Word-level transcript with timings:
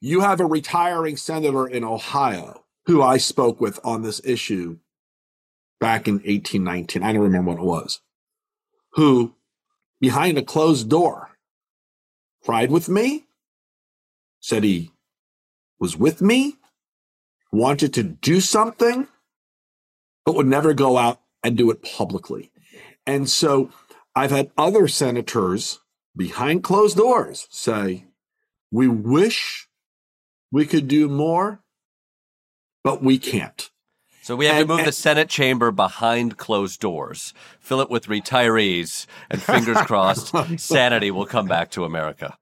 you 0.00 0.20
have 0.20 0.40
a 0.40 0.46
retiring 0.46 1.16
senator 1.16 1.66
in 1.66 1.84
Ohio 1.84 2.64
who 2.86 3.02
I 3.02 3.16
spoke 3.16 3.60
with 3.60 3.80
on 3.84 4.02
this 4.02 4.20
issue 4.24 4.78
back 5.80 6.06
in 6.06 6.14
1819. 6.14 7.02
I 7.02 7.12
don't 7.12 7.22
remember 7.22 7.52
what 7.52 7.60
it 7.60 7.64
was, 7.64 8.00
who 8.92 9.34
behind 10.00 10.38
a 10.38 10.42
closed 10.42 10.88
door 10.88 11.30
cried 12.44 12.70
with 12.70 12.88
me, 12.88 13.24
said 14.40 14.64
he 14.64 14.90
was 15.78 15.96
with 15.96 16.20
me, 16.20 16.56
wanted 17.50 17.94
to 17.94 18.02
do 18.02 18.40
something, 18.40 19.08
but 20.26 20.34
would 20.34 20.46
never 20.46 20.74
go 20.74 20.98
out 20.98 21.20
and 21.42 21.56
do 21.56 21.70
it 21.70 21.82
publicly. 21.82 22.50
And 23.06 23.28
so 23.28 23.70
I've 24.14 24.30
had 24.30 24.50
other 24.56 24.88
senators 24.88 25.80
behind 26.16 26.62
closed 26.62 26.96
doors 26.96 27.46
say, 27.50 28.06
we 28.70 28.88
wish 28.88 29.68
we 30.54 30.64
could 30.64 30.86
do 30.86 31.08
more, 31.08 31.58
but 32.84 33.02
we 33.02 33.18
can't. 33.18 33.72
So 34.22 34.36
we 34.36 34.46
have 34.46 34.54
and, 34.54 34.68
to 34.68 34.68
move 34.68 34.78
and, 34.78 34.86
the 34.86 34.92
Senate 34.92 35.28
chamber 35.28 35.72
behind 35.72 36.36
closed 36.36 36.78
doors, 36.78 37.34
fill 37.58 37.80
it 37.80 37.90
with 37.90 38.06
retirees, 38.06 39.06
and 39.28 39.42
fingers 39.42 39.78
crossed, 39.84 40.32
sanity 40.60 41.10
will 41.10 41.26
come 41.26 41.48
back 41.48 41.72
to 41.72 41.84
America. 41.84 42.38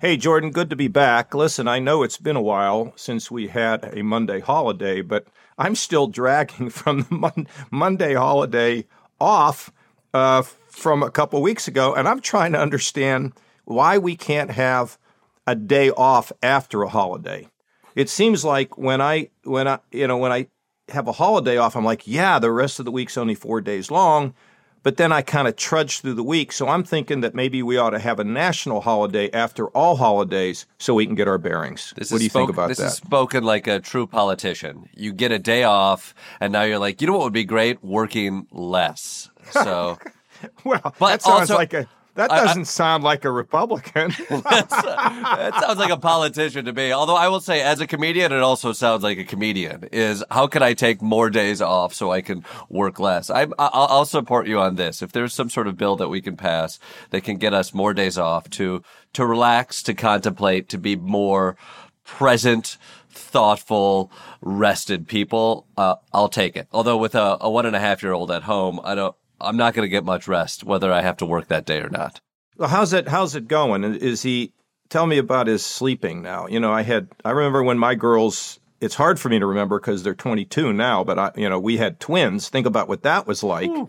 Hey, 0.00 0.18
Jordan, 0.18 0.50
good 0.50 0.68
to 0.68 0.76
be 0.76 0.88
back. 0.88 1.32
Listen, 1.32 1.66
I 1.66 1.78
know 1.78 2.02
it's 2.02 2.18
been 2.18 2.36
a 2.36 2.42
while 2.42 2.92
since 2.96 3.30
we 3.30 3.48
had 3.48 3.96
a 3.96 4.02
Monday 4.02 4.40
holiday, 4.40 5.00
but 5.00 5.28
I'm 5.58 5.74
still 5.74 6.06
dragging 6.06 6.70
from 6.70 7.02
the 7.02 7.14
mon- 7.14 7.48
Monday 7.70 8.14
holiday 8.14 8.86
off 9.20 9.72
uh, 10.14 10.42
from 10.42 11.02
a 11.02 11.10
couple 11.10 11.40
weeks 11.42 11.68
ago, 11.68 11.94
and 11.94 12.08
I'm 12.08 12.20
trying 12.20 12.52
to 12.52 12.58
understand 12.58 13.32
why 13.64 13.98
we 13.98 14.16
can't 14.16 14.50
have 14.50 14.98
a 15.46 15.54
day 15.54 15.90
off 15.90 16.32
after 16.42 16.82
a 16.82 16.88
holiday. 16.88 17.48
It 17.94 18.08
seems 18.08 18.44
like 18.44 18.78
when 18.78 19.00
I 19.00 19.28
when 19.44 19.68
I 19.68 19.80
you 19.90 20.06
know 20.06 20.16
when 20.18 20.32
I 20.32 20.48
have 20.88 21.08
a 21.08 21.12
holiday 21.12 21.56
off, 21.56 21.76
I'm 21.76 21.84
like, 21.84 22.06
yeah, 22.06 22.38
the 22.38 22.50
rest 22.50 22.78
of 22.78 22.84
the 22.84 22.90
week's 22.90 23.16
only 23.16 23.34
four 23.34 23.60
days 23.60 23.90
long. 23.90 24.34
But 24.82 24.96
then 24.96 25.12
I 25.12 25.22
kind 25.22 25.46
of 25.46 25.56
trudge 25.56 26.00
through 26.00 26.14
the 26.14 26.24
week. 26.24 26.52
So 26.52 26.68
I'm 26.68 26.84
thinking 26.84 27.20
that 27.20 27.34
maybe 27.34 27.62
we 27.62 27.76
ought 27.76 27.90
to 27.90 27.98
have 27.98 28.18
a 28.18 28.24
national 28.24 28.80
holiday 28.80 29.30
after 29.32 29.68
all 29.68 29.96
holidays 29.96 30.66
so 30.78 30.94
we 30.94 31.06
can 31.06 31.14
get 31.14 31.28
our 31.28 31.38
bearings. 31.38 31.92
This 31.96 32.10
what 32.10 32.18
do 32.18 32.24
you 32.24 32.30
spoke, 32.30 32.48
think 32.48 32.50
about 32.50 32.68
this 32.68 32.78
that? 32.78 32.84
This 32.84 32.92
is 32.94 32.98
spoken 32.98 33.44
like 33.44 33.66
a 33.66 33.80
true 33.80 34.06
politician. 34.06 34.88
You 34.94 35.12
get 35.12 35.32
a 35.32 35.38
day 35.38 35.62
off, 35.64 36.14
and 36.40 36.52
now 36.52 36.62
you're 36.62 36.78
like, 36.78 37.00
you 37.00 37.06
know 37.06 37.14
what 37.14 37.24
would 37.24 37.32
be 37.32 37.44
great? 37.44 37.82
Working 37.84 38.46
less. 38.50 39.30
So. 39.50 39.98
well, 40.64 40.94
but 40.98 41.08
that 41.08 41.22
sounds 41.22 41.50
also, 41.50 41.54
like 41.54 41.74
a 41.74 41.88
that 42.14 42.28
doesn't 42.28 42.58
I, 42.58 42.60
I, 42.60 42.64
sound 42.64 43.04
like 43.04 43.24
a 43.24 43.30
Republican. 43.30 44.10
that 44.28 45.58
sounds 45.60 45.78
like 45.78 45.90
a 45.90 45.96
politician 45.96 46.66
to 46.66 46.72
me. 46.72 46.92
Although 46.92 47.16
I 47.16 47.28
will 47.28 47.40
say, 47.40 47.62
as 47.62 47.80
a 47.80 47.86
comedian, 47.86 48.32
it 48.32 48.40
also 48.40 48.72
sounds 48.72 49.02
like 49.02 49.18
a 49.18 49.24
comedian. 49.24 49.88
Is 49.92 50.22
how 50.30 50.46
can 50.46 50.62
I 50.62 50.74
take 50.74 51.00
more 51.00 51.30
days 51.30 51.62
off 51.62 51.94
so 51.94 52.12
I 52.12 52.20
can 52.20 52.44
work 52.68 53.00
less? 53.00 53.30
I'm, 53.30 53.54
I'll, 53.58 53.86
I'll 53.88 54.04
support 54.04 54.46
you 54.46 54.58
on 54.58 54.76
this. 54.76 55.00
If 55.00 55.12
there's 55.12 55.32
some 55.32 55.48
sort 55.48 55.66
of 55.66 55.76
bill 55.78 55.96
that 55.96 56.08
we 56.08 56.20
can 56.20 56.36
pass 56.36 56.78
that 57.10 57.22
can 57.22 57.38
get 57.38 57.54
us 57.54 57.72
more 57.72 57.94
days 57.94 58.18
off 58.18 58.50
to 58.50 58.82
to 59.14 59.26
relax, 59.26 59.82
to 59.84 59.94
contemplate, 59.94 60.68
to 60.70 60.78
be 60.78 60.96
more 60.96 61.56
present, 62.04 62.76
thoughtful, 63.10 64.10
rested 64.40 65.06
people, 65.06 65.66
uh, 65.76 65.96
I'll 66.12 66.28
take 66.28 66.56
it. 66.56 66.68
Although 66.72 66.96
with 66.96 67.14
a, 67.14 67.38
a 67.40 67.50
one 67.50 67.66
and 67.66 67.76
a 67.76 67.80
half 67.80 68.02
year 68.02 68.12
old 68.12 68.30
at 68.30 68.42
home, 68.42 68.80
I 68.84 68.94
don't. 68.94 69.14
I'm 69.42 69.56
not 69.56 69.74
going 69.74 69.84
to 69.84 69.90
get 69.90 70.04
much 70.04 70.28
rest, 70.28 70.64
whether 70.64 70.92
I 70.92 71.02
have 71.02 71.16
to 71.18 71.26
work 71.26 71.48
that 71.48 71.66
day 71.66 71.80
or 71.80 71.90
not. 71.90 72.20
Well, 72.56 72.68
how's 72.68 72.92
it? 72.92 73.08
How's 73.08 73.34
it 73.34 73.48
going? 73.48 73.84
Is 73.84 74.22
he? 74.22 74.52
Tell 74.88 75.06
me 75.06 75.18
about 75.18 75.46
his 75.46 75.64
sleeping 75.64 76.22
now. 76.22 76.46
You 76.46 76.60
know, 76.60 76.72
I 76.72 76.82
had. 76.82 77.08
I 77.24 77.30
remember 77.30 77.62
when 77.62 77.78
my 77.78 77.94
girls. 77.94 78.58
It's 78.80 78.96
hard 78.96 79.20
for 79.20 79.28
me 79.28 79.38
to 79.38 79.46
remember 79.46 79.78
because 79.78 80.02
they're 80.02 80.12
22 80.12 80.72
now, 80.72 81.04
but 81.04 81.16
I, 81.16 81.30
you 81.36 81.48
know, 81.48 81.60
we 81.60 81.76
had 81.76 82.00
twins. 82.00 82.48
Think 82.48 82.66
about 82.66 82.88
what 82.88 83.02
that 83.02 83.28
was 83.28 83.44
like, 83.44 83.70
Ooh. 83.70 83.88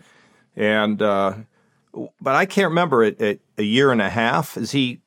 and 0.54 1.02
uh, 1.02 1.34
but 2.20 2.36
I 2.36 2.46
can't 2.46 2.68
remember 2.68 3.02
it. 3.02 3.20
A, 3.20 3.40
a 3.58 3.62
year 3.64 3.90
and 3.90 4.00
a 4.00 4.08
half. 4.08 4.56
Is 4.56 4.70
he? 4.70 5.00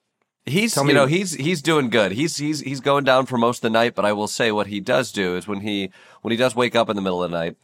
He's 0.46 0.78
you 0.78 0.94
know 0.94 1.08
he's 1.08 1.34
he's 1.34 1.62
doing 1.62 1.90
good. 1.90 2.14
He's 2.14 2.38
he's 2.38 2.62
he's 2.62 2.80
going 2.80 3.04
down 3.04 3.26
for 3.26 3.38
most 3.38 3.58
of 3.58 3.62
the 3.64 3.70
night. 3.70 3.96
But 3.96 4.06
I 4.06 4.14
will 4.14 4.28
say 4.28 4.52
what 4.52 4.68
he 4.68 4.80
does 4.80 5.12
do 5.12 5.36
is 5.36 5.48
when 5.48 5.62
he 5.62 5.90
when 6.22 6.32
he 6.32 6.38
does 6.38 6.56
wake 6.56 6.76
up 6.76 6.90
in 6.90 6.96
the 6.96 7.02
middle 7.02 7.22
of 7.24 7.32
the 7.32 7.38
night, 7.38 7.58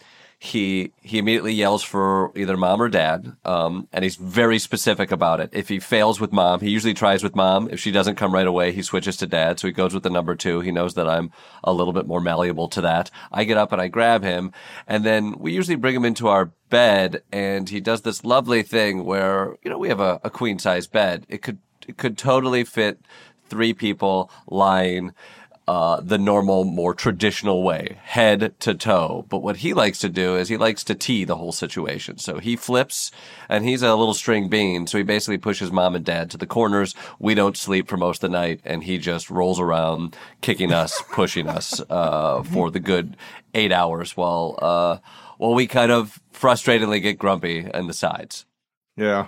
he 0.44 0.92
he 1.02 1.20
immediately 1.20 1.54
yells 1.54 1.84
for 1.84 2.34
either 2.36 2.58
mom 2.58 2.82
or 2.82 2.90
dad, 2.90 3.38
um, 3.46 3.88
and 3.94 4.04
he's 4.04 4.18
very 4.18 4.60
specific 4.60 5.10
about 5.10 5.40
it. 5.40 5.50
If 5.54 5.70
he 5.70 5.80
fails 5.80 6.20
with 6.20 6.34
mom, 6.34 6.60
he 6.60 6.70
usually 6.70 6.94
tries 6.94 7.24
with 7.24 7.34
mom. 7.34 7.70
If 7.72 7.80
she 7.80 7.92
doesn't 7.92 8.18
come 8.18 8.34
right 8.34 8.46
away, 8.46 8.74
he 8.74 8.82
switches 8.82 9.16
to 9.18 9.26
dad. 9.26 9.58
So 9.58 9.68
he 9.68 9.72
goes 9.72 9.94
with 9.94 10.04
the 10.04 10.10
number 10.10 10.36
two. 10.36 10.60
He 10.60 10.70
knows 10.70 10.96
that 10.96 11.08
I'm 11.08 11.32
a 11.64 11.72
little 11.72 11.94
bit 11.94 12.08
more 12.08 12.20
malleable 12.20 12.68
to 12.70 12.82
that. 12.82 13.10
I 13.32 13.46
get 13.46 13.56
up 13.56 13.72
and 13.72 13.82
I 13.82 13.88
grab 13.88 14.22
him, 14.22 14.52
and 14.86 15.06
then 15.06 15.40
we 15.40 15.54
usually 15.54 15.78
bring 15.78 15.96
him 15.96 16.04
into 16.04 16.28
our 16.28 16.52
bed, 16.70 17.24
and 17.32 17.70
he 17.70 17.80
does 17.80 18.02
this 18.02 18.26
lovely 18.26 18.64
thing 18.64 19.06
where 19.06 19.56
you 19.64 19.72
know 19.72 19.78
we 19.78 19.88
have 19.88 20.02
a, 20.02 20.20
a 20.26 20.30
queen 20.30 20.60
size 20.60 20.88
bed. 20.88 21.26
It 21.30 21.42
could 21.42 21.60
it 21.88 21.96
could 21.96 22.18
totally 22.18 22.66
fit 22.66 23.00
three 23.48 23.74
people 23.74 24.30
lying 24.48 25.14
uh, 25.68 26.02
the 26.02 26.18
normal, 26.18 26.66
more 26.66 26.94
traditional 26.94 27.64
way, 27.64 27.98
head 28.04 28.54
to 28.60 28.74
toe. 28.74 29.26
But 29.30 29.40
what 29.40 29.58
he 29.58 29.74
likes 29.74 30.00
to 30.00 30.10
do 30.10 30.36
is 30.36 30.50
he 30.50 30.58
likes 30.58 30.84
to 30.86 30.96
tee 30.96 31.24
the 31.24 31.38
whole 31.38 31.52
situation. 31.52 32.18
So 32.18 32.40
he 32.40 32.56
flips 32.56 33.12
and 33.48 33.64
he's 33.64 33.82
a 33.82 33.96
little 33.96 34.14
string 34.14 34.50
bean. 34.50 34.88
So 34.88 34.98
he 34.98 35.04
basically 35.04 35.38
pushes 35.38 35.72
mom 35.72 35.96
and 35.96 36.04
dad 36.04 36.30
to 36.32 36.38
the 36.38 36.46
corners. 36.46 36.96
We 37.20 37.34
don't 37.34 37.56
sleep 37.56 37.88
for 37.88 37.98
most 37.98 38.24
of 38.24 38.32
the 38.32 38.38
night 38.38 38.62
and 38.66 38.84
he 38.84 38.98
just 38.98 39.30
rolls 39.30 39.60
around 39.60 40.18
kicking 40.42 40.74
us, 40.74 41.02
pushing 41.12 41.48
us, 41.48 41.82
uh, 41.90 42.44
for 42.44 42.70
the 42.70 42.80
good 42.80 43.16
eight 43.54 43.72
hours 43.72 44.18
while, 44.18 44.60
uh, 44.62 44.98
while 45.38 45.54
we 45.54 45.68
kind 45.68 45.92
of 45.92 46.20
frustratingly 46.34 47.02
get 47.02 47.18
grumpy 47.18 47.70
in 47.74 47.88
the 47.88 47.94
sides. 47.94 48.46
Yeah. 48.98 49.28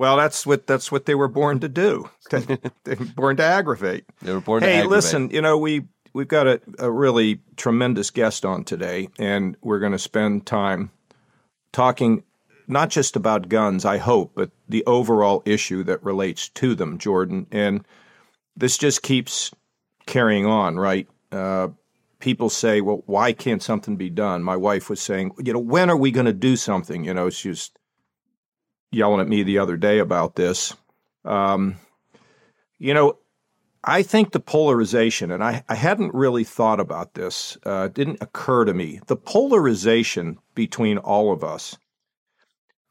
Well, 0.00 0.16
that's 0.16 0.46
what 0.46 0.66
that's 0.66 0.90
what 0.90 1.04
they 1.04 1.14
were 1.14 1.28
born 1.28 1.60
to 1.60 1.68
do. 1.68 2.08
they 2.30 2.94
were 2.94 3.04
born 3.14 3.36
to 3.36 3.42
aggravate. 3.42 4.06
They 4.22 4.32
were 4.32 4.40
born 4.40 4.62
hey, 4.62 4.68
to 4.68 4.72
aggravate. 4.72 4.88
Hey, 4.88 4.96
listen, 4.96 5.28
you 5.28 5.42
know, 5.42 5.58
we 5.58 5.88
we've 6.14 6.26
got 6.26 6.46
a, 6.46 6.58
a 6.78 6.90
really 6.90 7.42
tremendous 7.58 8.08
guest 8.08 8.46
on 8.46 8.64
today, 8.64 9.10
and 9.18 9.58
we're 9.60 9.78
going 9.78 9.92
to 9.92 9.98
spend 9.98 10.46
time 10.46 10.90
talking 11.72 12.22
not 12.66 12.88
just 12.88 13.14
about 13.14 13.50
guns, 13.50 13.84
I 13.84 13.98
hope, 13.98 14.32
but 14.34 14.50
the 14.70 14.82
overall 14.86 15.42
issue 15.44 15.84
that 15.84 16.02
relates 16.02 16.48
to 16.48 16.74
them, 16.74 16.96
Jordan. 16.96 17.46
And 17.52 17.84
this 18.56 18.78
just 18.78 19.02
keeps 19.02 19.50
carrying 20.06 20.46
on, 20.46 20.78
right? 20.78 21.08
Uh, 21.30 21.68
people 22.20 22.48
say, 22.48 22.80
well, 22.80 23.02
why 23.04 23.34
can't 23.34 23.62
something 23.62 23.96
be 23.96 24.08
done? 24.08 24.42
My 24.42 24.56
wife 24.56 24.88
was 24.88 25.02
saying, 25.02 25.32
you 25.44 25.52
know, 25.52 25.58
when 25.58 25.90
are 25.90 25.96
we 25.96 26.10
going 26.10 26.24
to 26.24 26.32
do 26.32 26.56
something? 26.56 27.04
You 27.04 27.12
know, 27.12 27.28
she's 27.28 27.70
yelling 28.90 29.20
at 29.20 29.28
me 29.28 29.42
the 29.42 29.58
other 29.58 29.76
day 29.76 29.98
about 29.98 30.34
this. 30.36 30.74
Um, 31.24 31.76
you 32.78 32.94
know, 32.94 33.18
I 33.84 34.02
think 34.02 34.32
the 34.32 34.40
polarization, 34.40 35.30
and 35.30 35.42
I, 35.42 35.64
I 35.68 35.74
hadn't 35.74 36.14
really 36.14 36.44
thought 36.44 36.80
about 36.80 37.14
this, 37.14 37.56
uh, 37.64 37.88
didn't 37.88 38.22
occur 38.22 38.64
to 38.64 38.74
me. 38.74 39.00
The 39.06 39.16
polarization 39.16 40.38
between 40.54 40.98
all 40.98 41.32
of 41.32 41.42
us, 41.42 41.78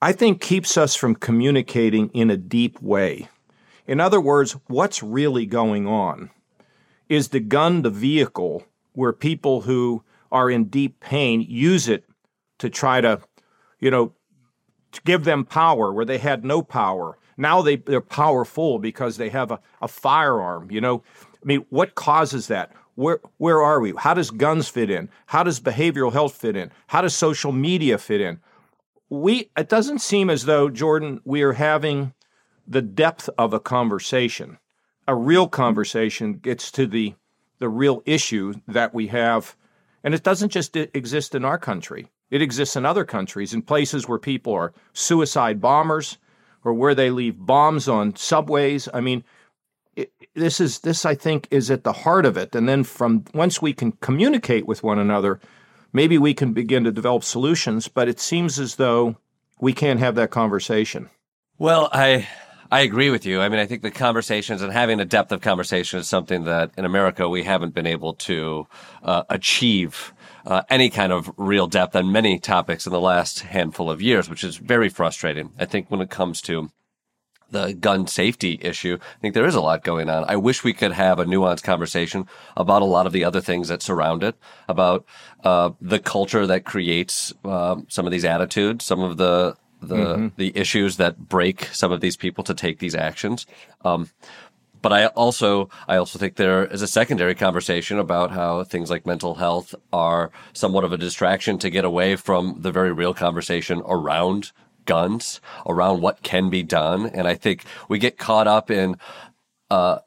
I 0.01 0.13
think, 0.13 0.41
keeps 0.41 0.77
us 0.77 0.95
from 0.95 1.15
communicating 1.15 2.09
in 2.09 2.29
a 2.29 2.37
deep 2.37 2.81
way. 2.81 3.27
In 3.85 3.99
other 3.99 4.21
words, 4.21 4.55
what's 4.67 5.03
really 5.03 5.45
going 5.45 5.85
on? 5.85 6.31
Is 7.07 7.29
the 7.29 7.39
gun 7.39 7.81
the 7.81 7.89
vehicle 7.89 8.63
where 8.93 9.13
people 9.13 9.61
who 9.61 10.03
are 10.31 10.49
in 10.49 10.66
deep 10.66 10.99
pain 10.99 11.41
use 11.41 11.87
it 11.87 12.05
to 12.59 12.69
try 12.69 13.02
to, 13.02 13.19
you 13.79 13.90
know, 13.90 14.13
to 14.91 15.02
give 15.03 15.24
them 15.24 15.46
power 15.46 15.94
where 15.94 16.06
they 16.06 16.18
had 16.18 16.44
no 16.44 16.62
power. 16.62 17.18
Now 17.38 17.62
they, 17.62 17.78
they're 17.78 18.02
powerful 18.02 18.80
because 18.80 19.18
they 19.18 19.30
have 19.30 19.52
a, 19.52 19.59
a 19.82 19.88
firearm. 19.88 20.72
You 20.72 20.82
know, 20.82 21.03
I 21.22 21.46
mean, 21.46 21.66
what 21.70 21.96
causes 21.96 22.47
that? 22.47 22.72
Where, 22.96 23.22
where 23.38 23.62
are 23.62 23.80
we? 23.80 23.94
How 23.97 24.14
does 24.14 24.30
guns 24.30 24.68
fit 24.68 24.90
in? 24.90 25.09
How 25.28 25.44
does 25.44 25.62
behavioral 25.62 26.12
health 26.12 26.36
fit 26.36 26.58
in? 26.58 26.72
How 26.88 27.02
does 27.02 27.16
social 27.16 27.53
media 27.53 27.97
fit 27.97 28.20
in? 28.20 28.40
We, 29.09 29.50
it 29.58 29.70
doesn't 29.70 30.00
seem 30.00 30.30
as 30.30 30.46
though, 30.46 30.70
Jordan, 30.70 31.22
we 31.24 31.41
are 31.41 31.53
having 31.53 32.14
the 32.68 32.82
depth 32.82 33.30
of 33.38 33.53
a 33.53 33.59
conversation. 33.59 34.58
A 35.08 35.16
real 35.16 35.47
conversation 35.47 36.34
gets 36.34 36.72
to 36.72 36.86
the, 36.86 37.16
the 37.59 37.70
real 37.70 38.03
issue 38.06 38.53
that 38.68 38.94
we 38.94 39.08
have. 39.08 39.56
And 40.03 40.14
it 40.14 40.24
doesn't 40.24 40.52
just 40.52 40.76
exist 40.76 41.34
in 41.34 41.46
our 41.46 41.58
country. 41.58 42.08
It 42.31 42.41
exists 42.41 42.76
in 42.76 42.85
other 42.85 43.05
countries, 43.05 43.53
in 43.53 43.61
places 43.61 44.08
where 44.08 44.20
people 44.20 44.53
are 44.53 44.73
suicide 44.93 45.59
bombers 45.59 46.17
or 46.64 46.73
where 46.73 46.96
they 46.96 47.09
leave 47.09 47.37
bombs 47.37 47.87
on 47.87 48.16
subways. 48.16 48.87
I 48.93 49.02
mean, 49.02 49.23
it, 49.96 50.11
this 50.35 50.59
is 50.59 50.79
this 50.79 51.05
I 51.05 51.16
think 51.16 51.47
is 51.52 51.72
at 51.72 51.84
the 51.84 51.93
heart 51.93 52.26
of 52.26 52.37
it. 52.37 52.55
And 52.55 52.67
then 52.67 52.84
from 52.84 53.26
once 53.34 53.61
we 53.61 53.73
can 53.73 53.93
communicate 53.93 54.67
with 54.67 54.84
one 54.84 54.99
another, 54.99 55.40
maybe 55.93 56.17
we 56.17 56.34
can 56.34 56.53
begin 56.53 56.84
to 56.84 56.91
develop 56.91 57.23
solutions, 57.23 57.87
but 57.87 58.08
it 58.08 58.20
seems 58.20 58.59
as 58.59 58.76
though 58.76 59.16
we 59.59 59.73
can't 59.73 59.99
have 59.99 60.16
that 60.16 60.31
conversation. 60.31 61.09
Well, 61.58 61.90
I 61.91 62.28
I 62.72 62.81
agree 62.81 63.09
with 63.09 63.26
you. 63.26 63.41
I 63.41 63.49
mean, 63.49 63.59
I 63.59 63.66
think 63.66 63.81
the 63.81 63.91
conversations 63.91 64.61
and 64.61 64.72
having 64.72 64.99
a 64.99 65.05
depth 65.05 65.31
of 65.31 65.41
conversation 65.41 65.99
is 65.99 66.08
something 66.08 66.43
that 66.43 66.72
in 66.78 66.85
America 66.85 67.28
we 67.28 67.43
haven't 67.43 67.73
been 67.73 67.87
able 67.87 68.14
to 68.14 68.67
uh, 69.02 69.23
achieve 69.29 70.14
uh, 70.46 70.64
any 70.70 70.90
kind 70.90 71.12
of 71.12 71.32
real 71.38 71.68
depth 71.68 71.96
on 71.96 72.12
many 72.12 72.40
topics 72.40 72.86
in 72.86 72.94
the 72.94 73.00
last 73.00 73.41
handful 73.41 73.90
of 73.90 74.02
years, 74.02 74.30
which 74.30 74.44
is 74.44 74.58
very 74.58 74.90
frustrating. 74.90 75.52
I 75.59 75.66
think 75.66 75.90
when 75.90 76.02
it 76.02 76.09
comes 76.09 76.41
to 76.44 76.72
the 77.52 77.74
gun 77.74 78.08
safety 78.08 78.59
issue, 78.62 78.97
I 79.02 79.20
think 79.22 79.34
there 79.34 79.46
is 79.46 79.56
a 79.56 79.62
lot 79.62 79.84
going 79.84 80.09
on. 80.09 80.24
I 80.28 80.36
wish 80.36 80.64
we 80.64 80.74
could 80.74 80.91
have 80.91 81.20
a 81.20 81.26
nuanced 81.26 81.64
conversation 81.64 82.28
about 82.56 82.82
a 82.82 82.86
lot 82.86 83.08
of 83.08 83.14
the 83.14 83.24
other 83.24 83.41
things 83.41 83.70
that 83.70 83.82
surround 83.82 84.24
it, 84.24 84.36
about 84.68 85.06
uh, 85.44 85.72
the 85.82 86.00
culture 86.00 86.46
that 86.46 86.66
creates 86.66 87.34
uh, 87.44 87.78
some 87.88 88.06
of 88.06 88.12
these 88.12 88.26
attitudes, 88.26 88.86
some 88.86 89.02
of 89.02 89.18
the 89.18 89.56
the 89.82 89.96
mm-hmm. 89.96 90.28
the 90.36 90.52
issues 90.58 90.97
that 90.97 91.18
break 91.30 91.66
some 91.72 91.91
of 91.91 92.02
these 92.02 92.18
people 92.18 92.44
to 92.44 92.53
take 92.53 92.80
these 92.80 92.96
actions. 92.96 93.46
Um, 93.86 94.09
but 94.81 94.93
I 94.93 95.08
also 95.08 95.70
I 95.87 95.97
also 95.97 96.20
think 96.20 96.35
there 96.35 96.66
is 96.66 96.81
a 96.81 96.87
secondary 96.87 97.35
conversation 97.35 97.99
about 97.99 98.31
how 98.31 98.64
things 98.64 98.90
like 98.90 99.05
mental 99.05 99.35
health 99.35 99.76
are 99.91 100.31
somewhat 100.53 100.84
of 100.84 100.93
a 100.93 100.97
distraction 100.97 101.58
to 101.59 101.70
get 101.70 101.85
away 101.85 102.16
from 102.16 102.58
the 102.59 102.72
very 102.72 102.91
real 102.91 103.14
conversation 103.14 103.81
around 103.85 104.52
guns, 104.85 105.40
around 105.67 106.02
what 106.02 106.23
can 106.23 106.49
be 106.49 106.64
done. 106.64 107.08
And 107.08 107.28
I 107.28 107.35
think 107.35 107.64
we 107.87 107.99
get 107.99 108.17
caught 108.17 108.47
up 108.47 108.72
in 108.72 108.96
uh, 109.70 109.99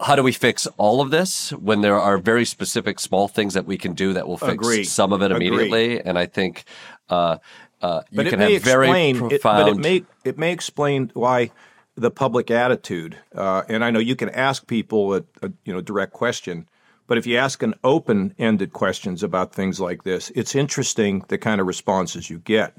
how 0.00 0.16
do 0.16 0.22
we 0.22 0.32
fix 0.32 0.66
all 0.76 1.00
of 1.00 1.10
this 1.10 1.52
when 1.52 1.80
there 1.80 1.98
are 1.98 2.18
very 2.18 2.44
specific 2.44 2.98
small 2.98 3.28
things 3.28 3.54
that 3.54 3.66
we 3.66 3.76
can 3.76 3.94
do 3.94 4.12
that 4.12 4.26
will 4.26 4.38
fix 4.38 4.52
Agreed. 4.52 4.84
some 4.84 5.12
of 5.12 5.22
it 5.22 5.30
immediately? 5.30 5.94
Agreed. 5.94 6.02
And 6.06 6.18
I 6.18 6.26
think 6.26 6.64
uh, 7.08 7.38
uh, 7.82 8.02
you 8.10 8.16
but 8.16 8.28
can 8.28 8.40
have 8.40 8.62
very 8.62 9.14
profound. 9.14 9.32
It, 9.32 9.42
but 9.42 9.68
it 9.68 9.76
may 9.76 10.04
it 10.24 10.38
may 10.38 10.52
explain 10.52 11.10
why 11.14 11.50
the 11.96 12.10
public 12.10 12.50
attitude. 12.50 13.16
Uh, 13.34 13.62
and 13.68 13.84
I 13.84 13.90
know 13.90 14.00
you 14.00 14.16
can 14.16 14.30
ask 14.30 14.66
people 14.66 15.14
a, 15.14 15.24
a 15.42 15.52
you 15.64 15.72
know 15.72 15.80
direct 15.80 16.12
question, 16.12 16.68
but 17.06 17.18
if 17.18 17.26
you 17.26 17.36
ask 17.36 17.62
an 17.62 17.74
open-ended 17.84 18.72
questions 18.72 19.22
about 19.22 19.54
things 19.54 19.80
like 19.80 20.04
this, 20.04 20.30
it's 20.34 20.54
interesting 20.54 21.24
the 21.28 21.38
kind 21.38 21.60
of 21.60 21.66
responses 21.66 22.30
you 22.30 22.38
get. 22.38 22.76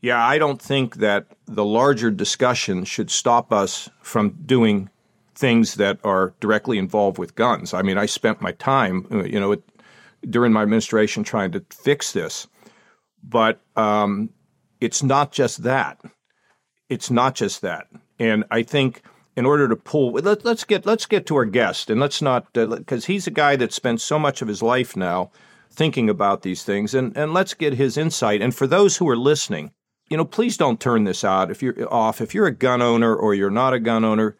Yeah, 0.00 0.24
I 0.24 0.38
don't 0.38 0.62
think 0.62 0.96
that 0.96 1.26
the 1.46 1.64
larger 1.64 2.10
discussion 2.10 2.84
should 2.84 3.10
stop 3.10 3.52
us 3.52 3.90
from 4.00 4.30
doing 4.46 4.90
things 5.34 5.74
that 5.74 5.98
are 6.04 6.34
directly 6.40 6.78
involved 6.78 7.18
with 7.18 7.34
guns. 7.34 7.74
I 7.74 7.82
mean, 7.82 7.98
I 7.98 8.06
spent 8.06 8.40
my 8.40 8.52
time, 8.52 9.06
uh, 9.10 9.24
you 9.24 9.40
know, 9.40 9.52
it, 9.52 9.62
during 10.28 10.52
my 10.52 10.62
administration 10.62 11.24
trying 11.24 11.52
to 11.52 11.64
fix 11.70 12.12
this, 12.12 12.46
but 13.22 13.60
um, 13.76 14.30
it's 14.80 15.02
not 15.02 15.32
just 15.32 15.64
that. 15.64 16.00
It's 16.88 17.10
not 17.10 17.34
just 17.34 17.60
that. 17.62 17.88
And 18.18 18.44
I 18.50 18.62
think 18.62 19.02
in 19.36 19.46
order 19.46 19.68
to 19.68 19.76
pull, 19.76 20.12
let, 20.12 20.44
us 20.44 20.64
get 20.64 20.84
let's 20.84 21.06
get 21.06 21.26
to 21.26 21.36
our 21.36 21.44
guest, 21.44 21.90
and 21.90 22.00
let's 22.00 22.20
not 22.20 22.52
because 22.52 23.04
uh, 23.04 23.06
he's 23.06 23.26
a 23.26 23.30
guy 23.32 23.54
that 23.56 23.72
spent 23.72 24.00
so 24.00 24.18
much 24.18 24.42
of 24.42 24.48
his 24.48 24.62
life 24.62 24.96
now 24.96 25.30
thinking 25.70 26.10
about 26.10 26.42
these 26.42 26.64
things, 26.64 26.92
and 26.92 27.16
and 27.16 27.32
let's 27.32 27.54
get 27.54 27.74
his 27.74 27.96
insight. 27.96 28.42
And 28.42 28.54
for 28.54 28.66
those 28.66 28.96
who 28.96 29.08
are 29.08 29.16
listening, 29.16 29.70
you 30.10 30.16
know, 30.16 30.24
please 30.24 30.56
don't 30.56 30.80
turn 30.80 31.04
this 31.04 31.22
out 31.22 31.50
if 31.50 31.62
you're 31.62 31.92
off. 31.92 32.20
If 32.20 32.34
you're 32.34 32.46
a 32.46 32.52
gun 32.52 32.82
owner 32.82 33.14
or 33.14 33.34
you're 33.34 33.50
not 33.50 33.74
a 33.74 33.78
gun 33.78 34.04
owner, 34.04 34.36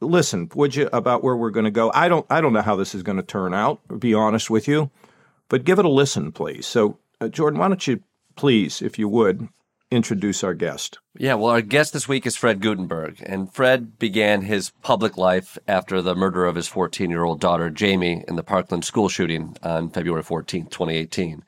listen, 0.00 0.48
would 0.54 0.76
you 0.76 0.88
about 0.92 1.24
where 1.24 1.36
we're 1.36 1.50
going 1.50 1.64
to 1.64 1.70
go? 1.72 1.90
I 1.94 2.08
don't 2.08 2.26
I 2.30 2.40
don't 2.40 2.52
know 2.52 2.62
how 2.62 2.76
this 2.76 2.94
is 2.94 3.02
going 3.02 3.16
to 3.16 3.24
turn 3.24 3.54
out. 3.54 3.80
Be 3.98 4.14
honest 4.14 4.50
with 4.50 4.68
you, 4.68 4.90
but 5.48 5.64
give 5.64 5.78
it 5.78 5.84
a 5.84 5.90
listen, 5.90 6.30
please. 6.30 6.66
So, 6.66 6.98
uh, 7.20 7.28
Jordan, 7.28 7.58
why 7.58 7.68
don't 7.68 7.86
you 7.86 8.02
please, 8.36 8.82
if 8.82 8.98
you 8.98 9.08
would, 9.08 9.48
introduce 9.90 10.44
our 10.44 10.54
guest. 10.54 10.98
Yeah, 11.16 11.34
well, 11.34 11.50
our 11.50 11.62
guest 11.62 11.92
this 11.92 12.08
week 12.08 12.26
is 12.26 12.36
Fred 12.36 12.60
Guttenberg, 12.60 13.22
and 13.24 13.52
Fred 13.52 13.98
began 13.98 14.42
his 14.42 14.70
public 14.82 15.16
life 15.16 15.58
after 15.66 16.02
the 16.02 16.14
murder 16.14 16.44
of 16.44 16.56
his 16.56 16.68
14 16.68 17.10
year 17.10 17.24
old 17.24 17.40
daughter, 17.40 17.72
Jaime, 17.76 18.24
in 18.28 18.36
the 18.36 18.42
Parkland 18.42 18.84
school 18.84 19.08
shooting 19.08 19.56
on 19.62 19.90
February 19.90 20.22
14, 20.22 20.66
2018. 20.66 21.44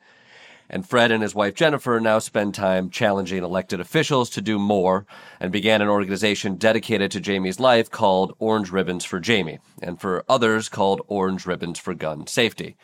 And 0.69 0.87
Fred 0.87 1.11
and 1.11 1.21
his 1.21 1.35
wife 1.35 1.53
Jennifer 1.53 1.99
now 1.99 2.19
spend 2.19 2.55
time 2.55 2.89
challenging 2.89 3.43
elected 3.43 3.81
officials 3.81 4.29
to 4.31 4.41
do 4.41 4.57
more 4.57 5.05
and 5.39 5.51
began 5.51 5.81
an 5.81 5.89
organization 5.89 6.55
dedicated 6.55 7.11
to 7.11 7.19
Jaime's 7.19 7.59
life 7.59 7.91
called 7.91 8.33
Orange 8.39 8.71
Ribbons 8.71 9.03
for 9.03 9.21
Jaime, 9.23 9.59
and 9.81 9.99
for 9.99 10.23
others 10.29 10.69
called 10.69 11.01
Orange 11.07 11.45
Ribbons 11.45 11.77
for 11.77 11.93
Gun 11.93 12.25
Safety. 12.25 12.77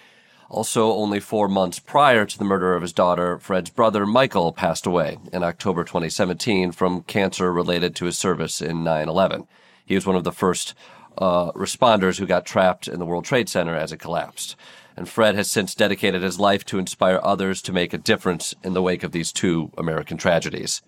Also, 0.49 0.93
only 0.93 1.19
four 1.19 1.49
months 1.49 1.77
prior 1.77 2.25
to 2.25 2.37
the 2.37 2.45
murder 2.45 2.73
of 2.73 2.81
his 2.81 2.93
daughter, 2.93 3.37
Fred's 3.37 3.69
brother 3.69 4.05
Michael 4.05 4.53
passed 4.53 4.85
away 4.85 5.17
in 5.33 5.43
October 5.43 5.83
2017 5.83 6.71
from 6.71 7.01
cancer 7.01 7.51
related 7.51 7.93
to 7.95 8.05
his 8.05 8.17
service 8.17 8.61
in 8.61 8.81
9 8.81 9.09
11. 9.09 9.45
He 9.85 9.95
was 9.95 10.05
one 10.05 10.15
of 10.15 10.23
the 10.23 10.31
first 10.31 10.73
uh, 11.17 11.51
responders 11.51 12.17
who 12.17 12.25
got 12.25 12.45
trapped 12.45 12.87
in 12.87 12.97
the 12.97 13.05
World 13.05 13.25
Trade 13.25 13.49
Center 13.49 13.75
as 13.75 13.91
it 13.91 13.99
collapsed. 13.99 14.55
And 14.95 15.09
Fred 15.09 15.35
has 15.35 15.51
since 15.51 15.75
dedicated 15.75 16.21
his 16.21 16.39
life 16.39 16.63
to 16.65 16.79
inspire 16.79 17.19
others 17.21 17.61
to 17.63 17.73
make 17.73 17.93
a 17.93 17.97
difference 17.97 18.55
in 18.63 18.73
the 18.73 18.81
wake 18.81 19.03
of 19.03 19.11
these 19.11 19.33
two 19.33 19.71
American 19.77 20.15
tragedies. 20.15 20.81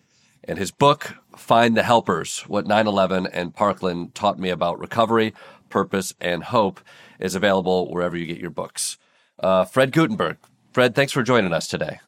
And 0.46 0.58
his 0.58 0.72
book, 0.72 1.16
Find 1.36 1.76
the 1.76 1.84
Helpers 1.84 2.44
What 2.48 2.66
9 2.66 2.88
11 2.88 3.28
and 3.28 3.54
Parkland 3.54 4.16
Taught 4.16 4.40
Me 4.40 4.52
About 4.52 4.80
Recovery, 4.80 5.34
Purpose, 5.70 6.14
and 6.22 6.46
Hope, 6.46 6.80
is 7.20 7.36
available 7.36 7.92
wherever 7.92 8.16
you 8.16 8.26
get 8.26 8.40
your 8.40 8.52
books 8.52 8.98
uh, 9.40 9.66
Fred 9.66 9.92
Guttenberg. 9.92 10.38
Fred, 10.74 10.96
thanks 10.96 11.12
for 11.12 11.24
joining 11.24 11.54
us 11.54 11.68
today. 11.68 12.00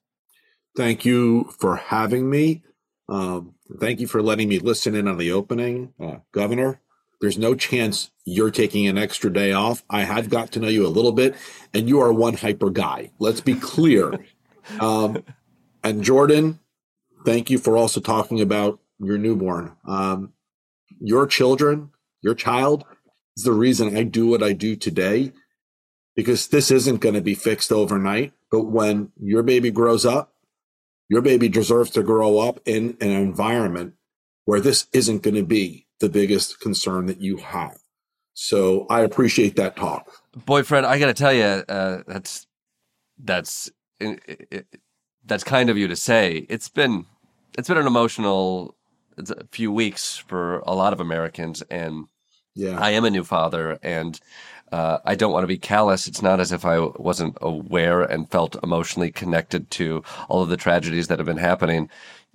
Thank 0.76 1.06
you 1.06 1.52
for 1.60 1.76
having 1.76 2.30
me. 2.30 2.64
Um, 3.10 3.56
thank 3.80 4.00
you 4.00 4.08
for 4.08 4.22
letting 4.22 4.48
me 4.48 4.60
listen 4.60 4.96
in 4.96 5.08
on 5.08 5.18
the 5.18 5.32
opening. 5.32 5.94
Uh, 6.00 6.18
Governor, 6.32 6.80
there's 7.20 7.38
no 7.38 7.56
chance 7.56 8.12
you're 8.26 8.52
taking 8.52 8.88
an 8.88 8.98
extra 8.98 9.32
day 9.32 9.52
off. 9.52 9.84
I 9.90 10.04
have 10.04 10.30
got 10.30 10.52
to 10.54 10.60
know 10.60 10.70
you 10.70 10.86
a 10.86 10.90
little 10.90 11.12
bit, 11.12 11.36
and 11.74 11.90
you 11.90 12.00
are 12.00 12.14
one 12.14 12.36
hyper 12.36 12.70
guy. 12.70 13.12
Let's 13.20 13.42
be 13.42 13.56
clear. 13.56 14.14
um, 14.80 15.24
and 15.84 16.04
Jordan, 16.04 16.60
thank 17.26 17.50
you 17.50 17.58
for 17.58 17.76
also 17.76 18.00
talking 18.00 18.40
about 18.40 18.80
your 19.00 19.18
newborn. 19.18 19.76
Um, 19.86 20.34
your 21.00 21.28
children, 21.28 21.92
your 22.22 22.36
child 22.36 22.86
is 23.36 23.44
the 23.44 23.52
reason 23.52 23.98
I 23.98 24.04
do 24.04 24.28
what 24.28 24.44
I 24.44 24.54
do 24.54 24.76
today 24.76 25.34
because 26.16 26.48
this 26.48 26.72
isn't 26.72 27.02
going 27.02 27.16
to 27.16 27.22
be 27.22 27.36
fixed 27.36 27.72
overnight. 27.72 28.34
But 28.50 28.64
when 28.64 29.12
your 29.20 29.44
baby 29.44 29.72
grows 29.72 30.06
up, 30.06 30.34
your 31.10 31.22
baby 31.22 31.50
deserves 31.50 31.92
to 31.92 32.04
grow 32.04 32.40
up 32.40 32.60
in 32.66 32.98
an 33.02 33.12
environment 33.12 33.94
where 34.46 34.60
this 34.60 34.88
isn't 34.94 35.24
going 35.24 35.36
to 35.36 35.44
be 35.44 35.88
the 36.00 36.10
biggest 36.10 36.60
concern 36.60 37.06
that 37.06 37.22
you 37.22 37.38
have. 37.38 37.78
So 38.34 38.88
I 38.90 39.02
appreciate 39.02 39.56
that 39.58 39.76
talk. 39.76 40.10
Boyfriend, 40.46 40.86
I 40.86 41.00
got 41.00 41.08
to 41.08 41.14
tell 41.14 41.34
you, 41.34 41.44
uh, 41.44 42.04
that's 42.08 42.48
that's 43.18 43.70
it, 44.00 44.48
it, 44.50 44.68
that's 45.26 45.44
kind 45.44 45.70
of 45.70 45.78
you 45.78 45.88
to 45.88 45.96
say. 45.96 46.46
It's 46.50 46.70
been 46.70 47.06
it's 47.58 47.68
been 47.68 47.78
an 47.78 47.88
emotional 47.88 48.76
it's 49.18 49.32
a 49.32 49.46
few 49.52 49.72
weeks 49.72 50.18
for 50.18 50.60
a 50.60 50.74
lot 50.74 50.94
of 50.94 51.00
Americans, 51.00 51.62
and 51.64 52.06
yeah, 52.56 52.80
I 52.80 52.92
am 52.92 53.06
a 53.06 53.10
new 53.10 53.24
father, 53.24 53.78
and 53.84 54.20
uh, 54.72 55.00
I 55.06 55.16
don't 55.16 55.34
want 55.34 55.44
to 55.44 55.48
be 55.48 55.58
callous. 55.58 56.08
It's 56.08 56.22
not 56.22 56.40
as 56.40 56.52
if 56.52 56.66
I 56.66 56.80
wasn't 56.80 57.38
aware 57.42 58.02
and 58.02 58.30
felt 58.30 58.56
emotionally 58.64 59.12
connected 59.12 59.70
to 59.72 60.04
all 60.30 60.42
of 60.42 60.50
the 60.50 60.58
tragedies 60.58 61.08
that 61.08 61.20
have 61.20 61.26
been 61.26 61.38
happening 61.38 61.90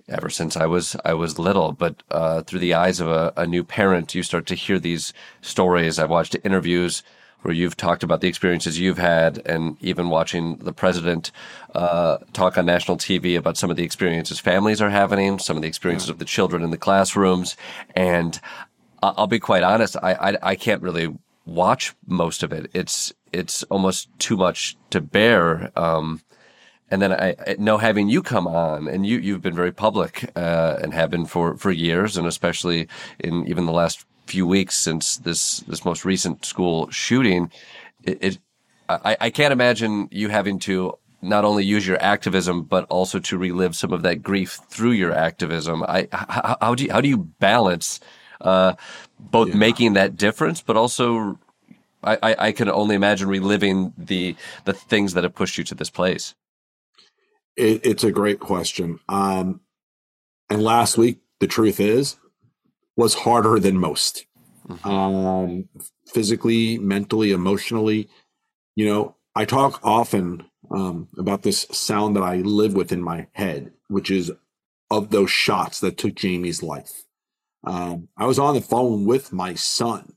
ever 0.09 0.29
since 0.29 0.55
I 0.55 0.65
was 0.65 0.95
I 1.03 1.13
was 1.13 1.39
little. 1.39 1.71
But 1.71 2.03
uh, 2.11 2.43
through 2.43 2.59
the 2.59 2.73
eyes 2.73 2.99
of 2.99 3.07
a, 3.07 3.33
a, 3.35 3.47
new 3.47 3.63
parent, 3.63 4.15
you 4.15 4.23
start 4.23 4.45
to 4.47 4.55
hear 4.55 4.79
these 4.79 5.13
stories. 5.41 5.99
I've 5.99 6.09
watched 6.09 6.35
interviews 6.43 7.03
where 7.41 7.53
you've 7.53 7.77
talked 7.77 8.03
about 8.03 8.21
the 8.21 8.27
experiences 8.27 8.79
you've 8.79 8.97
had, 8.97 9.41
and 9.45 9.77
even 9.81 10.09
watching 10.09 10.57
the 10.57 10.73
president 10.73 11.31
uh, 11.75 12.17
talk 12.33 12.57
on 12.57 12.65
national 12.65 12.97
TV 12.97 13.37
about 13.37 13.57
some 13.57 13.69
of 13.69 13.77
the 13.77 13.83
experiences 13.83 14.39
families 14.39 14.81
are 14.81 14.89
having, 14.89 15.37
some 15.39 15.55
of 15.55 15.61
the 15.61 15.67
experiences 15.67 16.09
of 16.09 16.17
the 16.17 16.25
children 16.25 16.63
in 16.63 16.71
the 16.71 16.77
classrooms, 16.77 17.55
and 17.95 18.39
I'll 19.03 19.27
be 19.27 19.39
quite 19.39 19.63
honest. 19.63 19.95
I, 20.01 20.13
I, 20.13 20.37
I 20.41 20.55
can't 20.55 20.81
really 20.81 21.15
watch 21.47 21.95
most 22.05 22.43
of 22.43 22.51
it. 22.51 22.69
It's 22.73 23.13
it's 23.31 23.63
almost 23.63 24.09
too 24.19 24.37
much 24.37 24.77
to 24.91 25.01
bear. 25.01 25.71
Um, 25.75 26.21
and 26.89 27.01
then 27.01 27.11
I, 27.11 27.35
I, 27.45 27.55
know 27.57 27.77
having 27.77 28.07
you 28.07 28.21
come 28.21 28.47
on, 28.47 28.87
and 28.87 29.05
you 29.05 29.17
you've 29.17 29.41
been 29.41 29.55
very 29.55 29.71
public 29.71 30.29
uh, 30.35 30.77
and 30.81 30.93
have 30.93 31.09
been 31.09 31.25
for 31.25 31.57
for 31.57 31.71
years, 31.71 32.17
and 32.17 32.27
especially 32.27 32.87
in 33.19 33.47
even 33.47 33.65
the 33.65 33.71
last 33.71 34.05
few 34.25 34.45
weeks 34.45 34.77
since 34.77 35.17
this 35.17 35.61
this 35.61 35.85
most 35.85 36.05
recent 36.05 36.45
school 36.45 36.89
shooting. 36.91 37.51
It, 38.03 38.17
it 38.21 38.39
I, 38.89 39.17
I 39.19 39.29
can't 39.29 39.51
imagine 39.51 40.07
you 40.11 40.29
having 40.29 40.59
to 40.59 40.97
not 41.21 41.43
only 41.43 41.65
use 41.65 41.87
your 41.87 42.01
activism 42.01 42.63
but 42.63 42.85
also 42.85 43.19
to 43.19 43.37
relive 43.37 43.75
some 43.75 43.91
of 43.91 44.03
that 44.03 44.21
grief 44.21 44.59
through 44.69 44.91
your 44.91 45.11
activism. 45.11 45.83
I 45.83 46.07
how, 46.11 46.57
how 46.61 46.75
do 46.75 46.83
you, 46.83 46.91
how 46.91 47.01
do 47.01 47.09
you 47.09 47.17
balance 47.17 47.99
uh, 48.41 48.73
both 49.19 49.49
yeah. 49.49 49.55
making 49.55 49.93
that 49.93 50.15
difference, 50.15 50.61
but 50.61 50.77
also 50.77 51.39
I, 52.03 52.17
I, 52.21 52.35
I, 52.47 52.51
can 52.51 52.69
only 52.69 52.95
imagine 52.95 53.27
reliving 53.27 53.93
the 53.97 54.35
the 54.65 54.73
things 54.73 55.13
that 55.13 55.23
have 55.23 55.35
pushed 55.35 55.57
you 55.57 55.63
to 55.65 55.75
this 55.75 55.89
place. 55.89 56.35
It, 57.55 57.85
it's 57.85 58.03
a 58.03 58.11
great 58.11 58.39
question. 58.39 58.99
Um, 59.09 59.61
and 60.49 60.63
last 60.63 60.97
week, 60.97 61.19
the 61.39 61.47
truth 61.47 61.79
is, 61.79 62.17
was 62.95 63.13
harder 63.13 63.59
than 63.59 63.77
most. 63.77 64.25
Mm-hmm. 64.67 64.89
Um, 64.89 65.69
physically, 66.05 66.77
mentally, 66.77 67.31
emotionally. 67.31 68.09
You 68.75 68.85
know, 68.85 69.15
I 69.35 69.45
talk 69.45 69.79
often 69.83 70.45
um, 70.69 71.07
about 71.17 71.43
this 71.43 71.65
sound 71.71 72.15
that 72.15 72.23
I 72.23 72.37
live 72.37 72.73
with 72.73 72.91
in 72.91 73.01
my 73.01 73.27
head, 73.33 73.71
which 73.87 74.11
is 74.11 74.31
of 74.89 75.09
those 75.09 75.31
shots 75.31 75.79
that 75.79 75.97
took 75.97 76.17
Jaime's 76.19 76.63
life. 76.63 77.06
Um, 77.67 78.07
I 78.17 78.25
was 78.25 78.39
on 78.39 78.55
the 78.55 78.61
phone 78.61 79.05
with 79.05 79.33
my 79.33 79.53
son, 79.53 80.13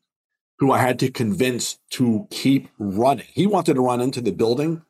who 0.59 0.71
I 0.71 0.79
had 0.79 1.01
to 1.01 1.11
convince 1.11 1.79
to 1.91 2.29
keep 2.31 2.69
running. 2.79 3.27
He 3.33 3.47
wanted 3.47 3.75
to 3.75 3.81
run 3.81 4.01
into 4.01 4.21
the 4.21 4.31
building 4.31 4.83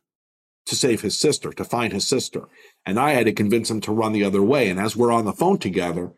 to 0.67 0.76
save 0.76 1.00
his 1.00 1.19
sister, 1.19 1.52
to 1.52 1.64
find 1.64 1.93
his 1.93 2.07
sister. 2.07 2.49
And 2.85 3.00
I 3.00 3.12
had 3.12 3.25
to 3.25 3.33
convince 3.33 3.71
him 3.71 3.81
to 3.83 3.93
run 3.93 4.12
the 4.12 4.25
other 4.25 4.43
way. 4.43 4.69
And 4.69 4.79
as 4.79 4.95
we're 4.95 5.11
on 5.11 5.25
the 5.25 5.33
phone 5.33 5.59
together, 5.59 6.12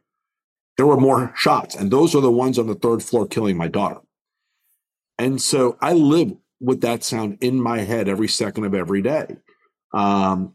there 0.77 0.87
were 0.87 0.97
more 0.97 1.33
shots. 1.37 1.77
And 1.77 1.93
those 1.93 2.13
are 2.15 2.21
the 2.21 2.33
ones 2.33 2.59
on 2.59 2.67
the 2.67 2.75
third 2.75 3.05
floor 3.05 3.27
killing 3.27 3.57
my 3.57 3.69
daughter. 3.69 4.01
And 5.19 5.41
so 5.41 5.79
I 5.81 5.93
live 5.93 6.33
with 6.61 6.81
that 6.81 7.05
sound 7.05 7.39
in 7.41 7.61
my 7.61 7.81
head 7.81 8.09
every 8.09 8.29
second 8.29 8.65
of 8.65 8.75
every 8.75 9.01
day. 9.01 9.37
Um, 9.95 10.55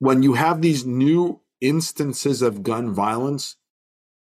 when 0.00 0.24
you 0.24 0.34
have 0.34 0.60
these 0.60 0.84
new 0.84 1.40
instances 1.60 2.42
of 2.42 2.64
gun 2.64 2.92
violence, 2.92 3.56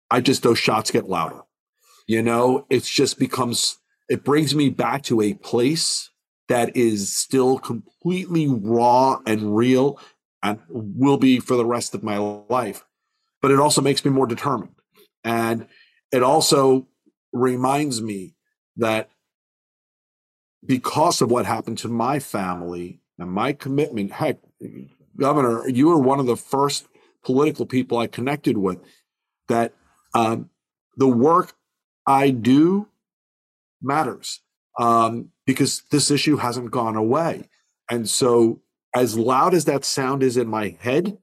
I 0.09 0.21
just, 0.21 0.43
those 0.43 0.59
shots 0.59 0.91
get 0.91 1.09
louder. 1.09 1.41
You 2.07 2.21
know, 2.21 2.65
it's 2.69 2.89
just 2.89 3.17
becomes, 3.17 3.79
it 4.09 4.24
brings 4.24 4.53
me 4.53 4.69
back 4.69 5.03
to 5.03 5.21
a 5.21 5.33
place 5.33 6.12
that 6.47 6.75
is 6.77 7.15
still 7.15 7.57
completely 7.57 8.47
raw 8.47 9.19
and 9.25 9.55
real 9.55 10.00
and 10.43 10.59
will 10.69 11.17
be 11.17 11.39
for 11.39 11.55
the 11.55 11.65
rest 11.65 11.95
of 11.95 12.03
my 12.03 12.17
life. 12.17 12.85
But 13.41 13.51
it 13.51 13.59
also 13.59 13.81
makes 13.81 14.05
me 14.05 14.12
more 14.12 14.27
determined. 14.27 14.75
And 15.24 15.67
it 16.12 16.21
also 16.21 16.88
reminds 17.33 18.01
me 18.01 18.35
that 18.77 19.09
because 20.63 21.21
of 21.21 21.31
what 21.31 21.45
happened 21.45 21.79
to 21.79 21.88
my 21.88 22.19
family 22.19 23.01
and 23.17 23.31
my 23.31 23.53
commitment, 23.53 24.12
heck, 24.12 24.38
Governor, 25.17 25.67
you 25.67 25.88
were 25.88 26.00
one 26.00 26.19
of 26.19 26.25
the 26.27 26.38
first 26.38 26.88
political 27.24 27.65
people 27.65 27.97
I 27.97 28.07
connected 28.07 28.57
with, 28.57 28.79
that 29.47 29.74
um, 30.15 30.50
the 30.98 31.07
work 31.07 31.53
I 32.07 32.31
do 32.31 32.88
matters 33.81 34.41
um, 34.79 35.29
because 35.45 35.84
this 35.91 36.10
issue 36.10 36.38
hasn't 36.38 36.72
gone 36.72 36.95
away. 36.95 37.50
And 37.89 38.10
so, 38.10 38.62
as 38.95 39.17
loud 39.17 39.53
as 39.53 39.65
that 39.65 39.86
sound 39.86 40.24
is 40.24 40.38
in 40.38 40.48
my 40.48 40.77
head, 40.79 41.17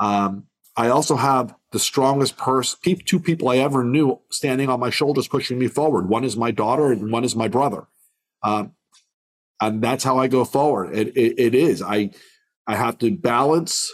um, 0.00 0.46
I 0.76 0.88
also 0.88 1.16
have 1.16 1.54
the 1.70 1.78
strongest 1.78 2.36
two 3.06 3.20
people 3.20 3.48
I 3.48 3.58
ever 3.58 3.84
knew 3.84 4.20
standing 4.30 4.68
on 4.68 4.80
my 4.80 4.90
shoulders, 4.90 5.28
pushing 5.28 5.58
me 5.58 5.68
forward. 5.68 6.08
One 6.08 6.24
is 6.24 6.36
my 6.36 6.50
daughter, 6.50 6.90
and 6.90 7.12
one 7.12 7.24
is 7.24 7.36
my 7.36 7.46
brother. 7.48 7.86
Um, 8.42 8.72
and 9.60 9.80
that's 9.80 10.02
how 10.04 10.18
I 10.18 10.26
go 10.26 10.44
forward. 10.44 10.94
It, 10.94 11.16
it, 11.16 11.38
it 11.38 11.54
is. 11.54 11.80
I 11.80 12.10
I 12.66 12.76
have 12.76 12.98
to 12.98 13.16
balance 13.16 13.92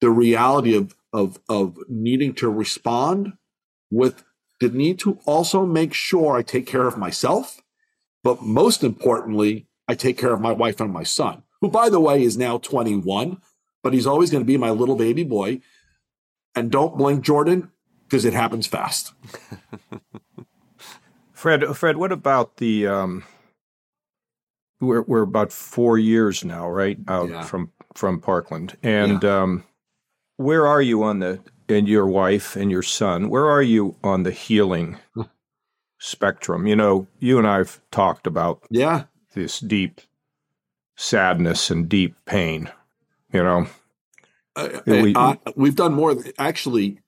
the 0.00 0.10
reality 0.10 0.74
of 0.74 0.94
of 1.12 1.38
of 1.48 1.76
needing 1.88 2.34
to 2.34 2.48
respond 2.48 3.34
with 3.90 4.24
the 4.60 4.68
need 4.68 4.98
to 5.00 5.18
also 5.24 5.64
make 5.64 5.94
sure 5.94 6.36
I 6.36 6.42
take 6.42 6.66
care 6.66 6.86
of 6.86 6.98
myself, 6.98 7.62
but 8.22 8.42
most 8.42 8.84
importantly, 8.84 9.66
I 9.88 9.94
take 9.94 10.18
care 10.18 10.32
of 10.32 10.40
my 10.40 10.52
wife 10.52 10.80
and 10.80 10.92
my 10.92 11.02
son, 11.02 11.42
who 11.60 11.68
by 11.68 11.88
the 11.88 12.00
way 12.00 12.22
is 12.22 12.36
now 12.36 12.58
21, 12.58 13.38
but 13.82 13.92
he's 13.92 14.06
always 14.06 14.30
going 14.30 14.42
to 14.42 14.46
be 14.46 14.56
my 14.56 14.70
little 14.70 14.96
baby 14.96 15.24
boy. 15.24 15.60
And 16.54 16.70
don't 16.70 16.98
blink, 16.98 17.24
Jordan, 17.24 17.70
because 18.04 18.24
it 18.24 18.34
happens 18.34 18.66
fast. 18.66 19.14
Fred, 21.32 21.76
Fred, 21.76 21.96
what 21.96 22.12
about 22.12 22.58
the 22.58 22.86
um, 22.86 23.24
we're 24.80 25.02
we're 25.02 25.22
about 25.22 25.52
four 25.52 25.96
years 25.96 26.44
now, 26.44 26.68
right, 26.68 26.98
out 27.08 27.30
yeah. 27.30 27.42
from 27.42 27.72
from 27.94 28.20
Parkland, 28.20 28.76
and 28.82 29.22
yeah. 29.22 29.42
um, 29.42 29.64
where 30.36 30.66
are 30.66 30.82
you 30.82 31.02
on 31.02 31.20
the 31.20 31.40
and 31.70 31.88
your 31.88 32.06
wife 32.06 32.56
and 32.56 32.70
your 32.70 32.82
son? 32.82 33.28
Where 33.28 33.46
are 33.46 33.62
you 33.62 33.96
on 34.02 34.22
the 34.22 34.30
healing 34.30 34.98
spectrum? 35.98 36.66
You 36.66 36.76
know, 36.76 37.06
you 37.18 37.38
and 37.38 37.46
I've 37.46 37.80
talked 37.90 38.26
about 38.26 38.62
yeah 38.70 39.04
this 39.34 39.60
deep 39.60 40.00
sadness 40.96 41.70
and 41.70 41.88
deep 41.88 42.16
pain. 42.24 42.70
You 43.32 43.42
know, 43.42 43.66
uh, 44.56 44.80
we, 44.86 45.14
uh, 45.14 45.36
we've 45.54 45.76
done 45.76 45.94
more. 45.94 46.16
Actually, 46.38 46.98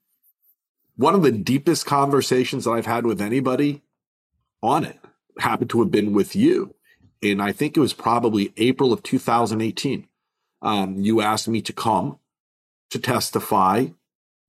one 0.97 1.14
of 1.14 1.23
the 1.23 1.33
deepest 1.33 1.85
conversations 1.87 2.64
that 2.64 2.71
I've 2.71 2.87
had 2.87 3.07
with 3.07 3.21
anybody 3.21 3.83
on 4.62 4.85
it 4.85 4.99
happened 5.38 5.71
to 5.71 5.81
have 5.81 5.90
been 5.90 6.12
with 6.12 6.37
you 6.37 6.75
and 7.23 7.40
I 7.40 7.52
think 7.52 7.76
it 7.76 7.81
was 7.81 7.92
probably 7.92 8.52
April 8.57 8.92
of 8.92 9.02
2018. 9.02 10.09
Um, 10.61 10.97
you 11.00 11.21
asked 11.21 11.49
me 11.49 11.62
to 11.62 11.73
come 11.73 12.19
to 12.90 12.99
testify 12.99 13.87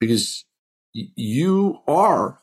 because 0.07 0.45
you 0.93 1.79
are 1.87 2.39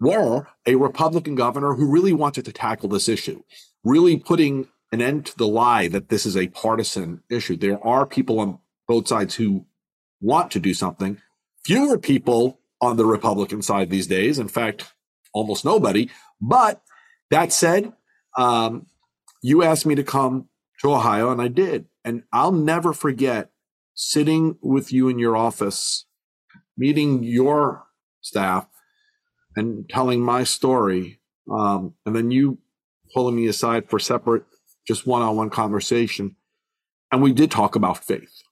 were 0.00 0.46
a 0.66 0.74
Republican 0.74 1.34
governor 1.34 1.74
who 1.74 1.90
really 1.90 2.12
wanted 2.12 2.44
to 2.44 2.52
tackle 2.52 2.88
this 2.88 3.08
issue, 3.08 3.42
really 3.84 4.18
putting 4.18 4.68
an 4.90 5.00
end 5.00 5.24
to 5.26 5.36
the 5.38 5.46
lie 5.46 5.88
that 5.88 6.08
this 6.08 6.26
is 6.26 6.36
a 6.36 6.48
partisan 6.48 7.22
issue. 7.30 7.56
There 7.56 7.82
are 7.86 8.04
people 8.04 8.40
on 8.40 8.58
both 8.88 9.08
sides 9.08 9.36
who 9.36 9.64
want 10.20 10.50
to 10.50 10.60
do 10.60 10.74
something. 10.74 11.18
Fewer 11.64 11.98
people 11.98 12.60
on 12.80 12.96
the 12.96 13.06
Republican 13.06 13.62
side 13.62 13.90
these 13.90 14.08
days. 14.08 14.38
In 14.38 14.48
fact, 14.48 14.92
almost 15.32 15.64
nobody. 15.64 16.10
But 16.40 16.82
that 17.30 17.52
said, 17.52 17.92
um, 18.36 18.86
you 19.40 19.62
asked 19.62 19.86
me 19.86 19.94
to 19.94 20.04
come 20.04 20.48
to 20.80 20.92
Ohio, 20.92 21.30
and 21.30 21.40
I 21.40 21.48
did. 21.48 21.86
And 22.04 22.24
I'll 22.32 22.52
never 22.52 22.92
forget 22.92 23.50
sitting 23.94 24.58
with 24.60 24.92
you 24.92 25.08
in 25.08 25.18
your 25.18 25.36
office, 25.36 26.06
meeting 26.76 27.22
your 27.22 27.84
staff, 28.20 28.66
and 29.56 29.88
telling 29.88 30.20
my 30.20 30.44
story. 30.44 31.20
Um, 31.50 31.94
and 32.06 32.14
then 32.14 32.30
you 32.30 32.58
pulling 33.14 33.36
me 33.36 33.46
aside 33.46 33.90
for 33.90 33.98
separate, 33.98 34.44
just 34.86 35.06
one 35.06 35.22
on 35.22 35.36
one 35.36 35.50
conversation. 35.50 36.36
And 37.10 37.20
we 37.20 37.32
did 37.32 37.50
talk 37.50 37.76
about 37.76 38.04
faith. 38.04 38.42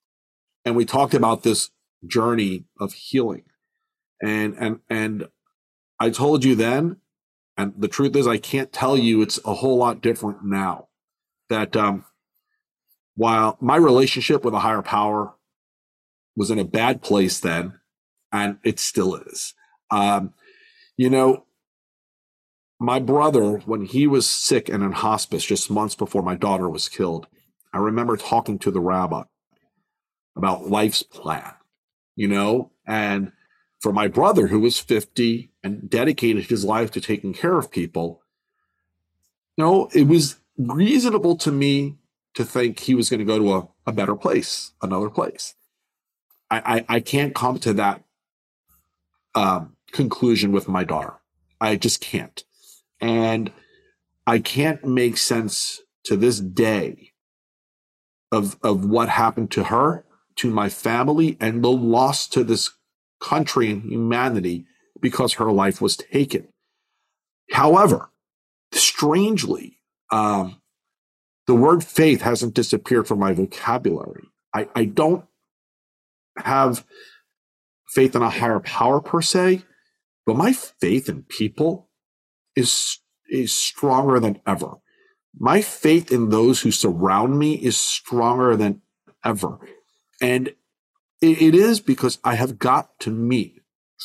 And 0.65 0.77
we 0.77 0.85
talked 0.85 1.15
about 1.15 1.43
this 1.43 1.71
journey 2.07 2.65
of 2.79 2.93
healing. 2.93 3.45
And, 4.23 4.55
and, 4.59 4.81
and 4.91 5.29
I 5.99 6.11
told 6.11 6.45
you 6.45 6.55
then 6.55 6.97
and 7.61 7.75
the 7.77 7.89
truth 7.89 8.17
is, 8.17 8.27
I 8.27 8.39
can't 8.39 8.73
tell 8.73 8.97
you 8.97 9.21
it's 9.21 9.39
a 9.45 9.53
whole 9.53 9.77
lot 9.77 10.01
different 10.01 10.43
now. 10.43 10.89
That 11.51 11.77
um, 11.77 12.07
while 13.17 13.59
my 13.61 13.77
relationship 13.77 14.47
with 14.47 14.55
a 14.55 14.61
higher 14.61 14.81
power 14.81 15.35
was 16.35 16.51
in 16.51 16.59
a 16.59 16.65
bad 16.65 17.03
place 17.03 17.39
then, 17.39 17.80
and 18.33 18.59
it 18.65 18.79
still 18.79 19.17
is. 19.17 19.55
Um, 19.91 20.35
you 20.97 21.11
know, 21.11 21.45
my 22.79 22.99
brother, 22.99 23.59
when 23.67 23.85
he 23.85 24.07
was 24.07 24.29
sick 24.29 24.69
and 24.69 24.83
in 24.83 24.93
hospice 24.93 25.45
just 25.45 25.71
months 25.71 25.95
before 25.95 26.23
my 26.23 26.35
daughter 26.35 26.69
was 26.69 26.89
killed, 26.89 27.27
I 27.73 27.79
remember 27.79 28.17
talking 28.17 28.59
to 28.61 28.71
the 28.71 28.81
rabbi 28.81 29.25
about 30.37 30.69
life's 30.69 31.03
plan, 31.03 31.53
you 32.17 32.29
know, 32.29 32.73
and 32.87 33.33
for 33.81 33.93
my 33.93 34.09
brother 34.09 34.47
who 34.47 34.61
was 34.61 34.79
50 34.79 35.51
and 35.63 35.89
dedicated 35.89 36.45
his 36.45 36.65
life 36.65 36.91
to 36.93 37.01
taking 37.01 37.33
care 37.33 37.59
of 37.59 37.71
people, 37.71 38.23
you 39.57 39.65
know, 39.65 39.91
it 39.95 40.07
was 40.07 40.37
reasonable 40.57 41.37
to 41.37 41.53
me 41.53 41.97
to 42.35 42.45
think 42.45 42.81
he 42.81 42.95
was 42.95 43.11
going 43.11 43.21
to 43.21 43.27
go 43.27 43.39
to 43.39 43.55
a, 43.55 43.69
a 43.87 43.93
better 43.93 44.17
place, 44.17 44.73
another 44.83 45.11
place. 45.11 45.55
I, 46.51 46.85
I, 46.89 46.97
I 46.97 47.01
can't 47.01 47.35
come 47.35 47.59
to 47.61 47.73
that 47.75 48.03
um, 49.35 49.77
conclusion 49.93 50.53
with 50.53 50.69
my 50.69 50.85
daughter. 50.85 51.15
I 51.61 51.77
just 51.77 52.01
can't. 52.01 52.43
And 53.01 53.53
I 54.27 54.39
can't 54.39 54.85
make 54.85 55.17
sense 55.17 55.81
to 56.05 56.17
this 56.17 56.41
day 56.41 57.13
of, 58.33 58.59
of 58.63 58.85
what 58.85 59.09
happened 59.09 59.51
to 59.53 59.65
her, 59.65 60.05
to 60.37 60.51
my 60.51 60.69
family, 60.69 61.37
and 61.41 61.63
the 61.63 61.71
loss 61.71 62.29
to 62.29 62.45
this 62.45 62.71
country 63.21 63.71
and 63.71 63.83
humanity 63.85 64.67
because 65.01 65.35
her 65.35 65.51
life 65.53 65.81
was 65.81 65.97
taken. 65.97 66.49
However, 67.51 68.11
strangely, 68.73 69.79
um, 70.11 70.61
the 71.47 71.55
word 71.55 71.83
faith 71.83 72.23
hasn't 72.23 72.55
disappeared 72.55 73.09
from 73.09 73.19
my 73.19 73.33
vocabulary. 73.33 74.29
I, 74.55 74.69
I 74.75 74.85
don't 74.85 75.25
have 76.37 76.85
faith 77.95 78.15
in 78.15 78.23
a 78.23 78.31
higher 78.31 78.61
power 78.61 79.01
per 79.01 79.21
se, 79.21 79.63
but 80.27 80.37
my 80.37 80.53
faith 80.53 81.09
in 81.09 81.23
people 81.23 81.89
is 82.57 82.99
is 83.29 83.55
stronger 83.55 84.19
than 84.19 84.41
ever. 84.47 84.75
My 85.39 85.61
faith 85.61 86.11
in 86.11 86.31
those 86.31 86.61
who 86.61 86.73
surround 86.73 87.39
me 87.39 87.55
is 87.55 87.77
stronger 87.77 88.57
than 88.57 88.83
ever. 89.25 89.59
And 90.21 90.49
it, 91.21 91.43
it 91.43 91.55
is 91.55 91.81
because 91.81 92.19
I 92.25 92.35
have 92.35 92.59
got 92.59 92.99
to 93.01 93.11
meet 93.11 93.63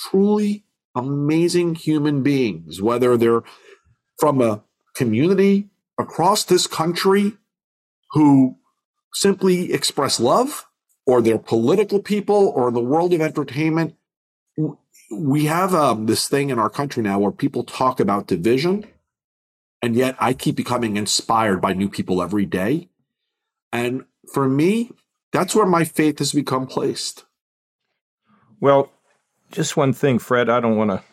truly 0.09 0.65
amazing 0.95 1.75
human 1.75 2.21
beings, 2.21 2.81
whether 2.81 3.17
they're 3.17 3.43
from 4.19 4.41
a 4.41 4.63
community 4.95 5.69
across 5.99 6.43
this 6.43 6.67
country 6.67 7.33
who 8.11 8.57
simply 9.13 9.73
express 9.73 10.19
love 10.19 10.65
or 11.05 11.21
they're 11.21 11.37
political 11.37 12.01
people 12.01 12.51
or 12.55 12.69
in 12.69 12.73
the 12.73 12.81
world 12.81 13.13
of 13.13 13.21
entertainment. 13.21 13.95
We 15.11 15.45
have 15.45 15.73
um, 15.73 16.07
this 16.07 16.27
thing 16.27 16.49
in 16.49 16.59
our 16.59 16.69
country 16.69 17.03
now 17.03 17.19
where 17.19 17.31
people 17.31 17.63
talk 17.63 17.99
about 17.99 18.27
division, 18.27 18.85
and 19.81 19.95
yet 19.95 20.15
I 20.19 20.33
keep 20.33 20.55
becoming 20.55 20.97
inspired 20.97 21.61
by 21.61 21.73
new 21.73 21.89
people 21.89 22.21
every 22.21 22.45
day. 22.45 22.89
And 23.71 24.05
for 24.33 24.47
me, 24.47 24.91
that's 25.31 25.53
where 25.53 25.65
my 25.65 25.83
faith 25.83 26.19
has 26.19 26.31
become 26.31 26.65
placed. 26.65 27.25
Well, 28.59 28.91
just 29.51 29.77
one 29.77 29.93
thing, 29.93 30.17
Fred. 30.17 30.49
I 30.49 30.59
don't 30.59 30.77
want 30.77 30.91
to 30.91 31.03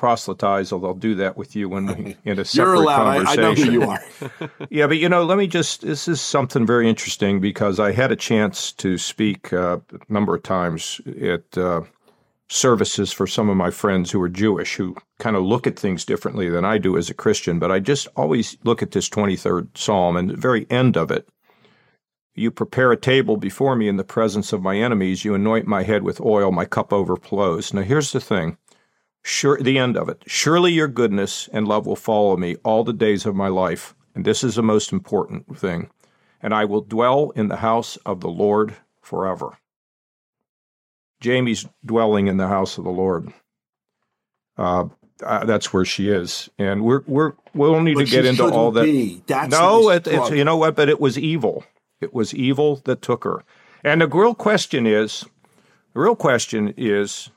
proselytize, 0.00 0.72
although 0.72 0.88
I'll 0.88 0.94
do 0.94 1.14
that 1.16 1.36
with 1.36 1.54
you 1.54 1.68
when 1.68 1.84
we 1.84 2.16
in 2.24 2.38
a 2.38 2.44
separate 2.46 2.72
You're 2.72 2.82
allowed. 2.82 3.26
conversation. 3.26 3.44
I, 3.44 3.48
I 3.48 3.54
know 3.54 3.54
who 3.54 3.70
you 3.70 3.82
are. 3.82 4.02
yeah, 4.70 4.86
but 4.86 4.96
you 4.96 5.10
know, 5.10 5.24
let 5.24 5.36
me 5.36 5.46
just. 5.46 5.82
This 5.82 6.08
is 6.08 6.22
something 6.22 6.64
very 6.64 6.88
interesting 6.88 7.38
because 7.38 7.78
I 7.78 7.92
had 7.92 8.10
a 8.10 8.16
chance 8.16 8.72
to 8.72 8.96
speak 8.96 9.52
uh, 9.52 9.78
a 9.92 10.12
number 10.12 10.34
of 10.34 10.42
times 10.42 11.02
at 11.20 11.58
uh, 11.58 11.82
services 12.48 13.12
for 13.12 13.26
some 13.26 13.50
of 13.50 13.58
my 13.58 13.70
friends 13.70 14.10
who 14.10 14.22
are 14.22 14.28
Jewish, 14.30 14.74
who 14.76 14.96
kind 15.18 15.36
of 15.36 15.42
look 15.42 15.66
at 15.66 15.78
things 15.78 16.06
differently 16.06 16.48
than 16.48 16.64
I 16.64 16.78
do 16.78 16.96
as 16.96 17.10
a 17.10 17.14
Christian. 17.14 17.58
But 17.58 17.70
I 17.70 17.78
just 17.78 18.08
always 18.16 18.56
look 18.64 18.82
at 18.82 18.92
this 18.92 19.08
23rd 19.10 19.76
Psalm 19.76 20.16
and 20.16 20.30
the 20.30 20.36
very 20.36 20.66
end 20.70 20.96
of 20.96 21.10
it. 21.10 21.28
You 22.34 22.50
prepare 22.50 22.90
a 22.90 22.96
table 22.96 23.36
before 23.36 23.76
me 23.76 23.86
in 23.86 23.98
the 23.98 24.04
presence 24.04 24.54
of 24.54 24.62
my 24.62 24.76
enemies. 24.78 25.26
You 25.26 25.34
anoint 25.34 25.66
my 25.66 25.82
head 25.82 26.04
with 26.04 26.22
oil. 26.22 26.52
My 26.52 26.64
cup 26.64 26.90
overflows. 26.90 27.74
Now, 27.74 27.82
here's 27.82 28.12
the 28.12 28.20
thing 28.20 28.56
Sure, 29.22 29.58
the 29.60 29.78
end 29.78 29.96
of 29.96 30.08
it. 30.08 30.22
Surely 30.26 30.72
your 30.72 30.88
goodness 30.88 31.48
and 31.52 31.68
love 31.68 31.86
will 31.86 31.96
follow 31.96 32.36
me 32.36 32.56
all 32.64 32.84
the 32.84 32.92
days 32.92 33.26
of 33.26 33.34
my 33.34 33.48
life. 33.48 33.94
And 34.14 34.24
this 34.24 34.42
is 34.42 34.54
the 34.54 34.62
most 34.62 34.92
important 34.92 35.58
thing. 35.58 35.90
And 36.42 36.54
I 36.54 36.64
will 36.64 36.80
dwell 36.80 37.30
in 37.30 37.48
the 37.48 37.56
house 37.56 37.96
of 38.06 38.20
the 38.20 38.30
Lord 38.30 38.76
forever. 39.02 39.58
Jaime's 41.22 41.66
dwelling 41.84 42.28
in 42.28 42.38
the 42.38 42.48
house 42.48 42.78
of 42.78 42.84
the 42.84 42.90
Lord. 42.90 43.32
Uh, 44.56 44.86
uh, 45.22 45.44
that's 45.44 45.72
where 45.72 45.84
she 45.84 46.08
is, 46.08 46.48
and 46.58 46.82
we're 46.82 47.02
we're 47.06 47.32
we'll 47.54 47.80
need 47.80 47.94
But 47.94 48.06
to 48.06 48.10
get 48.10 48.24
into 48.24 48.44
all 48.44 48.70
that. 48.72 49.22
That's 49.26 49.50
no, 49.50 49.90
it, 49.90 50.06
it's 50.06 50.30
you 50.30 50.44
know 50.44 50.56
what, 50.56 50.74
but 50.74 50.88
it 50.88 51.00
was 51.00 51.18
evil. 51.18 51.64
It 52.00 52.14
was 52.14 52.34
evil 52.34 52.76
that 52.84 53.02
took 53.02 53.24
her. 53.24 53.44
And 53.84 54.00
the 54.00 54.08
real 54.08 54.34
question 54.34 54.86
is, 54.86 55.24
the 55.92 56.00
real 56.00 56.16
question 56.16 56.72
is, 56.76 57.30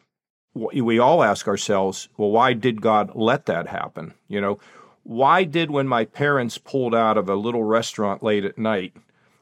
we 0.55 0.99
all 0.99 1.23
ask 1.23 1.47
ourselves, 1.47 2.09
well, 2.17 2.29
why 2.31 2.53
did 2.53 2.81
God 2.81 3.11
let 3.15 3.45
that 3.47 3.67
happen? 3.67 4.13
You 4.27 4.39
know, 4.41 4.59
why 5.03 5.43
did 5.43 5.71
when 5.71 5.87
my 5.87 6.05
parents 6.05 6.57
pulled 6.57 6.93
out 6.95 7.17
of 7.17 7.27
a 7.29 7.35
little 7.35 7.63
restaurant 7.63 8.21
late 8.23 8.45
at 8.45 8.57
night, 8.57 8.93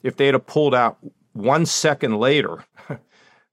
if 0.04 0.16
they'd 0.16 0.34
have 0.34 0.48
pulled 0.48 0.74
out 0.74 0.98
one 1.34 1.66
second 1.66 2.18
later, 2.18 2.64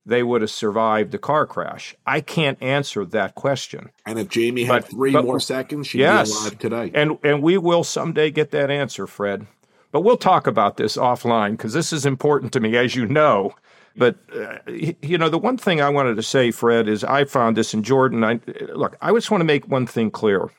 they 0.06 0.22
would 0.22 0.40
have 0.40 0.50
survived 0.50 1.10
the 1.12 1.18
car 1.18 1.46
crash? 1.46 1.94
I 2.06 2.20
can't 2.20 2.62
answer 2.62 3.04
that 3.06 3.34
question. 3.34 3.90
And 4.06 4.18
if 4.18 4.32
Jaime 4.32 4.64
had 4.64 4.82
But- 4.82 4.90
three 4.90 5.12
but- 5.12 5.24
more 5.24 5.40
seconds, 5.40 5.86
she'd 5.88 5.98
Yes. 6.00 6.30
be 6.32 6.38
alive 6.38 6.58
today. 6.58 6.90
And 6.94 7.18
and 7.24 7.42
we 7.42 7.58
will 7.58 7.84
someday 7.84 8.30
get 8.30 8.50
that 8.52 8.70
answer, 8.70 9.06
Fred. 9.06 9.46
But 9.90 10.02
we'll 10.02 10.16
talk 10.18 10.46
about 10.46 10.76
this 10.76 10.96
offline 10.96 11.52
because 11.52 11.72
this 11.72 11.92
is 11.92 12.04
important 12.06 12.52
to 12.52 12.60
me, 12.60 12.76
as 12.76 12.94
you 12.94 13.06
know. 13.06 13.54
But 13.98 14.16
uh, 14.34 14.58
you 15.02 15.18
know, 15.18 15.28
the 15.28 15.38
one 15.38 15.58
thing 15.58 15.80
I 15.80 15.88
wanted 15.88 16.16
to 16.16 16.22
say, 16.22 16.50
Fred, 16.50 16.88
is 16.88 17.04
I 17.04 17.24
found 17.24 17.56
this 17.56 17.74
in 17.74 17.82
Jordan. 17.82 18.24
I 18.24 18.40
look, 18.72 18.96
I 19.00 19.12
just 19.12 19.30
want 19.30 19.40
to 19.40 19.46
make 19.46 19.68
one 19.68 19.86
thing 19.86 20.10
clear. 20.10 20.50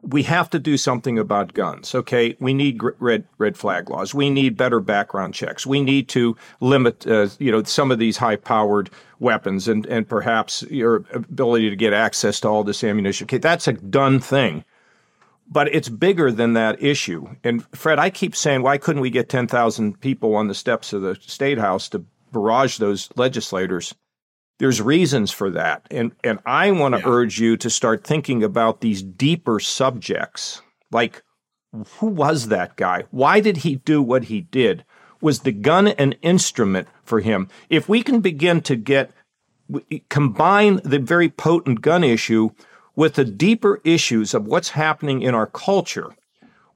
We 0.00 0.22
have 0.22 0.48
to 0.50 0.60
do 0.60 0.76
something 0.76 1.18
about 1.18 1.54
guns. 1.54 1.94
Okay, 1.94 2.36
we 2.40 2.54
need 2.54 2.80
red 2.98 3.24
red 3.36 3.56
flag 3.56 3.90
laws. 3.90 4.14
We 4.14 4.30
need 4.30 4.56
better 4.56 4.80
background 4.80 5.34
checks. 5.34 5.66
We 5.66 5.82
need 5.82 6.08
to 6.10 6.36
limit, 6.60 7.06
uh, 7.06 7.28
you 7.38 7.52
know, 7.52 7.62
some 7.64 7.90
of 7.90 7.98
these 7.98 8.16
high 8.16 8.36
powered 8.36 8.90
weapons 9.18 9.68
and 9.68 9.84
and 9.86 10.08
perhaps 10.08 10.62
your 10.70 11.04
ability 11.12 11.68
to 11.68 11.76
get 11.76 11.92
access 11.92 12.40
to 12.40 12.48
all 12.48 12.64
this 12.64 12.82
ammunition. 12.82 13.26
Okay, 13.26 13.38
that's 13.38 13.68
a 13.68 13.74
done 13.74 14.18
thing 14.18 14.64
but 15.50 15.74
it's 15.74 15.88
bigger 15.88 16.30
than 16.30 16.52
that 16.52 16.82
issue. 16.82 17.26
And 17.42 17.64
Fred, 17.74 17.98
I 17.98 18.10
keep 18.10 18.36
saying, 18.36 18.62
why 18.62 18.76
couldn't 18.76 19.00
we 19.00 19.10
get 19.10 19.28
10,000 19.28 19.98
people 20.00 20.34
on 20.34 20.48
the 20.48 20.54
steps 20.54 20.92
of 20.92 21.02
the 21.02 21.14
state 21.14 21.58
house 21.58 21.88
to 21.88 22.04
barrage 22.32 22.78
those 22.78 23.08
legislators? 23.16 23.94
There's 24.58 24.82
reasons 24.82 25.30
for 25.30 25.50
that. 25.50 25.86
And, 25.90 26.12
and 26.24 26.40
I 26.44 26.70
want 26.72 26.94
to 26.94 27.00
Yeah. 27.00 27.06
urge 27.08 27.38
you 27.40 27.56
to 27.58 27.70
start 27.70 28.04
thinking 28.04 28.42
about 28.42 28.80
these 28.80 29.02
deeper 29.02 29.60
subjects. 29.60 30.62
Like, 30.90 31.22
who 31.98 32.06
was 32.06 32.48
that 32.48 32.76
guy? 32.76 33.04
Why 33.10 33.40
did 33.40 33.58
he 33.58 33.76
do 33.76 34.02
what 34.02 34.24
he 34.24 34.40
did? 34.40 34.84
Was 35.20 35.40
the 35.40 35.52
gun 35.52 35.88
an 35.88 36.12
instrument 36.22 36.88
for 37.04 37.20
him? 37.20 37.48
If 37.68 37.88
we 37.88 38.02
can 38.02 38.20
begin 38.20 38.60
to 38.62 38.74
get 38.76 39.10
combine 40.08 40.80
the 40.84 40.98
very 40.98 41.28
potent 41.28 41.82
gun 41.82 42.02
issue 42.02 42.50
with 42.96 43.14
the 43.14 43.24
deeper 43.24 43.80
issues 43.84 44.34
of 44.34 44.46
what's 44.46 44.70
happening 44.70 45.22
in 45.22 45.34
our 45.34 45.46
culture, 45.46 46.14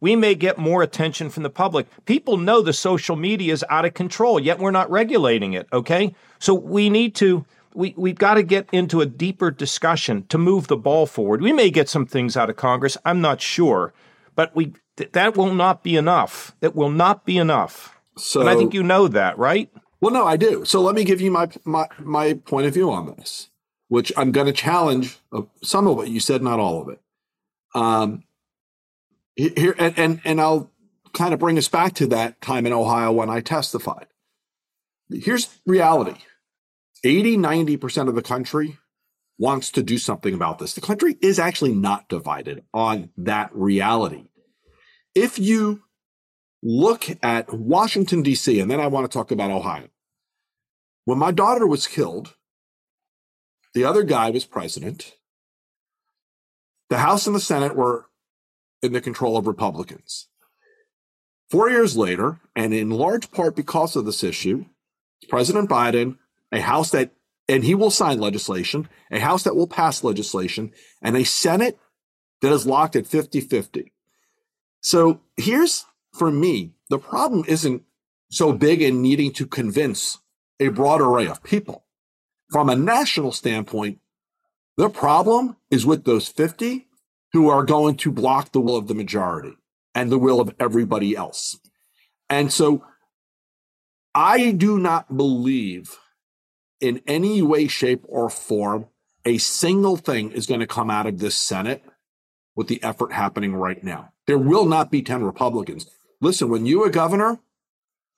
we 0.02 0.16
may 0.16 0.34
get 0.34 0.58
more 0.58 0.82
attention 0.82 1.30
from 1.30 1.44
the 1.44 1.48
public. 1.48 1.86
People 2.06 2.36
know 2.36 2.60
the 2.60 2.72
social 2.72 3.14
media 3.14 3.52
is 3.52 3.64
out 3.70 3.84
of 3.84 3.94
control, 3.94 4.40
yet 4.40 4.58
we're 4.58 4.72
not 4.72 4.90
regulating 4.90 5.52
it, 5.52 5.68
okay? 5.72 6.12
So 6.40 6.52
we 6.52 6.90
need 6.90 7.14
to 7.16 7.46
we, 7.72 7.94
we've 7.96 8.18
got 8.18 8.34
to 8.34 8.42
get 8.42 8.68
into 8.72 9.00
a 9.00 9.06
deeper 9.06 9.50
discussion 9.50 10.26
to 10.26 10.36
move 10.36 10.66
the 10.66 10.76
ball 10.76 11.06
forward. 11.06 11.40
We 11.40 11.52
may 11.52 11.70
get 11.70 11.88
some 11.88 12.04
things 12.04 12.36
out 12.36 12.50
of 12.50 12.56
Congress, 12.56 12.98
I'm 13.04 13.20
not 13.20 13.40
sure, 13.40 13.94
but 14.34 14.54
we 14.54 14.74
th- 14.96 15.12
that 15.12 15.36
will 15.36 15.54
not 15.54 15.84
be 15.84 15.96
enough. 15.96 16.54
That 16.60 16.74
will 16.74 16.90
not 16.90 17.24
be 17.24 17.38
enough. 17.38 17.96
so 18.18 18.40
and 18.40 18.50
I 18.50 18.56
think 18.56 18.74
you 18.74 18.82
know 18.82 19.06
that, 19.06 19.38
right? 19.38 19.70
Well, 20.00 20.12
no, 20.12 20.26
I 20.26 20.36
do. 20.36 20.64
So 20.64 20.82
let 20.82 20.96
me 20.96 21.04
give 21.04 21.20
you 21.20 21.30
my 21.30 21.48
my 21.64 21.86
my 22.00 22.34
point 22.34 22.66
of 22.66 22.74
view 22.74 22.90
on 22.90 23.06
this, 23.06 23.50
which 23.86 24.12
I'm 24.16 24.32
going 24.32 24.48
to 24.48 24.52
challenge 24.52 25.18
uh, 25.32 25.42
some 25.62 25.86
of 25.86 25.96
what 25.96 26.08
you 26.08 26.18
said, 26.18 26.42
not 26.42 26.58
all 26.58 26.82
of 26.82 26.88
it. 26.88 27.00
Um, 27.72 28.24
here 29.36 29.74
and 29.78 29.98
and 29.98 30.20
and 30.24 30.40
I'll 30.40 30.70
kind 31.12 31.34
of 31.34 31.40
bring 31.40 31.58
us 31.58 31.68
back 31.68 31.94
to 31.94 32.06
that 32.08 32.40
time 32.40 32.66
in 32.66 32.72
Ohio 32.72 33.12
when 33.12 33.30
I 33.30 33.40
testified. 33.40 34.06
Here's 35.10 35.48
reality: 35.66 36.16
80, 37.04 37.36
90 37.36 37.76
percent 37.76 38.08
of 38.08 38.14
the 38.14 38.22
country 38.22 38.78
wants 39.38 39.70
to 39.72 39.82
do 39.82 39.98
something 39.98 40.34
about 40.34 40.58
this. 40.58 40.74
The 40.74 40.80
country 40.80 41.16
is 41.20 41.38
actually 41.38 41.74
not 41.74 42.08
divided 42.08 42.64
on 42.72 43.10
that 43.16 43.50
reality. 43.52 44.26
If 45.14 45.38
you 45.38 45.82
look 46.62 47.06
at 47.22 47.52
Washington, 47.52 48.22
D.C., 48.22 48.60
and 48.60 48.70
then 48.70 48.80
I 48.80 48.86
want 48.86 49.10
to 49.10 49.12
talk 49.12 49.30
about 49.30 49.50
Ohio. 49.50 49.88
When 51.04 51.18
my 51.18 51.32
daughter 51.32 51.66
was 51.66 51.88
killed, 51.88 52.36
the 53.74 53.84
other 53.84 54.04
guy 54.04 54.30
was 54.30 54.44
president. 54.44 55.16
The 56.88 56.98
House 56.98 57.26
and 57.26 57.34
the 57.34 57.40
Senate 57.40 57.74
were 57.74 58.06
in 58.82 58.92
the 58.92 59.00
control 59.00 59.36
of 59.36 59.46
Republicans. 59.46 60.28
Four 61.50 61.70
years 61.70 61.96
later, 61.96 62.40
and 62.56 62.72
in 62.72 62.90
large 62.90 63.30
part 63.30 63.54
because 63.54 63.94
of 63.94 64.04
this 64.04 64.24
issue, 64.24 64.64
President 65.28 65.68
Biden, 65.68 66.18
a 66.50 66.60
House 66.60 66.90
that, 66.90 67.12
and 67.48 67.64
he 67.64 67.74
will 67.74 67.90
sign 67.90 68.18
legislation, 68.18 68.88
a 69.10 69.20
House 69.20 69.42
that 69.44 69.54
will 69.54 69.66
pass 69.66 70.02
legislation, 70.02 70.72
and 71.00 71.16
a 71.16 71.24
Senate 71.24 71.78
that 72.40 72.52
is 72.52 72.66
locked 72.66 72.96
at 72.96 73.06
50 73.06 73.40
50. 73.40 73.92
So 74.80 75.20
here's 75.36 75.84
for 76.12 76.30
me, 76.30 76.72
the 76.90 76.98
problem 76.98 77.44
isn't 77.48 77.82
so 78.30 78.52
big 78.52 78.82
in 78.82 79.02
needing 79.02 79.32
to 79.32 79.46
convince 79.46 80.18
a 80.60 80.68
broad 80.68 81.00
array 81.00 81.26
of 81.26 81.42
people. 81.42 81.84
From 82.50 82.68
a 82.68 82.76
national 82.76 83.32
standpoint, 83.32 83.98
the 84.76 84.88
problem 84.88 85.56
is 85.70 85.86
with 85.86 86.04
those 86.04 86.28
50 86.28 86.86
who 87.32 87.48
are 87.48 87.64
going 87.64 87.96
to 87.96 88.10
block 88.10 88.52
the 88.52 88.60
will 88.60 88.76
of 88.76 88.88
the 88.88 88.94
majority 88.94 89.56
and 89.94 90.10
the 90.10 90.18
will 90.18 90.40
of 90.40 90.54
everybody 90.58 91.16
else. 91.16 91.58
And 92.28 92.52
so 92.52 92.84
I 94.14 94.52
do 94.52 94.78
not 94.78 95.16
believe 95.16 95.98
in 96.80 97.00
any 97.06 97.42
way, 97.42 97.68
shape, 97.68 98.04
or 98.08 98.28
form 98.28 98.86
a 99.24 99.38
single 99.38 99.96
thing 99.96 100.32
is 100.32 100.46
going 100.46 100.60
to 100.60 100.66
come 100.66 100.90
out 100.90 101.06
of 101.06 101.18
this 101.18 101.36
Senate 101.36 101.84
with 102.56 102.68
the 102.68 102.82
effort 102.82 103.12
happening 103.12 103.54
right 103.54 103.82
now. 103.82 104.12
There 104.26 104.38
will 104.38 104.66
not 104.66 104.90
be 104.90 105.02
10 105.02 105.22
Republicans. 105.22 105.86
Listen, 106.20 106.48
when 106.50 106.66
you 106.66 106.80
were 106.80 106.90
governor 106.90 107.38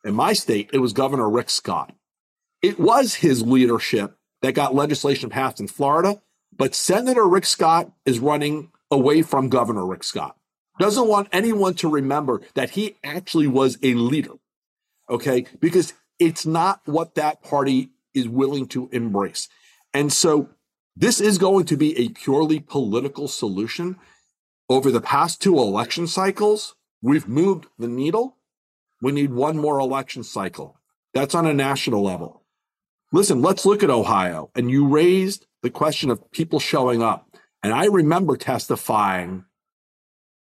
in 0.03 0.15
my 0.15 0.33
state, 0.33 0.71
it 0.73 0.79
was 0.79 0.93
Governor 0.93 1.29
Rick 1.31 1.51
Scott. 1.51 1.95
It 2.63 2.79
was 2.79 3.17
his 3.17 3.43
leadership 3.43 4.17
that 4.43 4.55
got 4.55 4.75
legislation 4.75 5.31
passed 5.31 5.61
in 5.61 5.69
Florida, 5.69 6.23
but 6.57 6.75
Senator 6.75 7.27
Rick 7.27 7.47
Scott 7.47 7.93
is 8.05 8.19
running 8.19 8.71
away 8.95 9.23
from 9.23 9.49
Governor 9.49 9.85
Rick 9.85 10.05
Scott. 10.05 10.37
Doesn't 10.79 11.09
want 11.09 11.29
anyone 11.33 11.75
to 11.75 11.89
remember 11.89 12.41
that 12.55 12.71
he 12.71 12.97
actually 13.05 13.47
was 13.47 13.77
a 13.83 13.95
leader. 13.95 14.35
Okay. 15.11 15.47
Because 15.61 15.93
it's 16.19 16.47
not 16.47 16.81
what 16.87 17.15
that 17.17 17.43
party 17.43 17.91
is 18.15 18.29
willing 18.29 18.67
to 18.69 18.89
embrace. 18.93 19.49
And 19.93 20.13
so 20.13 20.49
this 20.97 21.21
is 21.21 21.39
going 21.39 21.67
to 21.67 21.77
be 21.77 21.97
a 21.99 22.09
purely 22.09 22.61
political 22.61 23.29
solution. 23.29 23.97
Over 24.69 24.91
the 24.91 25.01
past 25.01 25.43
two 25.43 25.59
election 25.59 26.07
cycles, 26.07 26.75
we've 27.03 27.29
moved 27.29 27.67
the 27.79 27.89
needle. 27.89 28.39
We 29.03 29.13
need 29.13 29.33
one 29.33 29.59
more 29.59 29.79
election 29.79 30.23
cycle. 30.23 30.81
That's 31.13 31.35
on 31.35 31.47
a 31.47 31.53
national 31.53 32.03
level. 32.03 32.43
Listen, 33.13 33.43
let's 33.43 33.67
look 33.67 33.83
at 33.83 33.91
Ohio. 33.91 34.51
And 34.55 34.71
you 34.71 34.87
raised 34.87 35.47
the 35.63 35.71
question 35.71 36.11
of 36.11 36.31
people 36.31 36.59
showing 36.59 37.03
up. 37.03 37.24
And 37.65 37.73
I 37.73 37.87
remember 37.87 38.37
testifying 38.37 39.47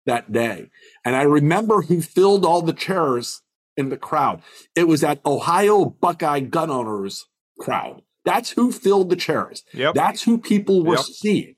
that 0.06 0.32
day. 0.32 0.70
And 1.04 1.18
I 1.18 1.24
remember 1.24 1.82
who 1.82 2.02
filled 2.02 2.46
all 2.46 2.62
the 2.62 2.72
chairs 2.72 3.42
in 3.76 3.90
the 3.90 3.98
crowd. 3.98 4.42
It 4.74 4.88
was 4.88 5.02
that 5.02 5.20
Ohio 5.26 5.84
Buckeye 5.86 6.40
gun 6.40 6.70
owners 6.70 7.26
crowd. 7.60 8.04
That's 8.24 8.52
who 8.52 8.72
filled 8.72 9.10
the 9.10 9.18
chairs. 9.18 9.64
Yep. 9.74 9.96
That's 9.96 10.24
who 10.24 10.38
people 10.38 10.86
were 10.86 10.96
yep. 10.96 11.04
seeing. 11.04 11.56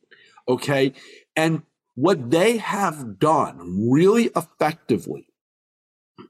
Okay. 0.48 0.94
And 1.36 1.62
what 1.94 2.32
they 2.32 2.58
have 2.58 3.20
done 3.20 3.88
really 3.88 4.32
effectively 4.36 5.28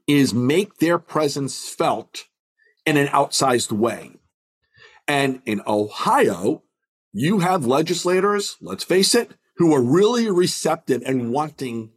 is 0.06 0.34
make 0.34 0.76
their 0.76 0.98
presence 0.98 1.70
felt 1.70 2.24
in 2.84 2.98
an 2.98 3.06
outsized 3.08 3.72
way. 3.72 4.12
And 5.08 5.40
in 5.46 5.62
Ohio, 5.66 6.64
you 7.12 7.40
have 7.40 7.66
legislators, 7.66 8.56
let's 8.60 8.84
face 8.84 9.14
it, 9.14 9.32
who 9.56 9.74
are 9.74 9.82
really 9.82 10.30
receptive 10.30 11.02
and 11.04 11.32
wanting 11.32 11.90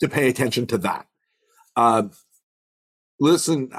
to 0.00 0.08
pay 0.08 0.28
attention 0.28 0.66
to 0.68 0.78
that. 0.78 1.06
Uh, 1.76 2.04
listen, 3.18 3.70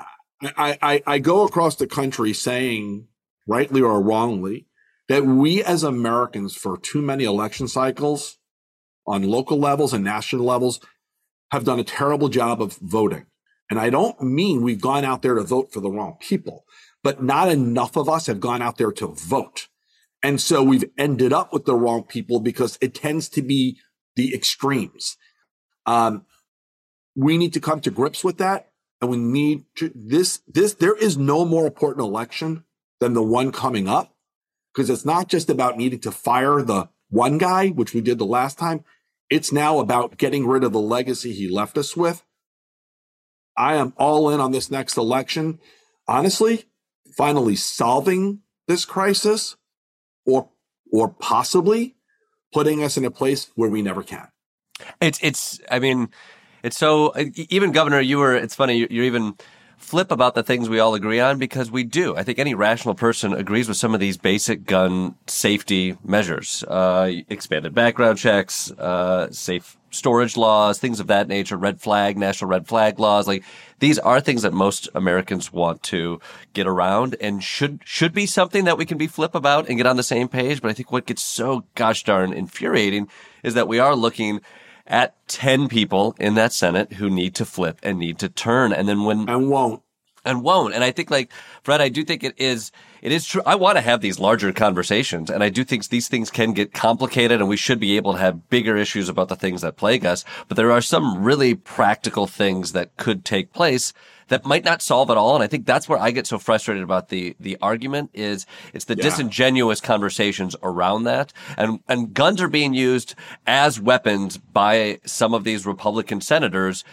I, 0.42 0.78
I, 0.82 1.04
I 1.08 1.20
go 1.20 1.46
across 1.46 1.76
the 1.76 1.88
country 1.88 2.34
saying, 2.34 3.08
rightly 3.48 3.82
or 3.82 4.02
wrongly, 4.02 4.68
that 5.08 5.26
we 5.26 5.64
as 5.64 5.84
Americans, 5.84 6.56
for 6.56 6.78
too 6.78 7.02
many 7.02 7.24
election 7.24 7.68
cycles 7.68 8.38
on 9.08 9.24
local 9.24 9.60
levels 9.60 9.94
and 9.94 10.04
national 10.04 10.46
levels, 10.46 10.80
have 11.52 11.64
done 11.64 11.80
a 11.80 11.84
terrible 11.84 12.28
job 12.28 12.62
of 12.62 12.78
voting. 12.78 13.28
And 13.70 13.80
I 13.80 13.90
don't 13.90 14.20
mean 14.22 14.62
we've 14.62 14.82
gone 14.82 15.06
out 15.06 15.22
there 15.22 15.36
to 15.36 15.44
vote 15.44 15.72
for 15.72 15.80
the 15.80 15.90
wrong 15.90 16.18
people, 16.20 16.66
but 17.04 17.24
not 17.24 17.50
enough 17.50 17.96
of 17.96 18.10
us 18.10 18.28
have 18.28 18.40
gone 18.40 18.62
out 18.62 18.78
there 18.78 18.92
to 18.92 19.08
vote. 19.08 19.68
And 20.26 20.42
so 20.42 20.64
we've 20.64 20.90
ended 20.98 21.34
up 21.34 21.54
with 21.54 21.66
the 21.66 21.76
wrong 21.76 22.02
people 22.02 22.40
because 22.40 22.80
it 22.82 22.96
tends 22.96 23.30
to 23.30 23.44
be 23.44 23.78
the 24.16 24.34
extremes. 24.34 25.18
Um, 25.86 26.26
we 27.16 27.38
need 27.38 27.54
to 27.54 27.60
come 27.60 27.80
to 27.82 27.92
grips 27.92 28.24
with 28.24 28.40
that. 28.40 28.72
And 29.00 29.12
we 29.12 29.18
need 29.18 29.66
to, 29.76 29.92
this, 29.94 30.42
this, 30.48 30.74
there 30.74 30.96
is 30.96 31.16
no 31.16 31.46
more 31.46 31.68
important 31.68 32.08
election 32.08 32.64
than 33.00 33.14
the 33.14 33.22
one 33.22 33.52
coming 33.52 33.88
up 33.88 34.16
because 34.74 34.90
it's 34.90 35.06
not 35.06 35.28
just 35.28 35.48
about 35.48 35.78
needing 35.78 36.00
to 36.00 36.12
fire 36.12 36.64
the 36.64 36.90
one 37.10 37.38
guy, 37.38 37.68
which 37.68 37.94
we 37.94 38.02
did 38.02 38.18
the 38.18 38.26
last 38.26 38.58
time. 38.58 38.84
It's 39.30 39.52
now 39.52 39.78
about 39.78 40.18
getting 40.18 40.48
rid 40.48 40.64
of 40.64 40.74
the 40.74 40.82
legacy 40.82 41.34
he 41.34 41.48
left 41.48 41.78
us 41.78 41.96
with. 41.96 42.24
I 43.56 43.76
am 43.76 43.94
all 43.96 44.32
in 44.32 44.40
on 44.40 44.54
this 44.54 44.72
next 44.72 44.98
election. 44.98 45.60
Honestly, 46.08 46.66
finally 47.16 47.56
solving 47.56 48.40
this 48.68 48.86
crisis 48.86 49.56
or, 50.26 50.50
or 50.92 51.10
possibly 51.10 51.96
putting 52.54 52.84
us 52.84 52.98
in 52.98 53.06
a 53.06 53.12
place 53.12 53.52
where 53.56 53.70
we 53.70 53.82
never 53.82 54.04
can. 54.04 54.28
It's, 55.02 55.20
it's, 55.22 55.60
I 55.70 55.80
mean, 55.80 56.10
it's 56.64 56.78
so, 56.78 57.14
even 57.18 57.72
Governor, 57.72 58.02
you 58.02 58.18
were, 58.18 58.36
it's 58.36 58.56
funny, 58.56 58.88
you're 58.90 59.06
even, 59.06 59.36
flip 59.86 60.10
about 60.12 60.34
the 60.34 60.42
things 60.42 60.68
we 60.68 60.80
all 60.80 60.96
agree 60.96 61.20
on 61.20 61.38
because 61.38 61.70
we 61.70 61.84
do. 61.84 62.16
I 62.18 62.24
think 62.24 62.40
any 62.40 62.56
rational 62.56 62.96
person 62.96 63.34
agrees 63.34 63.68
with 63.68 63.78
some 63.78 63.94
of 63.94 64.00
these 64.00 64.18
basic 64.18 64.66
gun 64.66 65.16
safety 65.28 65.96
measures, 66.04 66.64
uh, 66.68 67.12
expanded 67.30 67.76
background 67.76 68.18
checks, 68.18 68.72
uh, 68.72 69.32
safe 69.32 69.78
storage 69.92 70.36
laws, 70.36 70.80
things 70.80 71.00
of 71.00 71.08
that 71.08 71.28
nature, 71.28 71.56
red 71.56 71.80
flag, 71.80 72.18
national 72.18 72.50
red 72.50 72.68
flag 72.68 73.00
laws. 73.00 73.28
Like 73.28 73.44
these 73.80 74.00
are 74.00 74.20
things 74.20 74.42
that 74.42 74.54
most 74.54 74.90
Americans 74.96 75.54
want 75.54 75.84
to 75.84 76.20
get 76.54 76.66
around 76.66 77.16
and 77.22 77.44
should, 77.44 77.82
should 77.86 78.12
be 78.12 78.26
something 78.26 78.66
that 78.66 78.80
we 78.80 78.86
can 78.88 78.98
be 78.98 79.08
flip 79.08 79.36
about 79.36 79.70
and 79.70 79.78
get 79.78 79.86
on 79.86 79.98
the 79.98 80.04
same 80.04 80.28
page. 80.28 80.64
But 80.64 80.72
I 80.72 80.74
think 80.74 80.92
what 80.92 81.06
gets 81.06 81.22
so 81.22 81.64
gosh 81.76 82.04
darn 82.04 82.34
infuriating 82.34 83.08
is 83.44 83.54
that 83.54 83.68
we 83.68 83.78
are 83.78 83.96
looking 83.96 84.42
at 84.88 85.16
10 85.28 85.68
people 85.68 86.16
in 86.20 86.36
that 86.36 86.54
Senate 86.54 86.94
who 86.94 87.10
need 87.10 87.36
to 87.36 87.46
flip 87.46 87.80
and 87.84 88.00
need 88.00 88.20
to 88.20 88.30
turn. 88.30 88.74
And 88.74 88.88
then 88.88 89.04
when. 89.04 89.28
And 89.30 89.50
won't. 89.50 89.82
And 90.24 90.42
won't. 90.42 90.74
And 90.74 90.84
I 90.84 90.92
think 90.92 91.12
like, 91.12 91.32
Fred, 91.62 91.82
I 91.82 91.90
do 91.90 92.04
think 92.04 92.24
it 92.24 92.34
is, 92.38 92.72
it 93.04 93.12
is 93.12 93.28
true. 93.28 93.44
I 93.46 93.54
want 93.54 93.78
to 93.78 93.82
have 93.82 94.02
these 94.02 94.20
larger 94.20 94.52
conversations. 94.52 95.30
And 95.30 95.44
I 95.44 95.50
do 95.50 95.64
think 95.64 95.88
these 95.88 96.08
things 96.08 96.32
can 96.32 96.54
get 96.54 96.74
complicated 96.74 97.40
and 97.40 97.48
we 97.48 97.58
should 97.58 97.80
be 97.80 97.96
able 97.96 98.14
to 98.14 98.20
have 98.20 98.50
bigger 98.50 98.76
issues 98.76 99.08
about 99.08 99.28
the 99.28 99.36
things 99.36 99.62
that 99.62 99.78
plague 99.78 100.04
us. 100.04 100.26
But 100.48 100.58
there 100.58 100.72
are 100.72 100.82
some 100.82 101.24
really 101.24 101.54
practical 101.54 102.26
things 102.26 102.72
that 102.72 102.98
could 102.98 103.24
take 103.24 103.54
place 103.54 103.94
that 104.28 104.46
might 104.46 104.64
not 104.64 104.82
solve 104.82 105.10
it 105.10 105.18
all. 105.18 105.36
And 105.36 105.44
I 105.44 105.48
think 105.48 105.66
that's 105.66 105.88
where 105.88 106.00
I 106.00 106.12
get 106.12 106.28
so 106.28 106.40
frustrated 106.40 106.84
about 106.84 107.10
the, 107.10 107.36
the 107.40 107.58
argument 107.62 108.10
is 108.14 108.46
it's 108.74 108.86
the 108.86 108.96
yeah. 108.96 109.04
disingenuous 109.04 109.82
conversations 109.82 110.56
around 110.64 111.04
that. 111.04 111.32
And, 111.58 111.80
and 111.88 112.14
guns 112.14 112.42
are 112.42 112.48
being 112.48 112.74
used 112.74 113.16
as 113.46 113.80
weapons 113.80 114.38
by 114.38 115.00
some 115.06 115.34
of 115.34 115.44
these 115.44 115.66
Republican 115.66 116.22
senators 116.22 116.84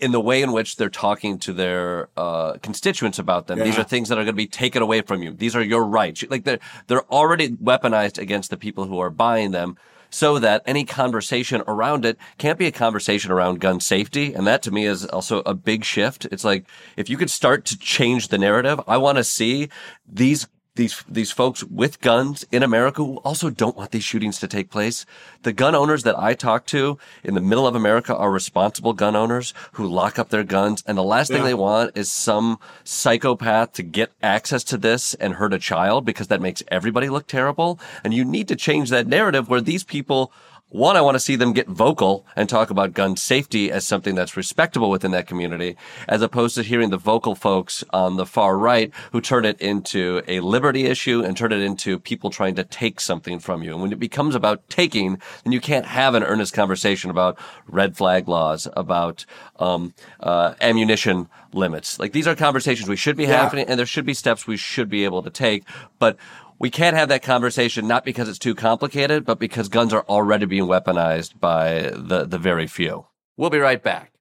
in 0.00 0.12
the 0.12 0.20
way 0.20 0.42
in 0.42 0.52
which 0.52 0.76
they're 0.76 0.88
talking 0.88 1.38
to 1.38 1.52
their 1.52 2.08
uh, 2.16 2.54
constituents 2.62 3.18
about 3.18 3.46
them. 3.46 3.58
Yeah. 3.58 3.64
These 3.64 3.78
are 3.78 3.84
things 3.84 4.08
that 4.08 4.18
are 4.18 4.24
going 4.24 4.26
to 4.28 4.32
be 4.32 4.46
taken 4.46 4.82
away 4.82 5.02
from 5.02 5.22
you. 5.22 5.32
These 5.32 5.54
are 5.54 5.62
your 5.62 5.84
rights. 5.84 6.24
Like 6.28 6.44
they're 6.44 6.58
they're 6.86 7.04
already 7.12 7.50
weaponized 7.50 8.18
against 8.18 8.50
the 8.50 8.56
people 8.56 8.86
who 8.86 8.98
are 8.98 9.10
buying 9.10 9.52
them 9.52 9.76
so 10.10 10.38
that 10.38 10.62
any 10.66 10.84
conversation 10.84 11.62
around 11.66 12.04
it 12.04 12.18
can't 12.38 12.58
be 12.58 12.66
a 12.66 12.72
conversation 12.72 13.30
around 13.30 13.60
gun 13.60 13.80
safety. 13.80 14.34
And 14.34 14.46
that 14.46 14.62
to 14.62 14.70
me 14.70 14.84
is 14.84 15.06
also 15.06 15.40
a 15.46 15.54
big 15.54 15.84
shift. 15.84 16.26
It's 16.26 16.44
like, 16.44 16.66
if 16.96 17.08
you 17.08 17.16
could 17.16 17.30
start 17.30 17.64
to 17.66 17.78
change 17.78 18.28
the 18.28 18.38
narrative, 18.38 18.80
I 18.86 18.96
want 18.96 19.18
to 19.18 19.24
see 19.24 19.68
these 20.06 20.46
these 20.76 21.04
these 21.08 21.32
folks 21.32 21.64
with 21.64 22.00
guns 22.00 22.44
in 22.52 22.62
America 22.62 23.04
who 23.04 23.16
also 23.18 23.50
don't 23.50 23.76
want 23.76 23.90
these 23.90 24.04
shootings 24.04 24.38
to 24.38 24.48
take 24.48 24.70
place. 24.70 25.04
The 25.42 25.52
gun 25.52 25.74
owners 25.74 26.04
that 26.04 26.18
I 26.18 26.34
talk 26.34 26.66
to 26.66 26.98
in 27.24 27.34
the 27.34 27.40
middle 27.40 27.66
of 27.66 27.74
America 27.74 28.16
are 28.16 28.30
responsible 28.30 28.92
gun 28.92 29.16
owners 29.16 29.52
who 29.72 29.86
lock 29.86 30.18
up 30.18 30.28
their 30.28 30.44
guns 30.44 30.84
and 30.86 30.96
the 30.96 31.02
last 31.02 31.30
yeah. 31.30 31.36
thing 31.36 31.44
they 31.44 31.54
want 31.54 31.96
is 31.96 32.10
some 32.10 32.58
psychopath 32.84 33.72
to 33.74 33.82
get 33.82 34.12
access 34.22 34.62
to 34.64 34.76
this 34.76 35.14
and 35.14 35.34
hurt 35.34 35.52
a 35.52 35.58
child 35.58 36.04
because 36.04 36.28
that 36.28 36.40
makes 36.40 36.62
everybody 36.68 37.08
look 37.08 37.26
terrible. 37.26 37.80
And 38.04 38.14
you 38.14 38.24
need 38.24 38.48
to 38.48 38.56
change 38.56 38.90
that 38.90 39.06
narrative 39.06 39.48
where 39.48 39.60
these 39.60 39.84
people 39.84 40.32
one, 40.70 40.96
I 40.96 41.00
want 41.00 41.16
to 41.16 41.20
see 41.20 41.34
them 41.34 41.52
get 41.52 41.68
vocal 41.68 42.24
and 42.36 42.48
talk 42.48 42.70
about 42.70 42.94
gun 42.94 43.16
safety 43.16 43.72
as 43.72 43.86
something 43.86 44.14
that's 44.14 44.36
respectable 44.36 44.88
within 44.88 45.10
that 45.10 45.26
community, 45.26 45.76
as 46.08 46.22
opposed 46.22 46.54
to 46.54 46.62
hearing 46.62 46.90
the 46.90 46.96
vocal 46.96 47.34
folks 47.34 47.82
on 47.92 48.16
the 48.16 48.24
far 48.24 48.56
right 48.56 48.92
who 49.10 49.20
turn 49.20 49.44
it 49.44 49.60
into 49.60 50.22
a 50.28 50.38
liberty 50.38 50.86
issue 50.86 51.22
and 51.24 51.36
turn 51.36 51.52
it 51.52 51.60
into 51.60 51.98
people 51.98 52.30
trying 52.30 52.54
to 52.54 52.62
take 52.62 53.00
something 53.00 53.40
from 53.40 53.64
you. 53.64 53.72
And 53.72 53.82
when 53.82 53.92
it 53.92 53.98
becomes 53.98 54.36
about 54.36 54.66
taking, 54.68 55.20
then 55.42 55.52
you 55.52 55.60
can't 55.60 55.86
have 55.86 56.14
an 56.14 56.22
earnest 56.22 56.54
conversation 56.54 57.10
about 57.10 57.36
red 57.66 57.96
flag 57.96 58.28
laws, 58.28 58.68
about 58.76 59.26
um, 59.58 59.92
uh, 60.20 60.54
ammunition 60.60 61.28
limits. 61.52 61.98
Like 61.98 62.12
these 62.12 62.28
are 62.28 62.36
conversations 62.36 62.88
we 62.88 62.94
should 62.94 63.16
be 63.16 63.24
yeah. 63.24 63.42
having, 63.42 63.66
and 63.66 63.76
there 63.76 63.86
should 63.86 64.06
be 64.06 64.14
steps 64.14 64.46
we 64.46 64.56
should 64.56 64.88
be 64.88 65.04
able 65.04 65.24
to 65.24 65.30
take. 65.30 65.64
But 65.98 66.16
we 66.60 66.70
can't 66.70 66.94
have 66.94 67.08
that 67.08 67.22
conversation 67.22 67.88
not 67.88 68.04
because 68.04 68.28
it's 68.28 68.38
too 68.38 68.54
complicated, 68.54 69.24
but 69.24 69.40
because 69.40 69.70
guns 69.70 69.94
are 69.94 70.04
already 70.08 70.44
being 70.44 70.66
weaponized 70.66 71.40
by 71.40 71.90
the, 71.96 72.26
the 72.26 72.38
very 72.38 72.66
few. 72.66 73.06
We'll 73.38 73.48
be 73.48 73.58
right 73.58 73.82
back. 73.82 74.12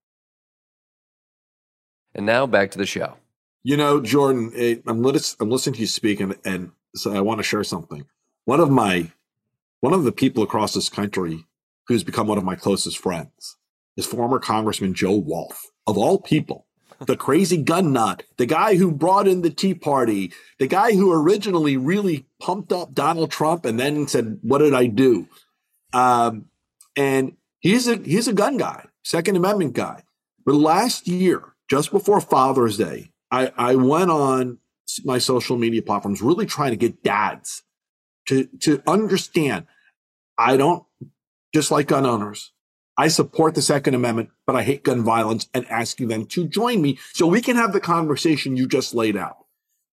And 2.15 2.25
now 2.25 2.47
back 2.47 2.71
to 2.71 2.77
the 2.77 2.85
show. 2.85 3.15
You 3.61 3.75
know, 3.75 3.99
Jordan, 3.99 4.53
I'm, 4.87 5.05
I'm 5.05 5.49
listening 5.49 5.73
to 5.75 5.81
you 5.81 5.85
speak, 5.87 6.21
and, 6.21 6.37
and 6.45 6.71
so 6.95 7.13
I 7.13 7.19
want 7.19 7.39
to 7.39 7.43
share 7.43 7.65
something. 7.65 8.05
One 8.45 8.61
of 8.61 8.71
my, 8.71 9.11
one 9.81 9.93
of 9.93 10.05
the 10.05 10.13
people 10.13 10.41
across 10.41 10.73
this 10.73 10.87
country 10.87 11.45
who's 11.87 12.05
become 12.05 12.27
one 12.27 12.37
of 12.37 12.45
my 12.45 12.55
closest 12.55 12.99
friends 12.99 13.57
is 13.97 14.05
former 14.05 14.39
Congressman 14.39 14.93
Joe 14.93 15.17
Walsh, 15.17 15.57
of 15.85 15.97
all 15.97 16.21
people 16.21 16.67
the 17.05 17.17
crazy 17.17 17.57
gun 17.57 17.93
nut, 17.93 18.23
the 18.37 18.45
guy 18.45 18.75
who 18.75 18.91
brought 18.91 19.27
in 19.27 19.41
the 19.41 19.49
Tea 19.49 19.73
Party, 19.73 20.31
the 20.57 20.67
guy 20.67 20.93
who 20.93 21.11
originally 21.11 21.77
really 21.77 22.25
pumped 22.39 22.71
up 22.71 22.93
Donald 22.93 23.31
Trump 23.31 23.65
and 23.65 23.79
then 23.79 24.07
said, 24.07 24.39
"What 24.41 24.59
did 24.59 24.73
I 24.73 24.87
do?" 24.87 25.27
Um, 25.93 26.45
and 26.95 27.37
he's 27.59 27.87
a 27.87 27.97
he's 27.97 28.27
a 28.27 28.33
gun 28.33 28.57
guy, 28.57 28.85
Second 29.03 29.35
Amendment 29.35 29.73
guy. 29.73 30.03
But 30.45 30.55
last 30.55 31.07
year, 31.07 31.53
just 31.69 31.91
before 31.91 32.21
Father's 32.21 32.77
Day, 32.77 33.11
I, 33.31 33.51
I 33.57 33.75
went 33.75 34.11
on 34.11 34.59
my 35.03 35.19
social 35.19 35.57
media 35.57 35.81
platforms, 35.81 36.21
really 36.21 36.45
trying 36.45 36.71
to 36.71 36.77
get 36.77 37.03
dads 37.03 37.63
to 38.27 38.45
to 38.61 38.81
understand. 38.87 39.67
I 40.37 40.57
don't 40.57 40.83
just 41.53 41.71
like 41.71 41.87
gun 41.87 42.05
owners. 42.05 42.51
I 42.99 43.07
support 43.07 43.55
the 43.55 43.61
Second 43.61 43.93
Amendment, 43.93 44.29
but 44.45 44.57
I 44.57 44.63
hate 44.63 44.83
gun 44.83 45.05
violence 45.05 45.47
and 45.53 45.65
asking 45.69 46.09
them 46.09 46.25
to 46.25 46.45
join 46.45 46.81
me 46.81 46.99
so 47.13 47.27
we 47.27 47.39
can 47.39 47.55
have 47.55 47.71
the 47.71 47.79
conversation 47.79 48.57
you 48.57 48.67
just 48.67 48.93
laid 48.93 49.15
out. 49.15 49.45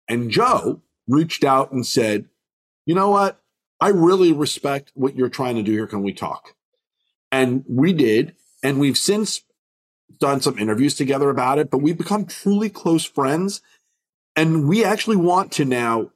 And 0.10 0.32
Joe 0.32 0.82
reached 1.08 1.44
out 1.44 1.72
and 1.72 1.86
said, 1.86 2.26
you 2.84 2.96
know 2.96 3.12
what? 3.12 3.40
I 3.80 3.90
really 3.90 4.34
respect 4.34 4.92
what 4.96 5.16
you're 5.16 5.30
trying 5.30 5.56
to 5.56 5.62
do 5.62 5.72
here. 5.72 5.86
Can 5.86 6.02
we 6.02 6.14
talk? 6.14 6.56
And 7.32 7.64
we 7.70 7.94
did. 7.94 8.34
And 8.64 8.80
we've 8.80 8.98
since 8.98 9.44
done 10.20 10.42
some 10.42 10.58
interviews 10.58 10.96
together 10.96 11.30
about 11.30 11.60
it, 11.60 11.70
but 11.70 11.84
we've 11.84 12.00
become 12.00 12.26
truly 12.26 12.72
close 12.72 13.06
friends. 13.06 13.62
And 14.36 14.68
we 14.68 14.84
actually 14.84 15.18
want 15.18 15.52
to 15.52 15.66
now 15.66 16.10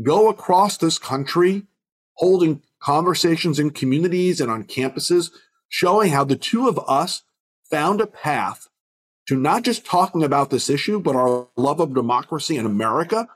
go 0.00 0.28
across 0.28 0.76
this 0.76 0.96
country 0.96 1.66
holding 2.14 2.62
conversations 2.78 3.58
in 3.58 3.70
communities 3.70 4.40
and 4.40 4.48
on 4.48 4.62
campuses, 4.62 5.32
showing 5.70 6.10
how 6.12 6.24
the 6.24 6.36
two 6.36 6.68
of 6.68 6.78
us 6.86 7.22
found 7.70 8.02
a 8.02 8.06
path 8.06 8.68
to 9.26 9.36
not 9.36 9.62
just 9.62 9.86
talking 9.86 10.22
about 10.22 10.50
this 10.50 10.68
issue, 10.68 11.00
but 11.00 11.16
our 11.16 11.48
love 11.56 11.80
of 11.80 11.94
democracy 11.94 12.58
in 12.58 12.66
America 12.66 13.28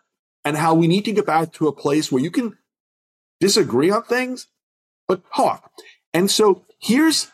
and 0.44 0.57
how 0.57 0.75
we 0.75 0.87
need 0.87 1.07
to 1.07 1.12
get 1.12 1.25
back 1.25 1.53
to 1.53 1.68
a 1.68 1.73
place 1.73 2.12
where 2.12 2.23
you 2.23 2.31
can 2.31 2.59
disagree 3.40 3.90
on 3.90 4.03
things, 4.03 4.49
but 5.09 5.23
talk. 5.35 5.70
And 6.12 6.31
so 6.31 6.64
here's 6.81 7.31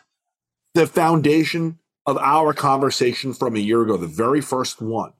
the 0.73 0.87
foundation 0.87 1.79
of 2.05 2.17
our 2.17 2.53
conversation 2.53 3.33
from 3.33 3.55
a 3.55 3.59
year 3.59 3.81
ago, 3.81 3.97
the 3.97 4.07
very 4.07 4.41
first 4.41 4.81
one. 4.81 5.13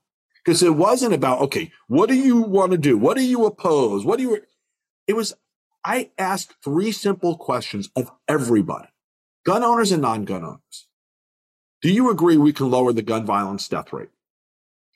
Because 0.44 0.63
it 0.63 0.76
wasn't 0.76 1.13
about, 1.13 1.41
okay, 1.41 1.72
what 1.88 2.10
do 2.10 2.15
you 2.15 2.41
want 2.41 2.72
to 2.72 2.78
do? 2.78 2.98
What 2.98 3.17
do 3.17 3.24
you 3.24 3.46
oppose? 3.46 4.06
What 4.06 4.17
do 4.17 4.24
you, 4.24 4.41
it 5.08 5.13
was, 5.13 5.34
I 5.84 6.12
asked 6.17 6.56
three 6.63 6.91
simple 6.91 7.38
questions 7.38 7.89
of 7.96 8.12
everybody, 8.28 8.88
gun 9.45 9.63
owners 9.63 9.91
and 9.91 10.01
non 10.01 10.25
gun 10.25 10.43
owners. 10.43 10.88
Do 11.82 11.91
you 11.91 12.10
agree 12.10 12.38
we 12.38 12.54
can 12.54 12.69
lower 12.69 12.93
the 12.93 13.01
gun 13.01 13.25
violence 13.25 13.67
death 13.67 13.91
rate? 13.91 14.10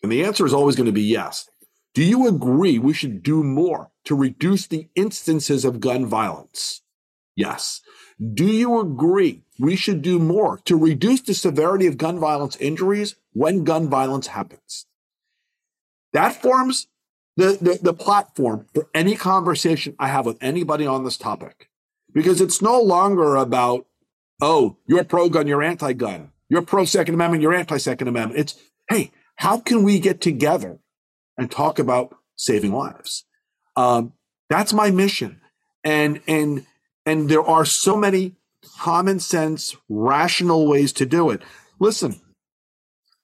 And 0.04 0.12
the 0.12 0.24
answer 0.24 0.46
is 0.46 0.54
always 0.54 0.76
going 0.76 0.86
to 0.86 0.92
be 0.92 1.02
yes. 1.02 1.50
Do 1.94 2.04
you 2.04 2.28
agree 2.28 2.78
we 2.78 2.94
should 2.94 3.24
do 3.24 3.42
more 3.42 3.90
to 4.04 4.16
reduce 4.16 4.68
the 4.68 4.90
instances 4.96 5.66
of 5.66 5.80
gun 5.80 6.06
violence? 6.06 6.82
Yes. 7.36 7.82
Do 8.34 8.46
you 8.46 8.80
agree 8.80 9.44
we 9.60 9.76
should 9.76 10.02
do 10.02 10.20
more 10.20 10.60
to 10.66 10.78
reduce 10.78 11.22
the 11.22 11.34
severity 11.34 11.88
of 11.88 11.98
gun 11.98 12.20
violence 12.20 12.56
injuries 12.58 13.16
when 13.34 13.64
gun 13.64 13.90
violence 13.90 14.28
happens? 14.28 14.86
That 16.14 16.42
forms 16.42 16.88
the, 17.36 17.58
the, 17.60 17.80
the, 17.82 17.94
platform 17.94 18.68
for 18.74 18.88
any 18.94 19.16
conversation 19.16 19.96
I 20.00 20.08
have 20.08 20.26
with 20.26 20.38
anybody 20.42 20.88
on 20.88 21.04
this 21.04 21.18
topic. 21.18 21.70
Because 22.14 22.40
it's 22.40 22.62
no 22.62 22.80
longer 22.80 23.36
about, 23.36 23.86
oh, 24.42 24.78
you're 24.86 25.04
pro 25.04 25.30
gun, 25.30 25.48
you're 25.48 25.64
anti 25.64 25.94
gun, 25.94 26.32
you're 26.50 26.62
pro 26.62 26.86
Second 26.86 27.16
Amendment, 27.16 27.42
you're 27.42 27.54
anti 27.54 27.78
Second 27.78 28.08
Amendment. 28.08 28.40
It's, 28.40 28.56
hey, 28.90 29.12
how 29.38 29.60
can 29.60 29.84
we 29.84 30.00
get 30.00 30.22
together 30.22 30.80
and 31.38 31.52
talk 31.52 31.80
about 31.80 32.16
saving 32.36 32.74
lives? 32.74 33.26
Um, 33.76 34.14
that's 34.50 34.74
my 34.74 34.92
mission. 34.92 35.42
And, 35.84 36.22
and, 36.28 36.66
and 37.06 37.30
there 37.30 37.44
are 37.44 37.66
so 37.66 37.96
many 37.96 38.36
common 38.80 39.20
sense, 39.20 39.76
rational 39.90 40.68
ways 40.68 40.92
to 40.94 41.06
do 41.06 41.30
it. 41.30 41.42
Listen, 41.80 42.20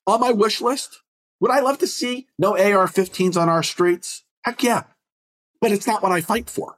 on 0.06 0.20
my 0.20 0.32
wish 0.32 0.62
list, 0.62 1.02
would 1.40 1.52
I 1.52 1.60
love 1.60 1.80
to 1.80 1.88
see 1.88 2.28
no 2.38 2.52
AR 2.52 2.88
15s 2.88 3.40
on 3.40 3.50
our 3.50 3.64
streets? 3.64 4.24
Heck 4.44 4.64
yeah. 4.64 4.84
But 5.60 5.72
it's 5.72 5.88
not 5.88 6.04
what 6.04 6.12
I 6.12 6.22
fight 6.22 6.50
for 6.50 6.78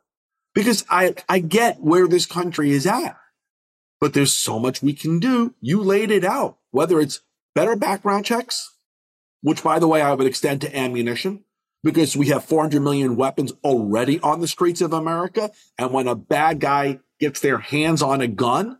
because 0.53 0.85
I, 0.89 1.15
I 1.27 1.39
get 1.39 1.81
where 1.81 2.07
this 2.07 2.25
country 2.25 2.71
is 2.71 2.85
at. 2.85 3.17
But 4.03 4.11
there's 4.11 4.33
so 4.33 4.59
much 4.59 4.81
we 4.81 4.91
can 4.91 5.17
do. 5.19 5.55
You 5.61 5.81
laid 5.81 6.11
it 6.11 6.25
out, 6.25 6.57
whether 6.71 6.99
it's 6.99 7.21
better 7.55 7.77
background 7.77 8.25
checks, 8.25 8.75
which 9.41 9.63
by 9.63 9.79
the 9.79 9.87
way, 9.87 10.01
I 10.01 10.11
would 10.13 10.27
extend 10.27 10.59
to 10.59 10.77
ammunition 10.77 11.45
because 11.85 12.17
we 12.17 12.27
have 12.27 12.43
400 12.43 12.81
million 12.81 13.15
weapons 13.15 13.53
already 13.63 14.19
on 14.19 14.41
the 14.41 14.47
streets 14.49 14.81
of 14.81 14.91
America. 14.91 15.51
And 15.77 15.93
when 15.93 16.09
a 16.09 16.15
bad 16.15 16.59
guy 16.59 16.99
gets 17.21 17.39
their 17.39 17.59
hands 17.59 18.01
on 18.01 18.19
a 18.19 18.27
gun, 18.27 18.77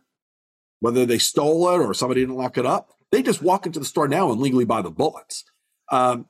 whether 0.80 1.06
they 1.06 1.16
stole 1.16 1.70
it 1.70 1.78
or 1.78 1.94
somebody 1.94 2.20
didn't 2.20 2.36
lock 2.36 2.58
it 2.58 2.66
up, 2.66 2.90
they 3.10 3.22
just 3.22 3.40
walk 3.40 3.64
into 3.64 3.78
the 3.78 3.86
store 3.86 4.08
now 4.08 4.30
and 4.30 4.42
legally 4.42 4.66
buy 4.66 4.82
the 4.82 4.90
bullets. 4.90 5.42
Um, 5.90 6.26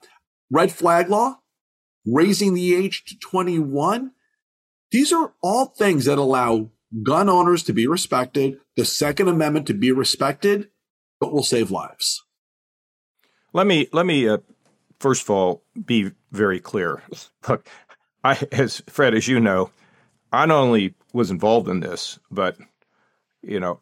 red 0.53 0.71
flag 0.71 1.09
law, 1.09 1.41
raising 2.07 2.55
the 2.55 2.77
age 2.77 3.03
to 3.07 3.19
21. 3.19 4.13
These 4.93 5.13
are 5.13 5.35
all 5.43 5.67
things 5.67 6.05
that 6.05 6.17
allow 6.19 6.71
gun 7.03 7.29
owners 7.29 7.63
to 7.65 7.73
be 7.73 7.87
respected, 7.87 8.59
the 8.77 8.85
Second 8.85 9.29
Amendment 9.29 9.67
to 9.67 9.75
be 9.75 9.93
respected, 9.93 10.69
but 11.21 11.33
will 11.33 11.43
save 11.43 11.71
lives. 11.71 12.25
Let 13.53 13.67
me 13.67 13.89
let 13.93 14.07
me 14.07 14.29
uh, 14.29 14.39
first 15.01 15.23
of 15.23 15.31
all 15.31 15.63
be 15.85 16.13
very 16.33 16.61
clear. 16.61 17.03
Look, 17.49 17.69
I 18.23 18.39
as 18.53 18.83
Fred, 18.89 19.15
as 19.15 19.29
you 19.29 19.41
know, 19.41 19.71
I 20.33 20.47
not 20.47 20.61
only 20.61 20.95
was 21.13 21.31
involved 21.31 21.69
in 21.69 21.81
this, 21.81 22.19
but 22.31 22.57
you 23.43 23.61
know, 23.61 23.81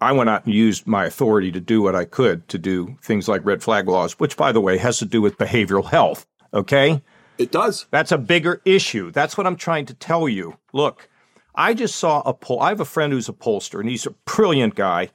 I 0.00 0.12
went 0.12 0.30
out 0.30 0.44
and 0.44 0.54
used 0.54 0.86
my 0.86 1.04
authority 1.06 1.50
to 1.52 1.60
do 1.60 1.82
what 1.82 1.94
I 1.94 2.04
could 2.04 2.46
to 2.48 2.58
do 2.58 2.96
things 3.02 3.28
like 3.28 3.44
red 3.44 3.62
flag 3.62 3.88
laws, 3.88 4.18
which, 4.18 4.36
by 4.36 4.52
the 4.52 4.60
way, 4.60 4.78
has 4.78 4.98
to 4.98 5.04
do 5.04 5.20
with 5.20 5.38
behavioral 5.38 5.84
health. 5.84 6.26
Okay? 6.54 7.02
It 7.36 7.52
does. 7.52 7.86
That's 7.90 8.12
a 8.12 8.18
bigger 8.18 8.60
issue. 8.64 9.10
That's 9.10 9.36
what 9.36 9.46
I'm 9.46 9.56
trying 9.56 9.86
to 9.86 9.94
tell 9.94 10.28
you. 10.28 10.56
Look, 10.72 11.08
I 11.58 11.74
just 11.74 11.96
saw 11.96 12.22
a 12.24 12.32
poll. 12.32 12.60
I 12.60 12.68
have 12.68 12.78
a 12.78 12.84
friend 12.84 13.12
who's 13.12 13.28
a 13.28 13.32
pollster, 13.32 13.80
and 13.80 13.90
he's 13.90 14.06
a 14.06 14.14
brilliant 14.24 14.76
guy. 14.76 15.10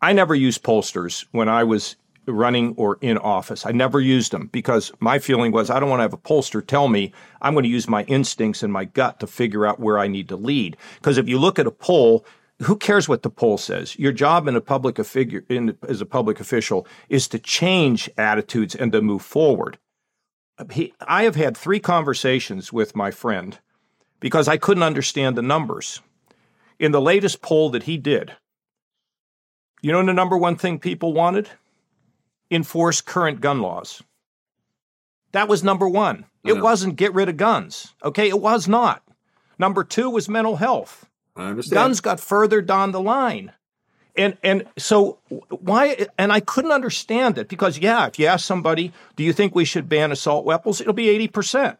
I 0.00 0.12
never 0.12 0.36
used 0.36 0.62
pollsters 0.62 1.26
when 1.32 1.48
I 1.48 1.64
was 1.64 1.96
running 2.26 2.74
or 2.76 2.96
in 3.00 3.18
office. 3.18 3.66
I 3.66 3.72
never 3.72 4.00
used 4.00 4.30
them 4.30 4.48
because 4.52 4.92
my 5.00 5.18
feeling 5.18 5.50
was 5.50 5.68
I 5.68 5.80
don't 5.80 5.90
want 5.90 5.98
to 5.98 6.02
have 6.02 6.12
a 6.12 6.16
pollster 6.16 6.64
tell 6.64 6.86
me 6.86 7.12
I'm 7.42 7.54
going 7.54 7.64
to 7.64 7.68
use 7.68 7.88
my 7.88 8.04
instincts 8.04 8.62
and 8.62 8.72
my 8.72 8.84
gut 8.84 9.18
to 9.18 9.26
figure 9.26 9.66
out 9.66 9.80
where 9.80 9.98
I 9.98 10.06
need 10.06 10.28
to 10.28 10.36
lead. 10.36 10.76
Because 10.94 11.18
if 11.18 11.28
you 11.28 11.40
look 11.40 11.58
at 11.58 11.66
a 11.66 11.72
poll, 11.72 12.24
who 12.62 12.76
cares 12.76 13.08
what 13.08 13.22
the 13.22 13.30
poll 13.30 13.58
says? 13.58 13.98
Your 13.98 14.12
job 14.12 14.46
in 14.46 14.54
a 14.54 14.60
public 14.60 15.04
figure 15.04 15.44
in, 15.48 15.76
as 15.88 16.00
a 16.00 16.06
public 16.06 16.38
official 16.38 16.86
is 17.08 17.26
to 17.28 17.38
change 17.40 18.08
attitudes 18.16 18.76
and 18.76 18.92
to 18.92 19.02
move 19.02 19.22
forward. 19.22 19.76
He, 20.70 20.94
I 21.00 21.24
have 21.24 21.34
had 21.34 21.56
three 21.56 21.80
conversations 21.80 22.72
with 22.72 22.94
my 22.94 23.10
friend 23.10 23.58
because 24.20 24.48
I 24.48 24.56
couldn't 24.56 24.82
understand 24.82 25.36
the 25.36 25.42
numbers. 25.42 26.00
In 26.78 26.92
the 26.92 27.00
latest 27.00 27.42
poll 27.42 27.70
that 27.70 27.82
he 27.82 27.98
did, 27.98 28.32
you 29.82 29.92
know 29.92 30.04
the 30.04 30.12
number 30.12 30.36
one 30.36 30.56
thing 30.56 30.78
people 30.78 31.12
wanted? 31.12 31.48
Enforce 32.50 33.00
current 33.00 33.40
gun 33.40 33.60
laws. 33.60 34.02
That 35.32 35.48
was 35.48 35.62
number 35.62 35.88
one. 35.88 36.24
It 36.44 36.60
wasn't 36.60 36.96
get 36.96 37.14
rid 37.14 37.28
of 37.28 37.36
guns. 37.36 37.94
Okay, 38.02 38.28
it 38.28 38.40
was 38.40 38.66
not. 38.66 39.02
Number 39.58 39.84
two 39.84 40.08
was 40.10 40.28
mental 40.28 40.56
health. 40.56 41.06
I 41.36 41.48
understand. 41.48 41.74
Guns 41.74 42.00
got 42.00 42.18
further 42.18 42.62
down 42.62 42.92
the 42.92 43.00
line. 43.00 43.52
And 44.16 44.36
and 44.42 44.66
so 44.76 45.18
why 45.48 46.06
and 46.18 46.32
I 46.32 46.40
couldn't 46.40 46.72
understand 46.72 47.38
it 47.38 47.48
because 47.48 47.78
yeah, 47.78 48.06
if 48.06 48.18
you 48.18 48.26
ask 48.26 48.44
somebody, 48.44 48.92
do 49.16 49.22
you 49.22 49.32
think 49.32 49.54
we 49.54 49.64
should 49.64 49.88
ban 49.88 50.10
assault 50.10 50.44
weapons? 50.44 50.80
It'll 50.80 50.92
be 50.92 51.28
80%. 51.28 51.76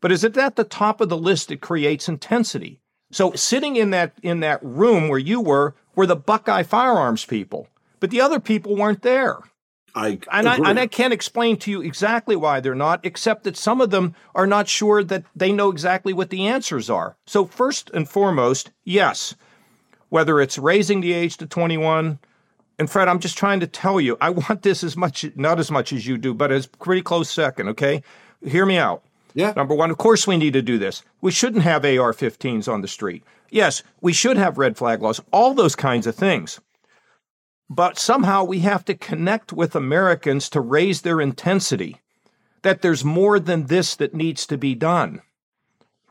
But 0.00 0.12
is 0.12 0.24
it 0.24 0.36
at 0.36 0.56
the 0.56 0.64
top 0.64 1.00
of 1.00 1.08
the 1.08 1.16
list 1.16 1.48
that 1.48 1.60
creates 1.60 2.08
intensity? 2.08 2.80
So 3.10 3.32
sitting 3.32 3.76
in 3.76 3.90
that 3.90 4.12
in 4.22 4.40
that 4.40 4.62
room 4.62 5.08
where 5.08 5.18
you 5.18 5.40
were 5.40 5.74
were 5.94 6.06
the 6.06 6.16
Buckeye 6.16 6.62
firearms 6.62 7.24
people, 7.24 7.68
but 8.00 8.10
the 8.10 8.20
other 8.20 8.38
people 8.38 8.76
weren't 8.76 9.02
there. 9.02 9.38
I 9.94 10.18
and 10.30 10.48
I, 10.48 10.56
and 10.56 10.78
I 10.78 10.86
can't 10.86 11.12
explain 11.12 11.56
to 11.58 11.70
you 11.70 11.80
exactly 11.80 12.36
why 12.36 12.60
they're 12.60 12.74
not, 12.74 13.04
except 13.04 13.44
that 13.44 13.56
some 13.56 13.80
of 13.80 13.90
them 13.90 14.14
are 14.34 14.46
not 14.46 14.68
sure 14.68 15.02
that 15.02 15.24
they 15.34 15.52
know 15.52 15.70
exactly 15.70 16.12
what 16.12 16.30
the 16.30 16.46
answers 16.46 16.90
are. 16.90 17.16
So, 17.26 17.46
first 17.46 17.90
and 17.90 18.08
foremost, 18.08 18.70
yes, 18.84 19.34
whether 20.10 20.40
it's 20.40 20.58
raising 20.58 21.00
the 21.00 21.12
age 21.14 21.38
to 21.38 21.46
21, 21.46 22.18
and 22.78 22.90
Fred, 22.90 23.08
I'm 23.08 23.18
just 23.18 23.36
trying 23.36 23.60
to 23.60 23.66
tell 23.66 24.00
you, 24.00 24.16
I 24.20 24.30
want 24.30 24.62
this 24.62 24.84
as 24.84 24.96
much, 24.96 25.24
not 25.34 25.58
as 25.58 25.70
much 25.70 25.92
as 25.92 26.06
you 26.06 26.18
do, 26.18 26.34
but 26.34 26.52
as 26.52 26.66
pretty 26.66 27.02
close 27.02 27.30
second, 27.30 27.68
okay? 27.70 28.02
Hear 28.44 28.66
me 28.66 28.76
out. 28.76 29.02
Yeah. 29.34 29.52
Number 29.56 29.74
one, 29.74 29.90
of 29.90 29.98
course 29.98 30.26
we 30.26 30.36
need 30.36 30.52
to 30.54 30.62
do 30.62 30.78
this. 30.78 31.02
We 31.20 31.30
shouldn't 31.30 31.62
have 31.64 31.84
AR 31.84 32.12
15s 32.12 32.70
on 32.72 32.80
the 32.80 32.88
street. 32.88 33.22
Yes, 33.50 33.82
we 34.00 34.12
should 34.12 34.36
have 34.36 34.58
red 34.58 34.76
flag 34.76 35.00
laws, 35.02 35.20
all 35.32 35.54
those 35.54 35.76
kinds 35.76 36.06
of 36.06 36.14
things. 36.14 36.60
But 37.70 37.98
somehow 37.98 38.44
we 38.44 38.60
have 38.60 38.84
to 38.86 38.94
connect 38.94 39.52
with 39.52 39.76
Americans 39.76 40.48
to 40.50 40.60
raise 40.60 41.02
their 41.02 41.20
intensity 41.20 42.00
that 42.62 42.82
there's 42.82 43.04
more 43.04 43.38
than 43.38 43.66
this 43.66 43.94
that 43.96 44.14
needs 44.14 44.46
to 44.46 44.58
be 44.58 44.74
done. 44.74 45.22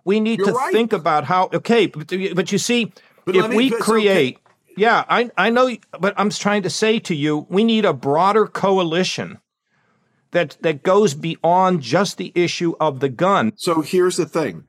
We 0.06 0.20
need 0.20 0.40
You're 0.40 0.48
to 0.48 0.54
right. 0.54 0.72
think 0.72 0.94
about 0.94 1.26
how, 1.26 1.50
okay, 1.54 1.88
but, 1.88 2.08
but 2.34 2.52
you 2.52 2.58
see, 2.58 2.94
But 3.26 3.36
if 3.36 3.50
we 3.50 3.70
create, 3.70 4.36
okay. 4.36 4.56
yeah, 4.78 5.04
I, 5.10 5.30
I 5.38 5.50
know, 5.50 5.76
but 6.00 6.14
I'm 6.16 6.30
trying 6.30 6.64
to 6.64 6.70
say 6.70 7.00
to 7.00 7.16
you, 7.16 7.46
we 7.50 7.64
need 7.64 7.84
a 7.84 7.94
broader 7.94 8.48
coalition 8.48 9.40
that, 10.38 10.56
that 10.62 10.84
goes 10.84 11.16
beyond 11.16 11.82
just 11.82 12.18
the 12.18 12.32
issue 12.36 12.76
of 12.80 13.00
the 13.00 13.10
gun. 13.10 13.54
So 13.56 13.82
here's 13.82 14.18
the 14.18 14.28
thing 14.28 14.66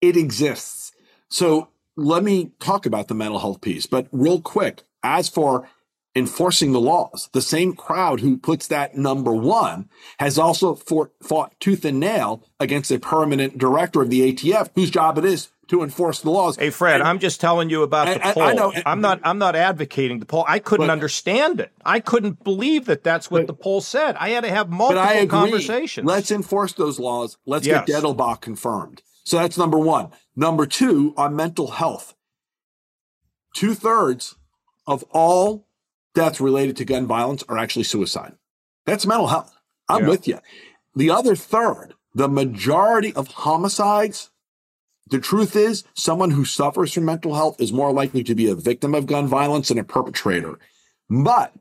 it 0.00 0.16
exists. 0.16 0.90
So 1.28 1.68
let 1.96 2.24
me 2.24 2.50
talk 2.58 2.86
about 2.86 3.06
the 3.06 3.14
mental 3.14 3.38
health 3.38 3.60
piece, 3.60 3.86
but 3.86 4.08
real 4.10 4.40
quick, 4.40 4.82
as 5.04 5.28
for 5.28 5.68
enforcing 6.20 6.70
the 6.70 6.80
laws. 6.80 7.28
The 7.32 7.42
same 7.42 7.74
crowd 7.74 8.20
who 8.20 8.38
puts 8.38 8.68
that 8.68 8.96
number 8.96 9.32
one 9.32 9.88
has 10.20 10.38
also 10.38 10.76
fought, 10.76 11.10
fought 11.20 11.58
tooth 11.58 11.84
and 11.84 11.98
nail 11.98 12.44
against 12.60 12.92
a 12.92 13.00
permanent 13.00 13.58
director 13.58 14.02
of 14.02 14.10
the 14.10 14.32
ATF 14.32 14.70
whose 14.76 14.90
job 14.90 15.18
it 15.18 15.24
is 15.24 15.48
to 15.70 15.82
enforce 15.82 16.20
the 16.20 16.30
laws. 16.30 16.56
Hey, 16.56 16.70
Fred, 16.70 17.00
and, 17.00 17.08
I'm 17.08 17.18
just 17.18 17.40
telling 17.40 17.70
you 17.70 17.82
about 17.82 18.12
the 18.12 18.20
poll. 18.20 18.42
I, 18.42 18.50
I 18.50 18.54
know, 18.54 18.72
I'm 18.84 19.00
not. 19.00 19.20
I'm 19.22 19.38
not 19.38 19.56
advocating 19.56 20.18
the 20.18 20.26
poll. 20.26 20.44
I 20.46 20.58
couldn't 20.58 20.88
but, 20.88 20.92
understand 20.92 21.60
it. 21.60 21.72
I 21.84 22.00
couldn't 22.00 22.44
believe 22.44 22.86
that 22.86 23.04
that's 23.04 23.30
what 23.30 23.42
but, 23.42 23.46
the 23.46 23.54
poll 23.54 23.80
said. 23.80 24.16
I 24.16 24.30
had 24.30 24.42
to 24.42 24.50
have 24.50 24.68
multiple 24.68 25.26
conversations. 25.28 26.06
Let's 26.06 26.30
enforce 26.30 26.72
those 26.72 26.98
laws. 26.98 27.38
Let's 27.46 27.66
yes. 27.66 27.86
get 27.86 28.02
Dettelbach 28.02 28.40
confirmed. 28.40 29.02
So 29.24 29.38
that's 29.38 29.56
number 29.56 29.78
one. 29.78 30.10
Number 30.34 30.66
two, 30.66 31.14
on 31.16 31.36
mental 31.36 31.68
health. 31.68 32.14
Two 33.54 33.74
thirds 33.74 34.36
of 34.86 35.04
all 35.10 35.66
deaths 36.14 36.40
related 36.40 36.76
to 36.76 36.84
gun 36.84 37.06
violence 37.06 37.44
are 37.48 37.58
actually 37.58 37.84
suicide. 37.84 38.34
That's 38.86 39.06
mental 39.06 39.28
health. 39.28 39.54
I'm 39.88 40.04
yeah. 40.04 40.08
with 40.08 40.28
you. 40.28 40.38
The 40.94 41.10
other 41.10 41.36
third, 41.36 41.94
the 42.14 42.28
majority 42.28 43.12
of 43.14 43.28
homicides, 43.28 44.30
the 45.08 45.18
truth 45.18 45.56
is 45.56 45.84
someone 45.94 46.30
who 46.30 46.44
suffers 46.44 46.92
from 46.92 47.04
mental 47.04 47.34
health 47.34 47.60
is 47.60 47.72
more 47.72 47.92
likely 47.92 48.22
to 48.24 48.34
be 48.34 48.48
a 48.48 48.54
victim 48.54 48.94
of 48.94 49.06
gun 49.06 49.26
violence 49.26 49.68
than 49.68 49.78
a 49.78 49.84
perpetrator. 49.84 50.58
But 51.08 51.54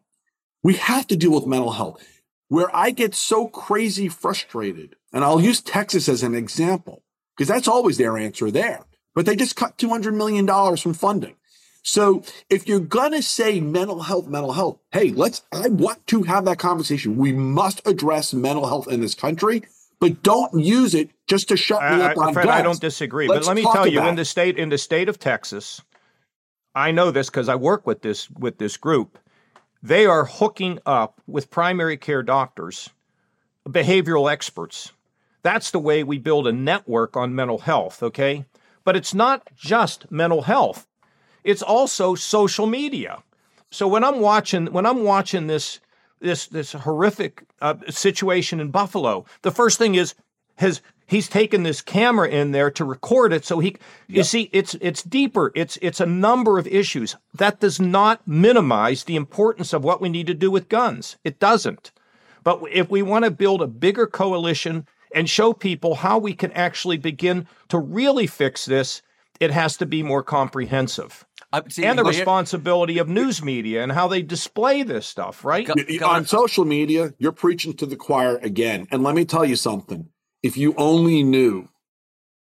we 0.63 0.75
have 0.75 1.07
to 1.07 1.17
deal 1.17 1.31
with 1.31 1.47
mental 1.47 1.71
health. 1.71 2.03
Where 2.47 2.75
I 2.75 2.89
get 2.89 3.13
so 3.13 3.47
crazy 3.47 4.09
frustrated, 4.09 4.95
and 5.13 5.23
I'll 5.23 5.39
use 5.39 5.61
Texas 5.61 6.09
as 6.09 6.23
an 6.23 6.33
example, 6.33 7.03
because 7.35 7.47
that's 7.47 7.67
always 7.67 7.97
their 7.97 8.17
answer 8.17 8.49
there. 8.49 8.85
But 9.13 9.27
they 9.27 9.35
just 9.35 9.55
cut 9.55 9.77
$200 9.77 10.15
million 10.15 10.47
from 10.77 10.93
funding. 10.95 11.35
So 11.81 12.23
if 12.49 12.67
you're 12.67 12.79
going 12.79 13.13
to 13.13 13.21
say 13.21 13.59
mental 13.59 14.01
health, 14.01 14.27
mental 14.27 14.53
health, 14.53 14.79
hey, 14.91 15.11
let's, 15.11 15.43
I 15.51 15.69
want 15.69 16.05
to 16.07 16.23
have 16.23 16.45
that 16.45 16.59
conversation. 16.59 17.17
We 17.17 17.31
must 17.31 17.81
address 17.87 18.33
mental 18.33 18.67
health 18.67 18.87
in 18.87 19.01
this 19.01 19.15
country, 19.15 19.63
but 19.99 20.21
don't 20.21 20.53
use 20.59 20.93
it 20.93 21.09
just 21.27 21.49
to 21.49 21.57
shut 21.57 21.81
me 21.81 22.01
up 22.01 22.17
on 22.17 22.33
Fred, 22.33 22.45
guns. 22.45 22.59
I 22.59 22.61
don't 22.61 22.81
disagree. 22.81 23.27
Let's 23.27 23.47
but 23.47 23.55
let 23.55 23.63
me 23.63 23.71
tell 23.71 23.87
you, 23.87 24.01
in 24.01 24.15
the 24.15 24.25
state, 24.25 24.57
in 24.57 24.69
the 24.69 24.77
state 24.77 25.09
of 25.09 25.19
Texas, 25.19 25.81
I 26.75 26.91
know 26.91 27.11
this 27.11 27.29
because 27.29 27.49
I 27.49 27.55
work 27.55 27.87
with 27.87 28.01
this, 28.01 28.29
with 28.29 28.57
this 28.57 28.77
group. 28.77 29.17
They 29.81 30.05
are 30.05 30.25
hooking 30.25 30.79
up 30.85 31.21
with 31.27 31.49
primary 31.49 31.97
care 31.97 32.23
doctors, 32.23 32.89
behavioral 33.67 34.31
experts. 34.31 34.91
That's 35.41 35.71
the 35.71 35.79
way 35.79 36.03
we 36.03 36.17
build 36.17 36.47
a 36.47 36.51
network 36.51 37.15
on 37.15 37.33
mental 37.33 37.59
health, 37.59 38.03
okay? 38.03 38.45
But 38.83 38.97
it's 38.97 39.13
not 39.13 39.49
just 39.55 40.11
mental 40.11 40.41
health 40.41 40.88
it's 41.43 41.61
also 41.61 42.15
social 42.15 42.67
media. 42.67 43.23
So 43.71 43.87
when 43.87 44.03
I'm 44.03 44.19
watching 44.19 44.67
when 44.67 44.85
I'm 44.85 45.03
watching 45.03 45.47
this 45.47 45.79
this 46.19 46.47
this 46.47 46.73
horrific 46.73 47.43
uh, 47.61 47.75
situation 47.89 48.59
in 48.59 48.71
Buffalo, 48.71 49.25
the 49.41 49.51
first 49.51 49.77
thing 49.77 49.95
is 49.95 50.15
has 50.55 50.81
he's 51.07 51.27
taken 51.27 51.63
this 51.63 51.81
camera 51.81 52.27
in 52.27 52.51
there 52.51 52.71
to 52.71 52.83
record 52.83 53.31
it 53.33 53.45
so 53.45 53.59
he 53.59 53.69
you 54.07 54.17
yep. 54.17 54.25
see 54.25 54.49
it's 54.51 54.75
it's 54.81 55.03
deeper. 55.03 55.51
It's 55.55 55.77
it's 55.81 55.99
a 55.99 56.05
number 56.05 56.57
of 56.57 56.67
issues. 56.67 57.15
That 57.33 57.59
does 57.59 57.79
not 57.79 58.27
minimize 58.27 59.03
the 59.03 59.15
importance 59.15 59.73
of 59.73 59.83
what 59.83 60.01
we 60.01 60.09
need 60.09 60.27
to 60.27 60.33
do 60.33 60.49
with 60.49 60.69
guns. 60.69 61.17
It 61.23 61.39
doesn't. 61.39 61.91
But 62.43 62.61
if 62.71 62.89
we 62.89 63.01
want 63.01 63.25
to 63.25 63.31
build 63.31 63.61
a 63.61 63.67
bigger 63.67 64.07
coalition 64.07 64.87
and 65.13 65.29
show 65.29 65.53
people 65.53 65.95
how 65.95 66.17
we 66.17 66.33
can 66.33 66.51
actually 66.53 66.97
begin 66.97 67.47
to 67.67 67.77
really 67.77 68.27
fix 68.27 68.65
this 68.65 69.01
it 69.39 69.51
has 69.51 69.77
to 69.77 69.85
be 69.85 70.03
more 70.03 70.23
comprehensive 70.23 71.25
see, 71.69 71.85
and 71.85 71.97
the 71.97 72.03
responsibility 72.03 72.97
of 72.99 73.09
news 73.09 73.43
media 73.43 73.81
and 73.83 73.91
how 73.91 74.07
they 74.07 74.21
display 74.21 74.83
this 74.83 75.07
stuff, 75.07 75.43
right? 75.43 75.65
Go, 75.65 75.73
go 75.75 76.05
on, 76.05 76.17
on 76.17 76.25
social 76.25 76.65
media, 76.65 77.13
you're 77.17 77.31
preaching 77.31 77.73
to 77.77 77.85
the 77.85 77.95
choir 77.95 78.37
again. 78.37 78.87
And 78.91 79.03
let 79.03 79.15
me 79.15 79.25
tell 79.25 79.45
you 79.45 79.55
something: 79.55 80.09
if 80.43 80.57
you 80.57 80.75
only 80.77 81.23
knew 81.23 81.67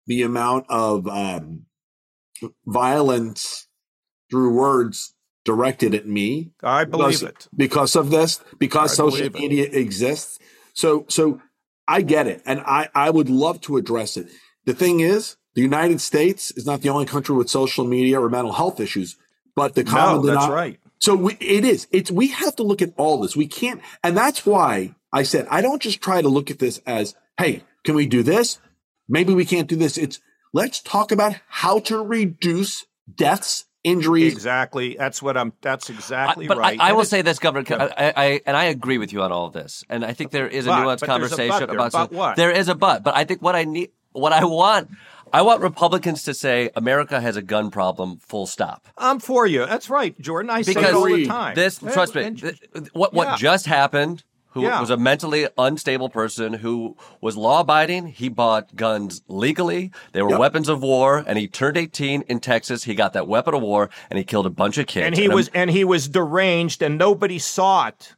the 0.06 0.22
amount 0.22 0.66
of 0.68 1.06
um, 1.08 1.66
violence 2.66 3.66
through 4.30 4.54
words 4.54 5.14
directed 5.44 5.94
at 5.94 6.06
me, 6.06 6.52
I 6.62 6.84
believe 6.84 7.20
because, 7.20 7.22
it 7.22 7.48
because 7.56 7.96
of 7.96 8.10
this, 8.10 8.40
because 8.58 8.92
I 8.92 8.96
social 8.96 9.30
media 9.30 9.64
it. 9.64 9.74
exists. 9.74 10.38
So, 10.74 11.06
so 11.08 11.40
I 11.88 12.02
get 12.02 12.26
it, 12.26 12.42
and 12.44 12.60
I 12.60 12.90
I 12.94 13.08
would 13.08 13.30
love 13.30 13.62
to 13.62 13.78
address 13.78 14.18
it. 14.18 14.28
The 14.66 14.74
thing 14.74 15.00
is, 15.00 15.37
the 15.58 15.62
United 15.62 16.00
States 16.00 16.52
is 16.52 16.66
not 16.66 16.82
the 16.82 16.88
only 16.88 17.04
country 17.04 17.34
with 17.34 17.50
social 17.50 17.84
media 17.84 18.20
or 18.20 18.28
mental 18.28 18.52
health 18.52 18.78
issues, 18.78 19.16
but 19.56 19.74
the 19.74 19.82
common 19.82 20.24
no, 20.24 20.32
that's 20.32 20.46
right. 20.46 20.78
So 21.00 21.16
we, 21.16 21.32
it 21.40 21.64
is. 21.64 21.88
It's 21.90 22.12
we 22.12 22.28
have 22.28 22.54
to 22.56 22.62
look 22.62 22.80
at 22.80 22.92
all 22.96 23.18
this. 23.18 23.34
We 23.34 23.48
can't, 23.48 23.82
and 24.04 24.16
that's 24.16 24.46
why 24.46 24.94
I 25.12 25.24
said 25.24 25.48
I 25.50 25.60
don't 25.60 25.82
just 25.82 26.00
try 26.00 26.22
to 26.22 26.28
look 26.28 26.52
at 26.52 26.60
this 26.60 26.80
as, 26.86 27.16
hey, 27.38 27.64
can 27.82 27.96
we 27.96 28.06
do 28.06 28.22
this? 28.22 28.60
Maybe 29.08 29.34
we 29.34 29.44
can't 29.44 29.66
do 29.66 29.74
this. 29.74 29.98
It's 29.98 30.20
let's 30.52 30.80
talk 30.80 31.10
about 31.10 31.34
how 31.48 31.80
to 31.80 32.04
reduce 32.04 32.86
deaths 33.12 33.64
injuries. 33.82 34.32
Exactly. 34.32 34.94
That's 34.96 35.20
what 35.20 35.36
I'm. 35.36 35.52
That's 35.60 35.90
exactly 35.90 36.46
but 36.46 36.58
right. 36.58 36.80
I, 36.80 36.90
I 36.90 36.92
will 36.92 37.04
say 37.04 37.22
this, 37.22 37.40
Governor. 37.40 37.66
Yeah. 37.68 37.92
I, 37.98 38.12
I, 38.16 38.40
and 38.46 38.56
I 38.56 38.66
agree 38.66 38.98
with 38.98 39.12
you 39.12 39.22
on 39.22 39.32
all 39.32 39.46
of 39.46 39.54
this. 39.54 39.82
And 39.88 40.04
I 40.04 40.12
think 40.12 40.30
there 40.30 40.46
is 40.46 40.68
a 40.68 40.70
but, 40.70 40.84
nuanced 40.84 41.00
but 41.00 41.06
conversation 41.06 41.68
a 41.68 41.72
about, 41.72 41.88
about 41.88 42.12
what. 42.12 42.36
There 42.36 42.52
is 42.52 42.68
a 42.68 42.76
but, 42.76 43.02
but 43.02 43.16
I 43.16 43.24
think 43.24 43.42
what 43.42 43.56
I 43.56 43.64
need, 43.64 43.90
what 44.12 44.32
I 44.32 44.44
want 44.44 44.90
I 45.32 45.42
want 45.42 45.62
Republicans 45.62 46.22
to 46.24 46.34
say 46.34 46.70
America 46.76 47.20
has 47.20 47.36
a 47.36 47.42
gun 47.42 47.70
problem. 47.70 48.18
Full 48.18 48.46
stop. 48.46 48.86
I'm 48.96 49.20
for 49.20 49.46
you. 49.46 49.66
That's 49.66 49.90
right, 49.90 50.18
Jordan. 50.20 50.50
I 50.50 50.62
because 50.62 50.74
say 50.74 50.88
it 50.88 50.94
all 50.94 51.04
the 51.04 51.26
time. 51.26 51.54
This, 51.54 51.78
trust 51.78 52.14
me, 52.14 52.34
what 52.92 53.14
what 53.14 53.28
yeah. 53.28 53.36
just 53.36 53.66
happened. 53.66 54.24
Who 54.52 54.62
yeah. 54.62 54.80
was 54.80 54.88
a 54.88 54.96
mentally 54.96 55.46
unstable 55.58 56.08
person 56.08 56.54
who 56.54 56.96
was 57.20 57.36
law 57.36 57.60
abiding. 57.60 58.06
He 58.06 58.30
bought 58.30 58.74
guns 58.74 59.22
legally. 59.28 59.92
They 60.12 60.22
were 60.22 60.30
yep. 60.30 60.40
weapons 60.40 60.70
of 60.70 60.82
war, 60.82 61.22
and 61.26 61.38
he 61.38 61.46
turned 61.46 61.76
18 61.76 62.22
in 62.22 62.40
Texas. 62.40 62.84
He 62.84 62.94
got 62.94 63.12
that 63.12 63.28
weapon 63.28 63.54
of 63.54 63.60
war, 63.60 63.90
and 64.08 64.18
he 64.18 64.24
killed 64.24 64.46
a 64.46 64.50
bunch 64.50 64.78
of 64.78 64.86
kids. 64.86 65.06
And 65.06 65.16
he 65.16 65.26
and 65.26 65.34
was 65.34 65.48
and 65.48 65.70
he 65.70 65.84
was 65.84 66.08
deranged, 66.08 66.80
and 66.80 66.96
nobody 66.96 67.38
saw 67.38 67.88
it. 67.88 68.14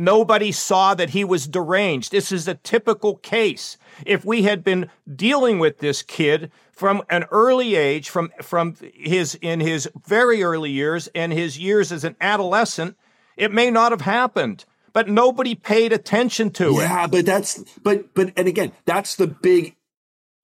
Nobody 0.00 0.50
saw 0.50 0.94
that 0.94 1.10
he 1.10 1.24
was 1.24 1.46
deranged. 1.46 2.10
This 2.10 2.32
is 2.32 2.48
a 2.48 2.54
typical 2.54 3.16
case 3.16 3.76
if 4.06 4.24
we 4.24 4.44
had 4.44 4.64
been 4.64 4.88
dealing 5.14 5.58
with 5.58 5.80
this 5.80 6.02
kid 6.02 6.50
from 6.72 7.02
an 7.10 7.26
early 7.30 7.74
age, 7.74 8.08
from 8.08 8.32
from 8.40 8.76
his 8.94 9.34
in 9.42 9.60
his 9.60 9.90
very 10.06 10.42
early 10.42 10.70
years 10.70 11.10
and 11.14 11.34
his 11.34 11.58
years 11.58 11.92
as 11.92 12.02
an 12.02 12.16
adolescent, 12.18 12.96
it 13.36 13.52
may 13.52 13.70
not 13.70 13.92
have 13.92 14.00
happened. 14.00 14.64
But 14.94 15.10
nobody 15.10 15.54
paid 15.54 15.92
attention 15.92 16.48
to 16.52 16.72
yeah, 16.72 16.78
it. 16.78 16.82
Yeah, 16.84 17.06
but 17.06 17.26
that's 17.26 17.62
but 17.82 18.14
but 18.14 18.32
and 18.38 18.48
again, 18.48 18.72
that's 18.86 19.16
the 19.16 19.26
big 19.26 19.76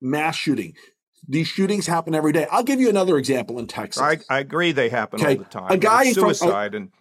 mass 0.02 0.36
shooting. 0.36 0.74
These 1.26 1.48
shootings 1.48 1.86
happen 1.86 2.14
every 2.14 2.32
day. 2.32 2.46
I'll 2.52 2.62
give 2.62 2.78
you 2.78 2.90
another 2.90 3.16
example 3.16 3.58
in 3.58 3.68
Texas. 3.68 4.02
I, 4.02 4.18
I 4.28 4.38
agree 4.38 4.72
they 4.72 4.90
happen 4.90 5.18
okay. 5.18 5.38
all 5.38 5.38
the 5.38 5.44
time. 5.44 5.72
A 5.72 5.78
guy 5.78 6.04
oh, 6.08 6.12
suicide 6.12 6.72
from, 6.72 6.74
a, 6.74 6.76
and 6.76 6.92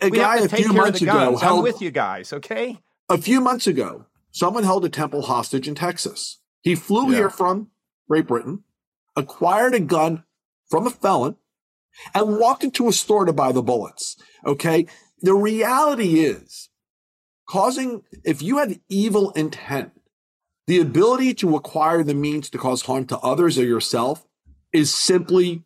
a 0.00 0.10
guy 0.10 0.38
a 0.38 0.48
few 0.48 0.72
months 0.72 1.02
ago. 1.02 1.36
Held, 1.36 1.42
I'm 1.42 1.62
with 1.62 1.82
you 1.82 1.90
guys, 1.90 2.32
okay? 2.32 2.78
A 3.08 3.18
few 3.18 3.40
months 3.40 3.66
ago, 3.66 4.06
someone 4.30 4.64
held 4.64 4.84
a 4.84 4.88
temple 4.88 5.22
hostage 5.22 5.68
in 5.68 5.74
Texas. 5.74 6.40
He 6.62 6.74
flew 6.74 7.10
yeah. 7.10 7.16
here 7.16 7.30
from 7.30 7.70
Great 8.08 8.26
Britain, 8.26 8.64
acquired 9.16 9.74
a 9.74 9.80
gun 9.80 10.24
from 10.70 10.86
a 10.86 10.90
felon, 10.90 11.36
and 12.14 12.38
walked 12.38 12.64
into 12.64 12.88
a 12.88 12.92
store 12.92 13.24
to 13.24 13.32
buy 13.32 13.52
the 13.52 13.62
bullets. 13.62 14.16
Okay. 14.46 14.86
The 15.20 15.34
reality 15.34 16.20
is 16.20 16.70
causing, 17.48 18.02
if 18.24 18.42
you 18.42 18.58
had 18.58 18.80
evil 18.88 19.30
intent, 19.32 19.92
the 20.66 20.80
ability 20.80 21.34
to 21.34 21.56
acquire 21.56 22.02
the 22.02 22.14
means 22.14 22.48
to 22.50 22.58
cause 22.58 22.82
harm 22.82 23.06
to 23.06 23.18
others 23.18 23.58
or 23.58 23.64
yourself 23.64 24.26
is 24.72 24.94
simply 24.94 25.64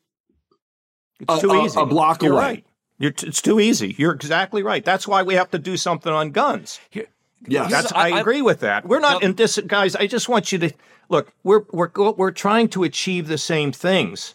it's 1.20 1.38
a, 1.38 1.40
too 1.40 1.54
easy. 1.54 1.80
a, 1.80 1.86
block 1.86 2.22
You're 2.22 2.32
away. 2.32 2.42
Right. 2.42 2.65
It's 2.98 3.42
too 3.42 3.60
easy. 3.60 3.94
You're 3.98 4.14
exactly 4.14 4.62
right. 4.62 4.84
That's 4.84 5.06
why 5.06 5.22
we 5.22 5.34
have 5.34 5.50
to 5.50 5.58
do 5.58 5.76
something 5.76 6.12
on 6.12 6.30
guns. 6.30 6.80
Here, 6.90 7.06
Yes, 7.46 7.70
That's, 7.70 7.92
I, 7.92 8.10
I, 8.10 8.20
agree 8.20 8.42
with 8.42 8.60
that. 8.60 8.86
We're 8.86 9.00
not 9.00 9.22
no, 9.22 9.28
in 9.28 9.34
this, 9.34 9.58
guys. 9.66 9.94
I 9.94 10.06
just 10.06 10.28
want 10.28 10.52
you 10.52 10.58
to 10.58 10.72
look. 11.08 11.32
We're 11.42 11.64
we're 11.70 11.90
we're 11.94 12.30
trying 12.30 12.68
to 12.70 12.82
achieve 12.82 13.28
the 13.28 13.38
same 13.38 13.72
things. 13.72 14.34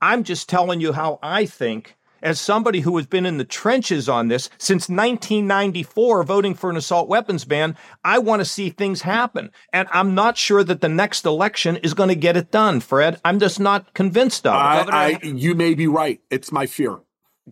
I'm 0.00 0.24
just 0.24 0.48
telling 0.48 0.80
you 0.80 0.92
how 0.92 1.18
I 1.22 1.44
think, 1.44 1.96
as 2.22 2.40
somebody 2.40 2.80
who 2.80 2.96
has 2.96 3.06
been 3.06 3.26
in 3.26 3.38
the 3.38 3.44
trenches 3.44 4.08
on 4.08 4.28
this 4.28 4.48
since 4.58 4.88
1994, 4.88 6.22
voting 6.22 6.54
for 6.54 6.70
an 6.70 6.76
assault 6.76 7.08
weapons 7.08 7.44
ban. 7.44 7.76
I 8.04 8.18
want 8.18 8.40
to 8.40 8.44
see 8.44 8.70
things 8.70 9.02
happen, 9.02 9.50
and 9.72 9.88
I'm 9.90 10.14
not 10.14 10.38
sure 10.38 10.62
that 10.64 10.80
the 10.80 10.88
next 10.88 11.26
election 11.26 11.76
is 11.76 11.94
going 11.94 12.10
to 12.10 12.14
get 12.14 12.36
it 12.36 12.50
done. 12.50 12.80
Fred, 12.80 13.20
I'm 13.24 13.40
just 13.40 13.58
not 13.58 13.92
convinced 13.92 14.46
of 14.46 14.54
it. 14.88 14.92
I, 14.92 15.18
I, 15.22 15.26
you 15.26 15.54
may 15.54 15.74
be 15.74 15.88
right. 15.88 16.20
It's 16.30 16.52
my 16.52 16.66
fear. 16.66 16.98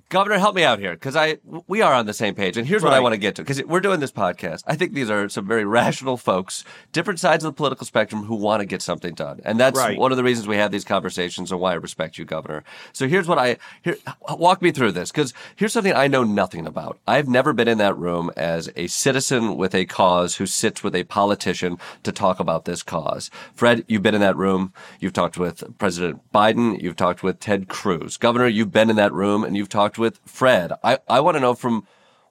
Governor, 0.08 0.38
help 0.38 0.56
me 0.56 0.64
out 0.64 0.80
here 0.80 0.94
because 0.94 1.14
I 1.14 1.38
we 1.68 1.80
are 1.80 1.92
on 1.94 2.06
the 2.06 2.12
same 2.12 2.34
page, 2.34 2.56
and 2.56 2.66
here's 2.66 2.82
what 2.82 2.92
I 2.92 2.98
want 2.98 3.12
to 3.12 3.16
get 3.16 3.36
to 3.36 3.42
because 3.42 3.62
we're 3.62 3.78
doing 3.78 4.00
this 4.00 4.10
podcast. 4.10 4.64
I 4.66 4.74
think 4.74 4.92
these 4.92 5.08
are 5.08 5.28
some 5.28 5.46
very 5.46 5.64
rational 5.64 6.16
folks, 6.16 6.64
different 6.90 7.20
sides 7.20 7.44
of 7.44 7.52
the 7.52 7.56
political 7.56 7.86
spectrum, 7.86 8.24
who 8.24 8.34
want 8.34 8.58
to 8.60 8.66
get 8.66 8.82
something 8.82 9.14
done, 9.14 9.40
and 9.44 9.58
that's 9.58 9.78
Right. 9.78 9.96
one 9.96 10.10
of 10.10 10.16
the 10.16 10.24
reasons 10.24 10.48
we 10.48 10.56
have 10.56 10.72
these 10.72 10.84
conversations 10.84 11.52
and 11.52 11.60
why 11.60 11.72
I 11.72 11.74
respect 11.74 12.18
you, 12.18 12.24
Governor. 12.24 12.64
So 12.92 13.06
here's 13.06 13.28
what 13.28 13.38
I 13.38 13.56
here 13.82 13.96
walk 14.30 14.62
me 14.62 14.72
through 14.72 14.92
this 14.92 15.12
because 15.12 15.32
here's 15.54 15.72
something 15.72 15.94
I 15.94 16.08
know 16.08 16.24
nothing 16.24 16.66
about. 16.66 16.98
I've 17.06 17.28
never 17.28 17.52
been 17.52 17.68
in 17.68 17.78
that 17.78 17.96
room 17.96 18.32
as 18.36 18.68
a 18.74 18.88
citizen 18.88 19.56
with 19.56 19.76
a 19.76 19.84
cause 19.84 20.36
who 20.36 20.46
sits 20.46 20.82
with 20.82 20.96
a 20.96 21.04
politician 21.04 21.78
to 22.02 22.10
talk 22.10 22.40
about 22.40 22.64
this 22.64 22.82
cause. 22.82 23.30
Fred, 23.54 23.84
you've 23.86 24.02
been 24.02 24.16
in 24.16 24.20
that 24.22 24.36
room. 24.36 24.72
You've 24.98 25.12
talked 25.12 25.38
with 25.38 25.62
President 25.78 26.20
Biden. 26.32 26.82
You've 26.82 26.96
talked 26.96 27.22
with 27.22 27.38
Ted 27.38 27.68
Cruz. 27.68 28.16
Governor, 28.16 28.48
you've 28.48 28.72
been 28.72 28.90
in 28.90 28.96
that 28.96 29.12
room 29.12 29.44
and 29.44 29.56
you've 29.56 29.68
talked 29.68 29.83
with 29.98 30.20
Fred. 30.24 30.72
I, 30.82 30.98
I 31.08 31.20
want 31.20 31.36
to 31.36 31.40
know 31.40 31.54
from 31.54 31.86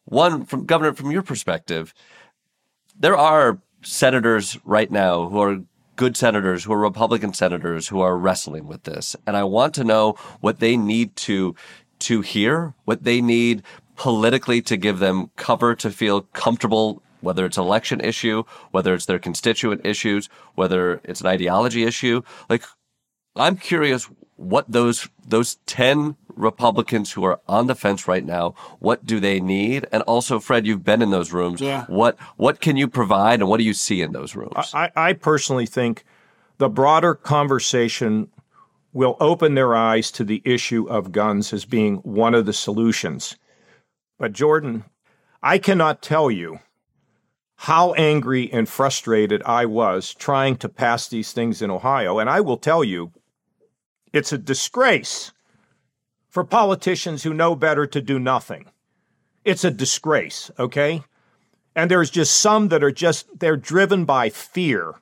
one, 0.06 0.46
from 0.46 0.66
Governor, 0.66 0.94
from 0.94 1.12
your 1.12 1.24
perspective, 1.24 1.94
there 3.00 3.18
are 3.18 3.60
senators 3.82 4.58
right 4.66 4.92
now 4.92 5.30
who 5.30 5.42
are 5.42 5.62
good 5.96 6.18
senators, 6.18 6.64
who 6.64 6.74
are 6.74 6.80
Republican 6.80 7.34
senators 7.34 7.88
who 7.88 8.02
are 8.02 8.18
wrestling 8.18 8.68
with 8.68 8.84
this. 8.84 9.16
And 9.28 9.38
I 9.38 9.44
want 9.44 9.74
to 9.76 9.84
know 9.84 10.16
what 10.42 10.60
they 10.60 10.76
need 10.76 11.16
to, 11.18 11.56
to 12.00 12.22
hear, 12.22 12.74
what 12.86 13.04
they 13.04 13.22
need 13.22 13.64
politically 13.96 14.62
to 14.64 14.78
give 14.78 15.00
them 15.00 15.30
cover 15.36 15.76
to 15.76 15.92
feel 15.92 16.22
comfortable, 16.34 17.02
whether 17.22 17.46
it's 17.46 17.58
election 17.58 18.02
issue, 18.02 18.44
whether 18.72 18.94
it's 18.94 19.06
their 19.06 19.20
constituent 19.20 19.82
issues, 19.86 20.30
whether 20.56 21.00
it's 21.04 21.22
an 21.22 21.28
ideology 21.28 21.84
issue. 21.84 22.22
Like, 22.50 22.64
I'm 23.36 23.58
curious 23.58 24.10
what 24.36 24.66
those 24.72 25.08
those 25.26 25.56
10 25.68 26.16
Republicans 26.36 27.12
who 27.12 27.24
are 27.24 27.40
on 27.48 27.68
the 27.68 27.76
fence 27.76 28.08
right 28.08 28.26
now, 28.26 28.56
what 28.80 29.06
do 29.06 29.20
they 29.20 29.40
need? 29.40 29.88
And 29.92 30.04
also, 30.04 30.40
Fred, 30.40 30.66
you've 30.66 30.84
been 30.84 31.02
in 31.02 31.12
those 31.12 31.32
rooms. 31.32 31.62
Yeah. 31.62 31.86
What 31.88 32.18
what 32.38 32.60
can 32.60 32.78
you 32.78 32.88
provide 32.88 33.40
and 33.40 33.50
what 33.50 33.58
do 33.58 33.64
you 33.64 33.74
see 33.74 34.02
in 34.02 34.12
those 34.12 34.36
rooms? 34.36 34.72
I, 34.74 34.92
I 34.96 35.14
personally 35.14 35.66
think 35.66 36.06
the 36.58 36.70
broader 36.70 37.14
conversation 37.16 38.30
will 38.94 39.18
open 39.20 39.56
their 39.56 39.76
eyes 39.76 40.12
to 40.12 40.24
the 40.24 40.42
issue 40.46 40.88
of 40.88 41.12
guns 41.12 41.52
as 41.52 41.66
being 41.66 41.96
one 41.98 42.34
of 42.34 42.46
the 42.46 42.54
solutions. 42.54 43.36
But, 44.20 44.34
Jordan, 44.34 44.86
I 45.42 45.58
cannot 45.58 46.02
tell 46.02 46.32
you 46.32 46.60
how 47.56 47.94
angry 47.96 48.52
and 48.54 48.70
frustrated 48.70 49.44
I 49.44 49.66
was 49.66 50.14
trying 50.14 50.56
to 50.58 50.70
pass 50.70 51.08
these 51.08 51.34
things 51.34 51.62
in 51.62 51.70
Ohio. 51.70 52.20
And 52.20 52.30
I 52.30 52.40
will 52.40 52.58
tell 52.58 52.84
you, 52.84 53.12
it's 54.14 54.32
a 54.32 54.38
disgrace 54.38 55.33
for 56.34 56.44
politicians 56.44 57.22
who 57.22 57.32
know 57.32 57.56
better 57.56 57.86
to 57.86 58.02
do 58.02 58.18
nothing. 58.18 58.66
It's 59.46 59.64
a 59.64 59.70
disgrace, 59.70 60.50
okay? 60.58 61.04
And 61.76 61.92
there's 61.92 62.10
just 62.10 62.42
some 62.42 62.70
that 62.70 62.84
are 62.84 62.92
just, 62.92 63.28
they're 63.38 63.56
driven 63.56 64.04
by 64.04 64.30
fear. 64.30 64.96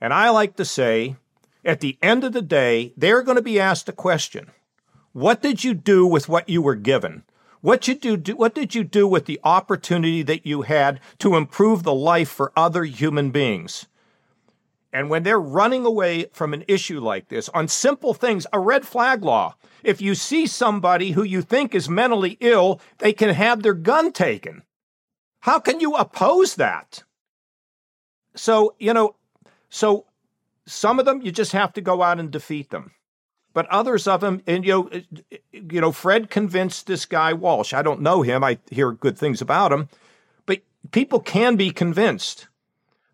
And 0.00 0.14
I 0.14 0.30
like 0.30 0.56
to 0.56 0.64
say, 0.64 1.16
at 1.62 1.80
the 1.80 1.98
end 2.00 2.24
of 2.24 2.32
the 2.32 2.40
day, 2.40 2.94
they're 2.96 3.22
going 3.22 3.36
to 3.36 3.42
be 3.42 3.60
asked 3.60 3.90
a 3.90 3.92
question 3.92 4.50
What 5.12 5.42
did 5.42 5.62
you 5.62 5.74
do 5.74 6.06
with 6.06 6.26
what 6.26 6.48
you 6.48 6.62
were 6.62 6.74
given? 6.74 7.24
What, 7.60 7.86
you 7.86 7.94
do, 7.94 8.16
do, 8.16 8.34
what 8.34 8.54
did 8.54 8.74
you 8.74 8.82
do 8.82 9.06
with 9.06 9.26
the 9.26 9.40
opportunity 9.44 10.22
that 10.22 10.46
you 10.46 10.62
had 10.62 11.00
to 11.18 11.36
improve 11.36 11.82
the 11.82 11.92
life 11.92 12.30
for 12.30 12.50
other 12.56 12.84
human 12.84 13.30
beings? 13.30 13.88
And 14.92 15.08
when 15.08 15.22
they're 15.22 15.40
running 15.40 15.86
away 15.86 16.26
from 16.32 16.52
an 16.52 16.64
issue 16.68 17.00
like 17.00 17.28
this 17.28 17.48
on 17.50 17.68
simple 17.68 18.12
things, 18.12 18.46
a 18.52 18.60
red 18.60 18.86
flag 18.86 19.24
law, 19.24 19.54
if 19.82 20.02
you 20.02 20.14
see 20.14 20.46
somebody 20.46 21.12
who 21.12 21.22
you 21.22 21.40
think 21.40 21.74
is 21.74 21.88
mentally 21.88 22.36
ill, 22.40 22.80
they 22.98 23.12
can 23.12 23.30
have 23.30 23.62
their 23.62 23.74
gun 23.74 24.12
taken. 24.12 24.62
How 25.40 25.58
can 25.58 25.80
you 25.80 25.94
oppose 25.94 26.56
that? 26.56 27.02
So, 28.36 28.74
you 28.78 28.92
know, 28.92 29.16
so 29.70 30.06
some 30.66 30.98
of 30.98 31.06
them 31.06 31.22
you 31.22 31.32
just 31.32 31.52
have 31.52 31.72
to 31.72 31.80
go 31.80 32.02
out 32.02 32.20
and 32.20 32.30
defeat 32.30 32.70
them. 32.70 32.92
But 33.54 33.66
others 33.66 34.06
of 34.06 34.20
them, 34.20 34.42
and 34.46 34.64
you 34.64 34.72
know, 34.72 34.88
eh, 35.30 35.38
you 35.52 35.80
know, 35.80 35.92
Fred 35.92 36.30
convinced 36.30 36.86
this 36.86 37.04
guy 37.04 37.32
Walsh. 37.32 37.74
I 37.74 37.82
don't 37.82 38.00
know 38.00 38.22
him. 38.22 38.42
I 38.42 38.58
hear 38.70 38.92
good 38.92 39.18
things 39.18 39.42
about 39.42 39.72
him, 39.72 39.88
but 40.46 40.62
people 40.90 41.20
can 41.20 41.56
be 41.56 41.70
convinced. 41.70 42.48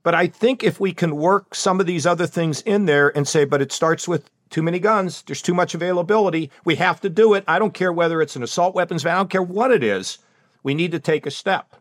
But 0.09 0.14
I 0.14 0.26
think 0.26 0.64
if 0.64 0.80
we 0.80 0.94
can 0.94 1.16
work 1.16 1.54
some 1.54 1.80
of 1.80 1.86
these 1.86 2.06
other 2.06 2.26
things 2.26 2.62
in 2.62 2.86
there 2.86 3.14
and 3.14 3.28
say, 3.28 3.44
but 3.44 3.61
it 3.61 3.70
starts 3.70 4.09
with 4.09 4.30
too 4.48 4.62
many 4.62 4.78
guns, 4.78 5.20
there's 5.20 5.42
too 5.42 5.52
much 5.52 5.74
availability, 5.74 6.50
we 6.64 6.76
have 6.76 6.98
to 7.02 7.11
do 7.11 7.34
it. 7.34 7.44
I 7.46 7.59
don't 7.59 7.74
care 7.74 7.92
whether 7.92 8.22
it's 8.22 8.34
an 8.34 8.42
assault 8.42 8.74
weapons 8.74 9.04
ban, 9.04 9.12
I 9.12 9.18
don't 9.18 9.28
care 9.28 9.42
what 9.42 9.70
it 9.70 9.84
is. 9.84 10.16
We 10.62 10.72
need 10.72 10.92
to 10.92 10.98
take 10.98 11.26
a 11.26 11.30
step. 11.30 11.76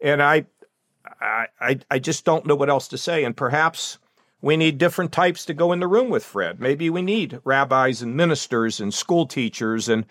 And 0.00 0.22
I, 0.22 0.46
I, 1.20 1.80
I, 1.90 1.98
just 1.98 2.24
don't 2.24 2.46
know 2.46 2.54
what 2.54 2.70
else 2.70 2.86
to 2.86 2.96
say. 2.96 3.24
And 3.24 3.36
perhaps 3.36 3.98
we 4.40 4.56
need 4.56 4.78
different 4.78 5.10
types 5.10 5.44
to 5.46 5.52
go 5.52 5.72
in 5.72 5.80
the 5.80 5.88
room 5.88 6.10
with 6.10 6.24
Fred. 6.24 6.60
Maybe 6.60 6.88
we 6.88 7.02
need 7.02 7.40
rabbis 7.42 8.02
and 8.02 8.16
ministers 8.16 8.78
and 8.78 8.94
school 8.94 9.26
teachers 9.26 9.88
and 9.88 10.06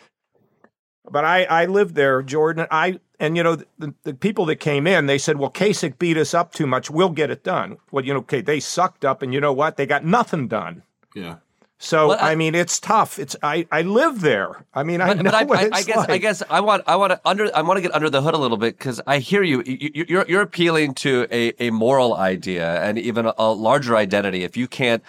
but 1.09 1.23
I, 1.23 1.45
I 1.45 1.65
lived 1.67 1.95
there, 1.95 2.21
Jordan. 2.21 2.67
I 2.69 2.99
and 3.19 3.35
you 3.37 3.43
know 3.43 3.55
the, 3.79 3.93
the 4.03 4.13
people 4.13 4.45
that 4.45 4.57
came 4.57 4.85
in, 4.87 5.05
they 5.07 5.17
said, 5.17 5.37
"Well, 5.37 5.51
Kasich 5.51 5.97
beat 5.99 6.17
us 6.17 6.33
up 6.33 6.53
too 6.53 6.67
much. 6.67 6.89
We'll 6.89 7.09
get 7.09 7.29
it 7.31 7.43
done." 7.43 7.77
Well, 7.91 8.05
you 8.05 8.13
know, 8.13 8.19
okay, 8.19 8.41
they 8.41 8.59
sucked 8.59 9.03
up, 9.05 9.21
and 9.21 9.33
you 9.33 9.39
know 9.41 9.53
what? 9.53 9.77
They 9.77 9.85
got 9.85 10.03
nothing 10.05 10.47
done. 10.47 10.83
Yeah. 11.15 11.37
So 11.79 12.07
Well, 12.07 12.17
I- 12.19 12.31
I, 12.31 12.35
mean, 12.35 12.55
it's 12.55 12.79
tough. 12.79 13.19
It's 13.19 13.35
I 13.43 13.67
I 13.71 13.83
live 13.83 14.21
there. 14.21 14.65
I 14.73 14.81
mean, 14.81 14.99
I 14.99 15.07
But, 15.09 15.17
know 15.17 15.23
but 15.25 15.33
I, 15.35 15.43
what 15.43 15.59
I, 15.59 15.63
it's 15.67 15.77
I 15.77 15.83
guess 15.83 15.97
like. 15.97 16.09
I 16.09 16.17
guess 16.17 16.41
I 16.49 16.59
want 16.59 16.83
I 16.87 16.95
want 16.95 17.11
to 17.11 17.21
under 17.23 17.55
I 17.55 17.61
want 17.61 17.77
to 17.77 17.81
get 17.81 17.93
under 17.93 18.09
the 18.09 18.19
hood 18.21 18.33
a 18.33 18.37
little 18.37 18.57
bit 18.57 18.77
because 18.79 18.99
I 19.05 19.19
hear 19.19 19.43
you. 19.43 19.61
You- 19.65 19.91
you. 19.93 20.05
You're 20.07 20.25
you're 20.27 20.41
appealing 20.41 20.95
to 20.95 21.27
a, 21.31 21.53
a 21.67 21.69
moral 21.69 22.15
idea 22.15 22.81
and 22.81 22.97
even 22.97 23.27
a, 23.27 23.33
a 23.37 23.53
larger 23.53 23.95
identity. 23.95 24.43
If 24.43 24.57
you 24.57 24.67
can't 24.67 25.03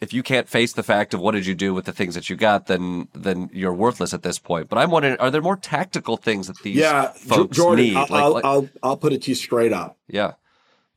if 0.00 0.12
you 0.12 0.22
can't 0.22 0.48
face 0.48 0.72
the 0.72 0.82
fact 0.82 1.12
of 1.14 1.20
what 1.20 1.32
did 1.32 1.44
you 1.46 1.54
do 1.54 1.74
with 1.74 1.84
the 1.84 1.92
things 1.92 2.14
that 2.14 2.30
you 2.30 2.36
got, 2.36 2.66
then 2.66 3.08
then 3.14 3.50
you're 3.52 3.74
worthless 3.74 4.14
at 4.14 4.22
this 4.22 4.38
point. 4.38 4.68
But 4.68 4.78
I'm 4.78 4.90
wondering, 4.90 5.16
are 5.18 5.30
there 5.30 5.42
more 5.42 5.56
tactical 5.56 6.16
things 6.16 6.46
that 6.46 6.56
these 6.62 6.76
Yeah, 6.76 7.08
folks 7.12 7.56
Jordan, 7.56 7.84
need? 7.84 7.96
I'll, 7.96 8.06
Like- 8.08 8.22
I'll, 8.22 8.32
like- 8.32 8.44
I'll, 8.44 8.68
I'll 8.82 8.96
put 8.96 9.12
it 9.12 9.22
to 9.22 9.30
you 9.30 9.34
straight 9.34 9.72
up. 9.72 9.98
yeah, 10.06 10.34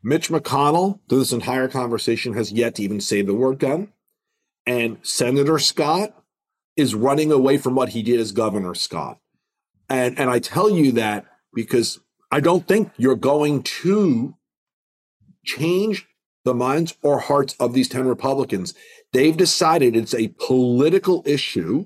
Mitch 0.04 0.30
McConnell, 0.30 1.00
through 1.10 1.20
this 1.20 1.32
entire 1.34 1.68
conversation, 1.68 2.34
has 2.34 2.52
yet 2.52 2.76
to 2.76 2.84
even 2.84 3.02
say 3.02 3.22
the 3.22 3.34
word 3.36 3.60
gun. 3.60 3.92
And 4.68 4.98
Senator 5.02 5.58
Scott 5.60 6.16
is 6.76 6.94
running 6.96 7.32
away 7.32 7.58
from 7.58 7.74
what 7.76 7.90
he 7.90 8.04
did 8.04 8.20
as 8.20 8.32
Governor 8.32 8.76
Scott. 8.76 9.18
And 9.90 10.18
and 10.20 10.30
I 10.30 10.40
tell 10.40 10.70
you 10.70 10.92
that 10.94 11.26
because 11.54 12.00
I 12.32 12.40
don't 12.40 12.68
think 12.68 12.92
you're 12.98 13.16
going 13.16 13.64
to 13.64 14.36
change 15.44 16.08
the 16.44 16.54
minds 16.54 16.96
or 17.02 17.20
hearts 17.20 17.56
of 17.60 17.74
these 17.74 17.88
10 17.88 18.08
Republicans. 18.08 18.74
They've 19.14 19.36
decided 19.36 19.96
it's 19.96 20.14
a 20.14 20.34
political 20.46 21.24
issue 21.26 21.86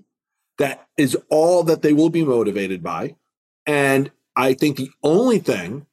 that 0.58 0.88
is 0.98 1.18
all 1.30 1.64
that 1.64 1.82
they 1.82 1.94
will 1.94 2.10
be 2.10 2.24
motivated 2.24 2.82
by. 2.82 3.16
And 3.66 4.12
I 4.36 4.54
think 4.54 4.78
the 4.78 4.92
only 5.04 5.40
thing 5.40 5.86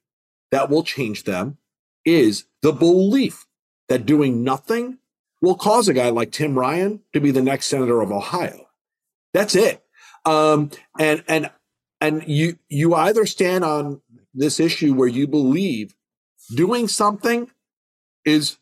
that 0.51 0.69
will 0.69 0.83
change 0.83 1.23
them 1.23 1.57
is 2.05 2.45
the 2.61 2.71
belief 2.71 3.45
that 3.89 4.05
doing 4.05 4.43
nothing 4.43 4.99
will 5.41 5.55
cause 5.55 5.87
a 5.87 5.93
guy 5.93 6.09
like 6.09 6.31
Tim 6.31 6.57
Ryan 6.57 7.01
to 7.11 7.19
be 7.19 7.31
the 7.31 7.41
next 7.41 7.65
senator 7.65 8.01
of 8.01 8.11
Ohio. 8.11 8.67
That's 9.33 9.55
it. 9.55 9.83
Um, 10.25 10.69
and 10.97 11.23
and 11.27 11.51
and 11.99 12.23
you 12.27 12.57
you 12.69 12.93
either 12.95 13.25
stand 13.25 13.65
on 13.65 14.01
this 14.33 14.59
issue 14.59 14.93
where 14.93 15.07
you 15.07 15.27
believe 15.27 15.95
doing 16.55 16.87
something 16.87 17.49
is 18.25 18.57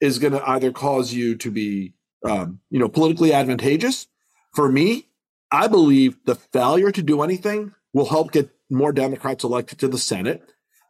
is 0.00 0.18
going 0.18 0.32
to 0.32 0.48
either 0.48 0.70
cause 0.70 1.12
you 1.12 1.34
to 1.36 1.50
be 1.50 1.94
um, 2.24 2.60
you 2.70 2.78
know 2.78 2.88
politically 2.88 3.32
advantageous. 3.32 4.06
For 4.54 4.70
me, 4.70 5.08
I 5.50 5.68
believe 5.68 6.16
the 6.24 6.34
failure 6.34 6.90
to 6.92 7.02
do 7.02 7.22
anything 7.22 7.74
will 7.92 8.08
help 8.08 8.32
get 8.32 8.50
more 8.70 8.92
Democrats 8.92 9.44
elected 9.44 9.78
to 9.80 9.88
the 9.88 9.98
Senate. 9.98 10.42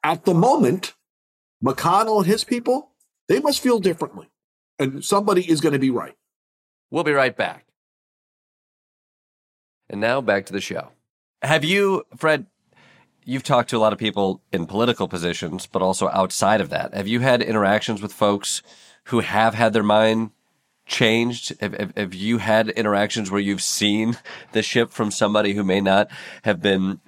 At 0.03 0.25
the 0.25 0.35
moment, 0.35 0.95
McConnell 1.65 2.19
and 2.19 2.27
his 2.27 2.45
people, 2.45 2.93
they 3.29 3.41
must 3.41 3.61
feel 3.61 3.79
differently. 3.79 4.29
And 4.79 5.05
somebody 5.05 5.49
is 5.49 5.61
going 5.61 5.73
to 5.73 5.79
be 5.79 5.91
right. 5.91 6.15
we'll 6.91 7.05
be 7.05 7.13
right 7.13 7.37
back. 7.37 7.67
And 9.91 10.01
now 10.01 10.21
back 10.21 10.47
to 10.47 10.53
the 10.53 10.61
show. 10.61 10.89
Have 11.43 11.65
you, 11.65 12.05
Fred? 12.17 12.47
You've 13.29 13.43
talked 13.43 13.69
to 13.69 13.77
a 13.77 13.79
lot 13.79 13.93
of 13.93 13.99
people 13.99 14.41
in 14.55 14.65
political 14.65 15.07
positions, 15.07 15.67
but 15.67 15.83
also 15.83 16.09
outside 16.09 16.63
of 16.63 16.71
that. 16.71 16.95
Have 16.95 17.07
you 17.07 17.21
had 17.21 17.43
interactions 17.43 18.01
with 18.01 18.11
folks 18.11 18.63
who 19.05 19.21
have 19.21 19.53
had 19.53 19.75
their 19.75 19.83
mind 19.83 20.31
changed? 20.87 21.53
Have, 21.61 21.75
have, 21.75 21.93
have 21.95 22.15
you 22.15 22.39
had 22.39 22.71
interactions 22.71 23.31
where 23.31 23.39
you've 23.39 23.61
seen 23.61 24.17
the 24.53 24.63
ship 24.63 24.93
from 24.93 25.11
somebody 25.11 25.53
who 25.53 25.63
may 25.63 25.83
not 25.83 26.09
have 26.45 26.63
been 26.63 27.01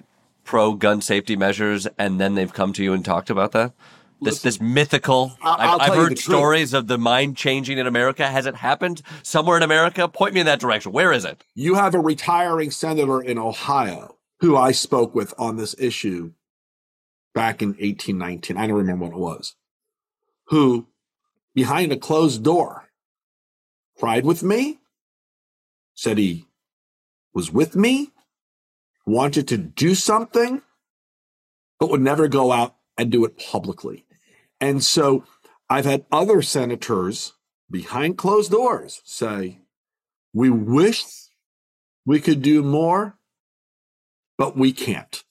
pro 0.43 0.73
gun 0.73 1.01
safety 1.01 1.35
measures, 1.35 1.87
and 1.97 2.21
then 2.21 2.35
they've 2.35 2.53
come 2.53 2.71
to 2.73 2.83
you 2.83 2.93
and 2.93 3.03
talked 3.03 3.31
about 3.31 3.51
that? 3.53 3.73
This 4.21 4.43
this 4.43 4.61
mythical. 4.61 5.35
I'll- 5.41 5.55
I've, 5.59 5.69
I'll 5.69 5.81
I've 5.81 5.95
heard 5.95 6.19
stories 6.19 6.75
of 6.75 6.85
the 6.85 6.99
mind 6.99 7.35
changing 7.35 7.79
in 7.79 7.87
America. 7.87 8.27
Has 8.27 8.45
it 8.45 8.57
happened 8.57 9.01
somewhere 9.23 9.57
in 9.57 9.63
America? 9.63 10.07
Point 10.07 10.35
me 10.35 10.41
in 10.41 10.45
that 10.45 10.59
direction. 10.59 10.91
Where 10.91 11.11
is 11.11 11.25
it? 11.25 11.43
You 11.55 11.73
have 11.73 11.95
a 11.95 11.99
retiring 11.99 12.69
senator 12.69 13.19
in 13.19 13.39
Ohio 13.39 14.17
who 14.41 14.57
I 14.57 14.71
spoke 14.71 15.13
with 15.15 15.33
on 15.37 15.55
this 15.55 15.75
issue 15.77 16.33
back 17.33 17.61
in 17.61 17.69
1819, 17.69 18.57
I 18.57 18.67
don't 18.67 18.77
remember 18.77 19.05
what 19.05 19.13
it 19.13 19.19
was, 19.19 19.55
who 20.45 20.87
behind 21.53 21.91
a 21.91 21.97
closed 21.97 22.43
door 22.43 22.89
cried 23.97 24.25
with 24.25 24.41
me, 24.41 24.79
said 25.93 26.17
he 26.17 26.47
was 27.33 27.51
with 27.51 27.75
me, 27.75 28.11
wanted 29.05 29.47
to 29.47 29.57
do 29.57 29.93
something, 29.93 30.63
but 31.79 31.91
would 31.91 32.01
never 32.01 32.27
go 32.27 32.51
out 32.51 32.75
and 32.97 33.11
do 33.11 33.23
it 33.25 33.37
publicly. 33.37 34.05
And 34.59 34.83
so 34.83 35.23
I've 35.69 35.85
had 35.85 36.05
other 36.11 36.41
senators 36.41 37.33
behind 37.69 38.17
closed 38.17 38.51
doors 38.51 39.01
say, 39.05 39.59
we 40.33 40.49
wish 40.49 41.05
we 42.05 42.19
could 42.19 42.41
do 42.41 42.63
more, 42.63 43.17
but 44.41 44.57
we 44.57 44.73
can't. 44.73 45.23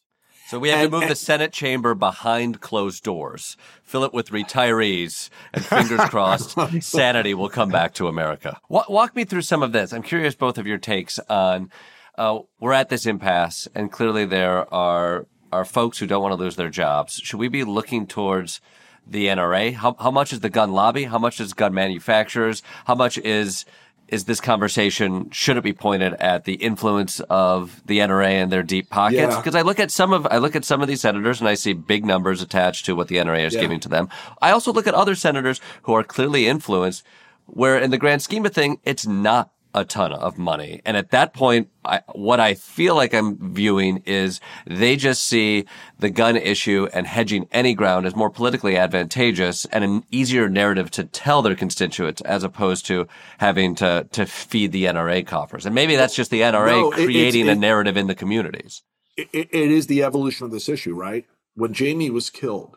So 0.46 0.60
we 0.60 0.68
have 0.68 0.78
and, 0.78 0.86
to 0.86 0.90
move 0.92 1.02
and, 1.02 1.10
the 1.10 1.16
Senate 1.16 1.52
chamber 1.52 1.96
behind 1.96 2.60
closed 2.60 3.02
doors, 3.02 3.56
fill 3.82 4.04
it 4.04 4.14
with 4.14 4.30
retirees, 4.30 5.30
and 5.52 5.64
fingers 5.64 6.00
crossed, 6.10 6.56
sanity 6.80 7.34
will 7.34 7.48
come 7.48 7.70
back 7.70 7.92
to 7.94 8.06
America. 8.06 8.60
Walk, 8.68 8.88
walk, 8.88 9.16
me 9.16 9.24
through 9.24 9.42
some 9.42 9.64
of 9.64 9.72
this. 9.72 9.92
I'm 9.92 10.02
curious 10.02 10.36
both 10.36 10.58
of 10.58 10.66
your 10.66 10.78
takes 10.78 11.18
on. 11.28 11.72
Uh, 12.16 12.40
we're 12.60 12.72
at 12.72 12.88
this 12.88 13.04
impasse, 13.04 13.66
and 13.74 13.90
clearly 13.90 14.24
there 14.24 14.72
are 14.72 15.26
are 15.52 15.64
folks 15.64 15.98
who 15.98 16.06
don't 16.06 16.22
want 16.22 16.32
to 16.32 16.40
lose 16.40 16.54
their 16.54 16.70
jobs. 16.70 17.14
Should 17.14 17.40
we 17.40 17.48
be 17.48 17.64
looking 17.64 18.06
towards 18.06 18.60
the 19.04 19.26
NRA? 19.26 19.74
How, 19.74 19.96
how 19.98 20.12
much 20.12 20.32
is 20.32 20.38
the 20.38 20.48
gun 20.48 20.70
lobby? 20.70 21.04
How 21.04 21.18
much 21.18 21.40
is 21.40 21.52
gun 21.52 21.74
manufacturers? 21.74 22.62
How 22.84 22.94
much 22.94 23.18
is 23.18 23.64
is 24.10 24.24
this 24.24 24.40
conversation 24.40 25.30
should 25.30 25.56
it 25.56 25.62
be 25.62 25.72
pointed 25.72 26.14
at 26.14 26.44
the 26.44 26.54
influence 26.54 27.20
of 27.30 27.80
the 27.86 28.00
NRA 28.00 28.42
and 28.42 28.50
their 28.50 28.64
deep 28.64 28.90
pockets? 28.90 29.36
Because 29.36 29.54
yeah. 29.54 29.60
I 29.60 29.62
look 29.62 29.78
at 29.78 29.90
some 29.90 30.12
of 30.12 30.26
I 30.30 30.38
look 30.38 30.56
at 30.56 30.64
some 30.64 30.82
of 30.82 30.88
these 30.88 31.00
senators 31.00 31.40
and 31.40 31.48
I 31.48 31.54
see 31.54 31.72
big 31.72 32.04
numbers 32.04 32.42
attached 32.42 32.86
to 32.86 32.96
what 32.96 33.08
the 33.08 33.16
NRA 33.16 33.46
is 33.46 33.54
yeah. 33.54 33.60
giving 33.60 33.80
to 33.80 33.88
them. 33.88 34.08
I 34.42 34.50
also 34.50 34.72
look 34.72 34.88
at 34.88 34.94
other 34.94 35.14
senators 35.14 35.60
who 35.84 35.94
are 35.94 36.02
clearly 36.02 36.48
influenced, 36.48 37.04
where 37.46 37.78
in 37.78 37.92
the 37.92 37.98
grand 37.98 38.22
scheme 38.22 38.44
of 38.44 38.52
thing, 38.52 38.80
it's 38.84 39.06
not 39.06 39.50
a 39.74 39.84
ton 39.84 40.12
of 40.12 40.38
money. 40.38 40.80
And 40.84 40.96
at 40.96 41.10
that 41.10 41.32
point, 41.32 41.68
I, 41.84 42.00
what 42.12 42.40
I 42.40 42.54
feel 42.54 42.94
like 42.94 43.14
I'm 43.14 43.54
viewing 43.54 44.02
is 44.04 44.40
they 44.66 44.96
just 44.96 45.26
see 45.26 45.66
the 45.98 46.10
gun 46.10 46.36
issue 46.36 46.88
and 46.92 47.06
hedging 47.06 47.48
any 47.52 47.74
ground 47.74 48.06
as 48.06 48.16
more 48.16 48.30
politically 48.30 48.76
advantageous 48.76 49.64
and 49.66 49.84
an 49.84 50.04
easier 50.10 50.48
narrative 50.48 50.90
to 50.92 51.04
tell 51.04 51.42
their 51.42 51.54
constituents 51.54 52.20
as 52.22 52.42
opposed 52.42 52.86
to 52.86 53.06
having 53.38 53.74
to, 53.76 54.06
to 54.12 54.26
feed 54.26 54.72
the 54.72 54.84
NRA 54.84 55.26
coffers. 55.26 55.66
And 55.66 55.74
maybe 55.74 55.96
that's 55.96 56.14
just 56.14 56.30
the 56.30 56.40
NRA 56.40 56.70
no, 56.70 56.90
creating 56.90 57.46
it, 57.46 57.50
a 57.50 57.54
narrative 57.54 57.96
in 57.96 58.06
the 58.06 58.14
communities. 58.14 58.82
It, 59.16 59.28
it 59.32 59.70
is 59.70 59.86
the 59.86 60.02
evolution 60.02 60.44
of 60.46 60.52
this 60.52 60.68
issue, 60.68 60.94
right? 60.94 61.26
When 61.54 61.74
Jaime 61.74 62.10
was 62.10 62.30
killed, 62.30 62.76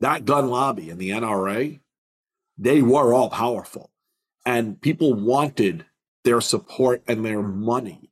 that 0.00 0.24
gun 0.24 0.48
lobby 0.48 0.90
and 0.90 0.98
the 0.98 1.10
NRA, 1.10 1.80
they 2.56 2.82
were 2.82 3.12
all 3.12 3.30
powerful 3.30 3.90
and 4.44 4.80
people 4.80 5.14
wanted 5.14 5.84
their 6.24 6.40
support 6.40 7.02
and 7.06 7.24
their 7.24 7.42
money. 7.42 8.10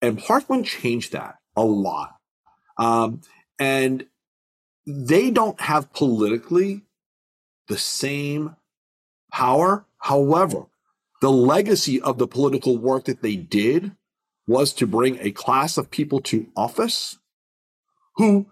And 0.00 0.18
Parkland 0.18 0.66
changed 0.66 1.12
that 1.12 1.36
a 1.56 1.64
lot. 1.64 2.16
Um, 2.78 3.22
and 3.58 4.06
they 4.86 5.30
don't 5.30 5.60
have 5.60 5.92
politically 5.92 6.82
the 7.68 7.78
same 7.78 8.56
power. 9.32 9.86
However, 9.98 10.66
the 11.20 11.30
legacy 11.30 12.00
of 12.00 12.18
the 12.18 12.26
political 12.26 12.76
work 12.76 13.04
that 13.04 13.22
they 13.22 13.36
did 13.36 13.92
was 14.46 14.72
to 14.74 14.86
bring 14.86 15.18
a 15.20 15.32
class 15.32 15.78
of 15.78 15.90
people 15.90 16.20
to 16.20 16.48
office 16.54 17.18
who 18.16 18.46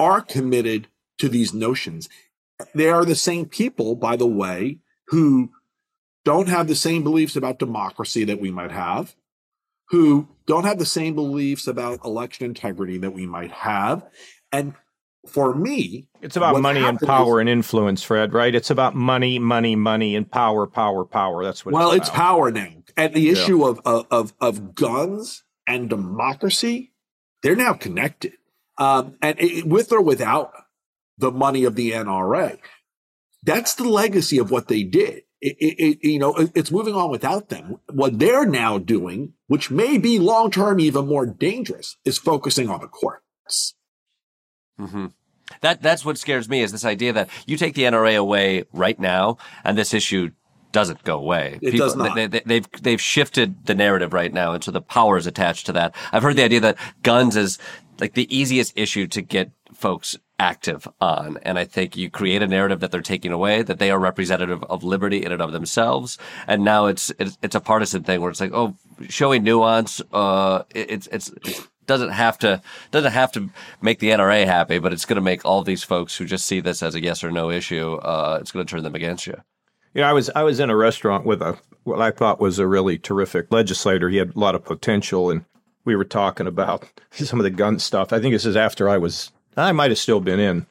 are 0.00 0.20
committed 0.20 0.88
to 1.18 1.28
these 1.28 1.54
notions. 1.54 2.08
They 2.74 2.88
are 2.88 3.04
the 3.04 3.14
same 3.14 3.46
people, 3.46 3.94
by 3.94 4.16
the 4.16 4.26
way, 4.26 4.80
who 5.08 5.50
don't 6.26 6.48
have 6.48 6.66
the 6.66 6.74
same 6.74 7.04
beliefs 7.04 7.36
about 7.36 7.60
democracy 7.60 8.24
that 8.24 8.40
we 8.40 8.50
might 8.50 8.72
have, 8.72 9.14
who 9.90 10.28
don't 10.46 10.64
have 10.64 10.78
the 10.78 10.84
same 10.84 11.14
beliefs 11.14 11.68
about 11.68 12.04
election 12.04 12.46
integrity 12.46 12.98
that 12.98 13.12
we 13.12 13.26
might 13.26 13.52
have. 13.52 14.04
And 14.50 14.74
for 15.28 15.54
me, 15.54 16.08
it's 16.20 16.34
about 16.34 16.60
money 16.60 16.84
and 16.84 16.98
power 16.98 17.38
is, 17.38 17.42
and 17.42 17.48
influence, 17.48 18.02
Fred, 18.02 18.32
right? 18.32 18.52
It's 18.52 18.70
about 18.70 18.96
money, 18.96 19.38
money, 19.38 19.76
money, 19.76 20.16
and 20.16 20.28
power, 20.28 20.66
power, 20.66 21.04
power. 21.04 21.44
That's 21.44 21.64
what 21.64 21.72
well, 21.72 21.92
it's, 21.92 22.08
it's 22.08 22.16
power 22.16 22.50
now. 22.50 22.72
And 22.96 23.14
the 23.14 23.28
issue 23.28 23.60
yeah. 23.60 23.74
of, 23.84 24.06
of, 24.10 24.34
of 24.40 24.74
guns 24.74 25.44
and 25.68 25.88
democracy, 25.88 26.92
they're 27.44 27.54
now 27.54 27.74
connected. 27.74 28.32
Um, 28.78 29.16
and 29.22 29.38
it, 29.38 29.64
with 29.64 29.92
or 29.92 30.02
without 30.02 30.52
the 31.18 31.30
money 31.30 31.62
of 31.62 31.76
the 31.76 31.92
NRA, 31.92 32.58
that's 33.44 33.74
the 33.74 33.88
legacy 33.88 34.38
of 34.38 34.50
what 34.50 34.66
they 34.66 34.82
did 34.82 35.22
it, 35.58 35.76
it, 35.78 36.08
you 36.08 36.18
know, 36.18 36.34
it's 36.54 36.70
moving 36.70 36.94
on 36.94 37.10
without 37.10 37.48
them. 37.48 37.76
What 37.92 38.18
they're 38.18 38.46
now 38.46 38.78
doing, 38.78 39.34
which 39.46 39.70
may 39.70 39.98
be 39.98 40.18
long 40.18 40.50
term 40.50 40.80
even 40.80 41.06
more 41.06 41.26
dangerous, 41.26 41.96
is 42.04 42.18
focusing 42.18 42.68
on 42.68 42.80
the 42.80 42.88
courts. 42.88 43.74
Mm-hmm. 44.78 45.06
That 45.60 45.82
that's 45.82 46.04
what 46.04 46.18
scares 46.18 46.48
me 46.48 46.62
is 46.62 46.72
this 46.72 46.84
idea 46.84 47.12
that 47.12 47.30
you 47.46 47.56
take 47.56 47.74
the 47.74 47.82
NRA 47.82 48.16
away 48.16 48.64
right 48.72 48.98
now, 48.98 49.38
and 49.64 49.78
this 49.78 49.94
issue 49.94 50.30
doesn't 50.72 51.04
go 51.04 51.18
away. 51.18 51.58
It 51.62 51.72
People, 51.72 51.86
does 51.86 51.96
not. 51.96 52.14
They, 52.14 52.26
they, 52.26 52.42
they've 52.44 52.66
they've 52.82 53.00
shifted 53.00 53.66
the 53.66 53.74
narrative 53.74 54.12
right 54.12 54.32
now 54.32 54.52
into 54.52 54.70
the 54.70 54.82
powers 54.82 55.26
attached 55.26 55.66
to 55.66 55.72
that. 55.72 55.94
I've 56.12 56.22
heard 56.22 56.36
the 56.36 56.44
idea 56.44 56.60
that 56.60 56.78
guns 57.02 57.36
is 57.36 57.58
like 58.00 58.14
the 58.14 58.36
easiest 58.36 58.76
issue 58.76 59.06
to 59.08 59.22
get 59.22 59.52
folks 59.72 60.18
active 60.38 60.86
on. 61.00 61.38
And 61.42 61.58
I 61.58 61.64
think 61.64 61.96
you 61.96 62.10
create 62.10 62.42
a 62.42 62.46
narrative 62.46 62.80
that 62.80 62.90
they're 62.90 63.00
taking 63.00 63.32
away, 63.32 63.62
that 63.62 63.78
they 63.78 63.90
are 63.90 63.98
representative 63.98 64.62
of 64.64 64.84
liberty 64.84 65.24
in 65.24 65.32
and 65.32 65.42
of 65.42 65.52
themselves. 65.52 66.18
And 66.46 66.64
now 66.64 66.86
it's, 66.86 67.10
it's, 67.18 67.38
it's 67.42 67.54
a 67.54 67.60
partisan 67.60 68.02
thing 68.02 68.20
where 68.20 68.30
it's 68.30 68.40
like, 68.40 68.52
oh, 68.52 68.76
showing 69.08 69.44
nuance, 69.44 70.02
uh, 70.12 70.62
it's, 70.74 71.06
it's, 71.08 71.28
it's 71.44 71.68
doesn't 71.86 72.10
have 72.10 72.38
to 72.38 72.60
doesn't 72.90 73.12
have 73.12 73.32
to 73.32 73.48
make 73.80 74.00
the 74.00 74.10
NRA 74.10 74.44
happy, 74.44 74.78
but 74.78 74.92
it's 74.92 75.04
going 75.04 75.16
to 75.16 75.22
make 75.22 75.44
all 75.44 75.62
these 75.62 75.82
folks 75.82 76.16
who 76.16 76.24
just 76.24 76.44
see 76.44 76.60
this 76.60 76.82
as 76.82 76.94
a 76.94 77.00
yes 77.00 77.24
or 77.24 77.30
no 77.30 77.50
issue. 77.50 77.94
Uh, 77.94 78.38
it's 78.40 78.50
going 78.50 78.66
to 78.66 78.70
turn 78.70 78.82
them 78.82 78.94
against 78.94 79.26
you. 79.26 79.40
You 79.94 80.02
know, 80.02 80.08
I 80.08 80.12
was 80.12 80.30
I 80.34 80.42
was 80.42 80.60
in 80.60 80.68
a 80.70 80.76
restaurant 80.76 81.24
with 81.24 81.40
a 81.40 81.58
what 81.84 82.02
I 82.02 82.10
thought 82.10 82.40
was 82.40 82.58
a 82.58 82.66
really 82.66 82.98
terrific 82.98 83.50
legislator. 83.50 84.08
He 84.08 84.16
had 84.16 84.34
a 84.34 84.38
lot 84.38 84.54
of 84.54 84.64
potential, 84.64 85.30
and 85.30 85.44
we 85.84 85.96
were 85.96 86.04
talking 86.04 86.46
about 86.46 86.88
some 87.12 87.40
of 87.40 87.44
the 87.44 87.50
gun 87.50 87.78
stuff. 87.78 88.12
I 88.12 88.20
think 88.20 88.34
this 88.34 88.44
is 88.44 88.56
after 88.56 88.88
I 88.88 88.98
was 88.98 89.32
I 89.56 89.72
might 89.72 89.90
have 89.90 89.98
still 89.98 90.20
been 90.20 90.40
in. 90.40 90.66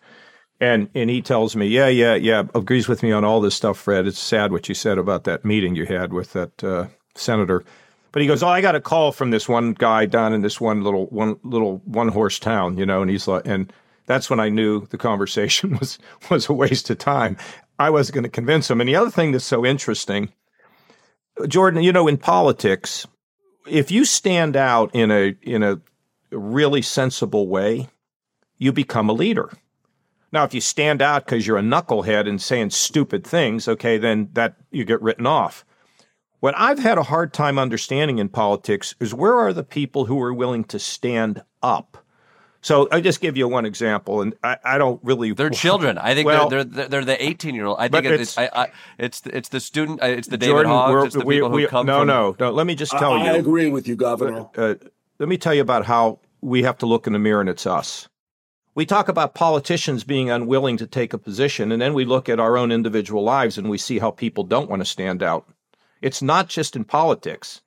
And 0.60 0.90
and 0.96 1.10
he 1.10 1.22
tells 1.22 1.56
me, 1.56 1.68
yeah, 1.68 1.88
yeah, 1.88 2.16
yeah, 2.16 2.44
agrees 2.56 2.88
with 2.88 3.04
me 3.04 3.12
on 3.12 3.26
all 3.26 3.42
this 3.42 3.56
stuff, 3.56 3.78
Fred. 3.78 4.08
It's 4.08 4.20
sad 4.20 4.52
what 4.52 4.70
you 4.70 4.76
said 4.76 4.98
about 4.98 5.26
that 5.26 5.44
meeting 5.44 5.76
you 5.76 5.86
had 5.86 6.14
with 6.14 6.32
that 6.34 6.64
uh, 6.64 6.88
senator. 7.14 7.66
But 8.14 8.22
he 8.22 8.28
goes, 8.30 8.42
oh, 8.42 8.48
I 8.48 8.62
got 8.62 8.76
a 8.76 8.80
call 8.80 9.12
from 9.12 9.32
this 9.32 9.50
one 9.50 9.74
guy 9.74 10.06
down 10.06 10.32
in 10.32 10.42
this 10.42 10.62
one 10.62 10.82
little 10.82 11.08
one 11.08 11.38
little 11.44 11.82
one 11.84 12.08
horse 12.08 12.40
town, 12.40 12.78
you 12.78 12.86
know, 12.86 13.02
and 13.02 13.12
he's 13.12 13.28
like, 13.28 13.42
and 13.46 13.72
that's 14.06 14.30
when 14.30 14.40
I 14.40 14.48
knew 14.48 14.86
the 14.88 14.98
conversation 14.98 15.78
was 15.80 16.00
was 16.30 16.48
a 16.48 16.54
waste 16.54 16.90
of 16.90 16.98
time. 16.98 17.36
I 17.78 17.90
wasn't 17.90 18.16
going 18.16 18.24
to 18.24 18.30
convince 18.30 18.72
him. 18.72 18.80
And 18.80 18.88
the 18.88 18.96
other 18.96 19.12
thing 19.12 19.34
that's 19.34 19.44
so 19.44 19.66
interesting, 19.66 20.32
Jordan, 21.48 21.84
you 21.84 21.92
know, 21.92 22.08
in 22.08 22.18
politics, 22.18 23.06
if 23.68 23.92
you 23.92 24.06
stand 24.06 24.56
out 24.56 24.92
in 24.94 25.12
a 25.12 25.36
in 25.42 25.64
a 25.64 25.82
really 26.32 26.82
sensible 26.82 27.50
way, 27.50 27.90
you 28.58 28.72
become 28.72 29.10
a 29.10 29.14
leader. 29.14 29.52
Now, 30.32 30.44
if 30.44 30.54
you 30.54 30.62
stand 30.62 31.02
out 31.02 31.26
because 31.26 31.48
you're 31.48 31.58
a 31.58 31.62
knucklehead 31.62 32.28
and 32.28 32.42
saying 32.42 32.72
stupid 32.72 33.26
things, 33.26 33.68
okay, 33.68 33.98
then 33.98 34.30
that 34.34 34.56
you 34.70 34.84
get 34.84 35.02
written 35.02 35.26
off. 35.26 35.64
What 36.42 36.56
I've 36.58 36.80
had 36.80 36.98
a 36.98 37.04
hard 37.04 37.34
time 37.34 37.58
understanding 37.58 38.20
in 38.20 38.30
politics 38.30 38.96
is 39.00 39.14
where 39.14 39.36
are 39.36 39.54
the 39.54 39.64
people 39.64 40.06
who 40.06 40.22
are 40.22 40.34
willing 40.34 40.66
to 40.66 40.78
stand 40.78 41.42
up? 41.64 41.98
So 42.60 42.88
I 42.92 43.00
just 43.00 43.22
give 43.22 43.38
you 43.38 43.48
one 43.48 43.66
example, 43.66 44.22
and 44.22 44.36
I, 44.44 44.58
I 44.64 44.78
don't 44.78 45.00
really. 45.04 45.32
They're 45.32 45.50
children. 45.52 45.98
I 46.00 46.16
think 46.16 46.26
well, 46.26 46.50
they're, 46.50 46.64
they're, 46.64 46.88
they're 46.88 47.06
the 47.06 47.24
eighteen 47.24 47.56
year 47.56 47.68
old. 47.68 47.78
I 47.80 47.88
think 47.88 48.06
it's 48.06 48.22
it's, 48.22 48.38
I, 48.38 48.50
I, 48.54 48.72
it's 48.98 49.22
it's 49.28 49.50
the 49.50 49.60
student. 49.60 50.02
Uh, 50.02 50.08
it's 50.08 50.28
the 50.28 50.38
David 50.38 50.52
Jordan, 50.52 50.72
Hogg. 50.72 51.06
It's 51.06 51.16
the 51.16 51.24
we, 51.24 51.36
people 51.36 51.50
we, 51.50 51.62
who 51.62 51.68
come. 51.68 51.86
No, 51.86 52.00
from, 52.00 52.08
no, 52.08 52.36
no. 52.40 52.52
Let 52.52 52.66
me 52.66 52.74
just 52.74 52.92
tell 52.92 53.14
I, 53.14 53.24
you. 53.24 53.32
I 53.32 53.34
agree 53.38 53.70
with 53.70 53.88
you, 53.88 53.96
Governor. 53.96 54.50
Uh, 54.58 54.62
uh, 54.62 54.76
let 55.20 55.30
me 55.30 55.38
tell 55.38 55.54
you 55.54 55.62
about 55.62 55.86
how 55.86 56.20
we 56.42 56.64
have 56.64 56.80
to 56.80 56.88
look 56.88 57.06
in 57.08 57.14
the 57.14 57.20
mirror, 57.20 57.40
and 57.40 57.50
it's 57.50 57.68
us 57.68 58.10
we 58.76 58.86
talk 58.86 59.08
about 59.08 59.34
politicians 59.34 60.04
being 60.04 60.30
unwilling 60.30 60.76
to 60.78 60.86
take 60.86 61.14
a 61.14 61.18
position, 61.18 61.72
and 61.72 61.82
then 61.82 61.94
we 61.94 62.04
look 62.04 62.28
at 62.28 62.42
our 62.42 62.58
own 62.58 62.74
individual 62.74 63.24
lives 63.24 63.58
and 63.58 63.70
we 63.70 63.78
see 63.78 64.00
how 64.00 64.12
people 64.12 64.44
don't 64.44 64.70
want 64.70 64.82
to 64.82 64.86
stand 64.86 65.24
out. 65.24 65.48
It's 66.02 66.22
not 66.22 66.50
just 66.50 66.76
in 66.76 66.84
politics, 66.84 67.62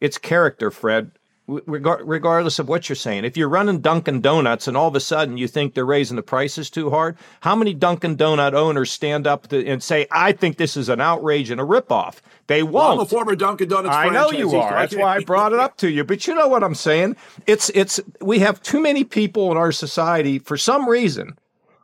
it's 0.00 0.16
character, 0.16 0.70
Fred. 0.70 1.10
Regardless 1.46 2.58
of 2.58 2.68
what 2.68 2.88
you're 2.88 2.96
saying. 2.96 3.24
If 3.24 3.36
you're 3.36 3.48
running 3.48 3.80
Dunkin' 3.80 4.22
Donuts 4.22 4.66
and 4.66 4.76
all 4.76 4.88
of 4.88 4.94
a 4.94 5.00
sudden 5.00 5.36
you 5.36 5.46
think 5.46 5.74
they're 5.74 5.84
raising 5.84 6.16
the 6.16 6.22
prices 6.22 6.70
too 6.70 6.90
hard, 6.90 7.16
how 7.40 7.54
many 7.54 7.74
Dunkin' 7.74 8.16
Donut 8.16 8.54
owners 8.54 8.90
stand 8.90 9.26
up 9.26 9.48
to, 9.48 9.66
and 9.66 9.82
say, 9.82 10.06
"I 10.10 10.32
think 10.32 10.56
this 10.56 10.76
is 10.76 10.88
an 10.88 11.00
outrage 11.00 11.50
and 11.50 11.60
a 11.60 11.64
ripoff"? 11.64 12.16
They 12.46 12.62
won't. 12.62 12.74
Well, 12.74 12.92
I'm 12.92 13.00
a 13.00 13.06
former 13.06 13.36
Dunkin' 13.36 13.68
Donuts. 13.68 13.94
I 13.94 14.08
know 14.08 14.30
you 14.30 14.56
are. 14.56 14.70
That's 14.70 14.96
why 14.96 15.16
I 15.16 15.20
brought 15.20 15.52
it 15.52 15.58
up 15.66 15.76
to 15.78 15.90
you. 15.90 16.02
But 16.04 16.26
you 16.26 16.34
know 16.34 16.48
what 16.48 16.64
I'm 16.64 16.74
saying? 16.74 17.16
It's 17.46 17.70
it's 17.74 18.00
we 18.20 18.38
have 18.38 18.62
too 18.62 18.80
many 18.80 19.04
people 19.04 19.50
in 19.50 19.58
our 19.58 19.72
society 19.72 20.38
for 20.38 20.56
some 20.56 20.88
reason 20.88 21.38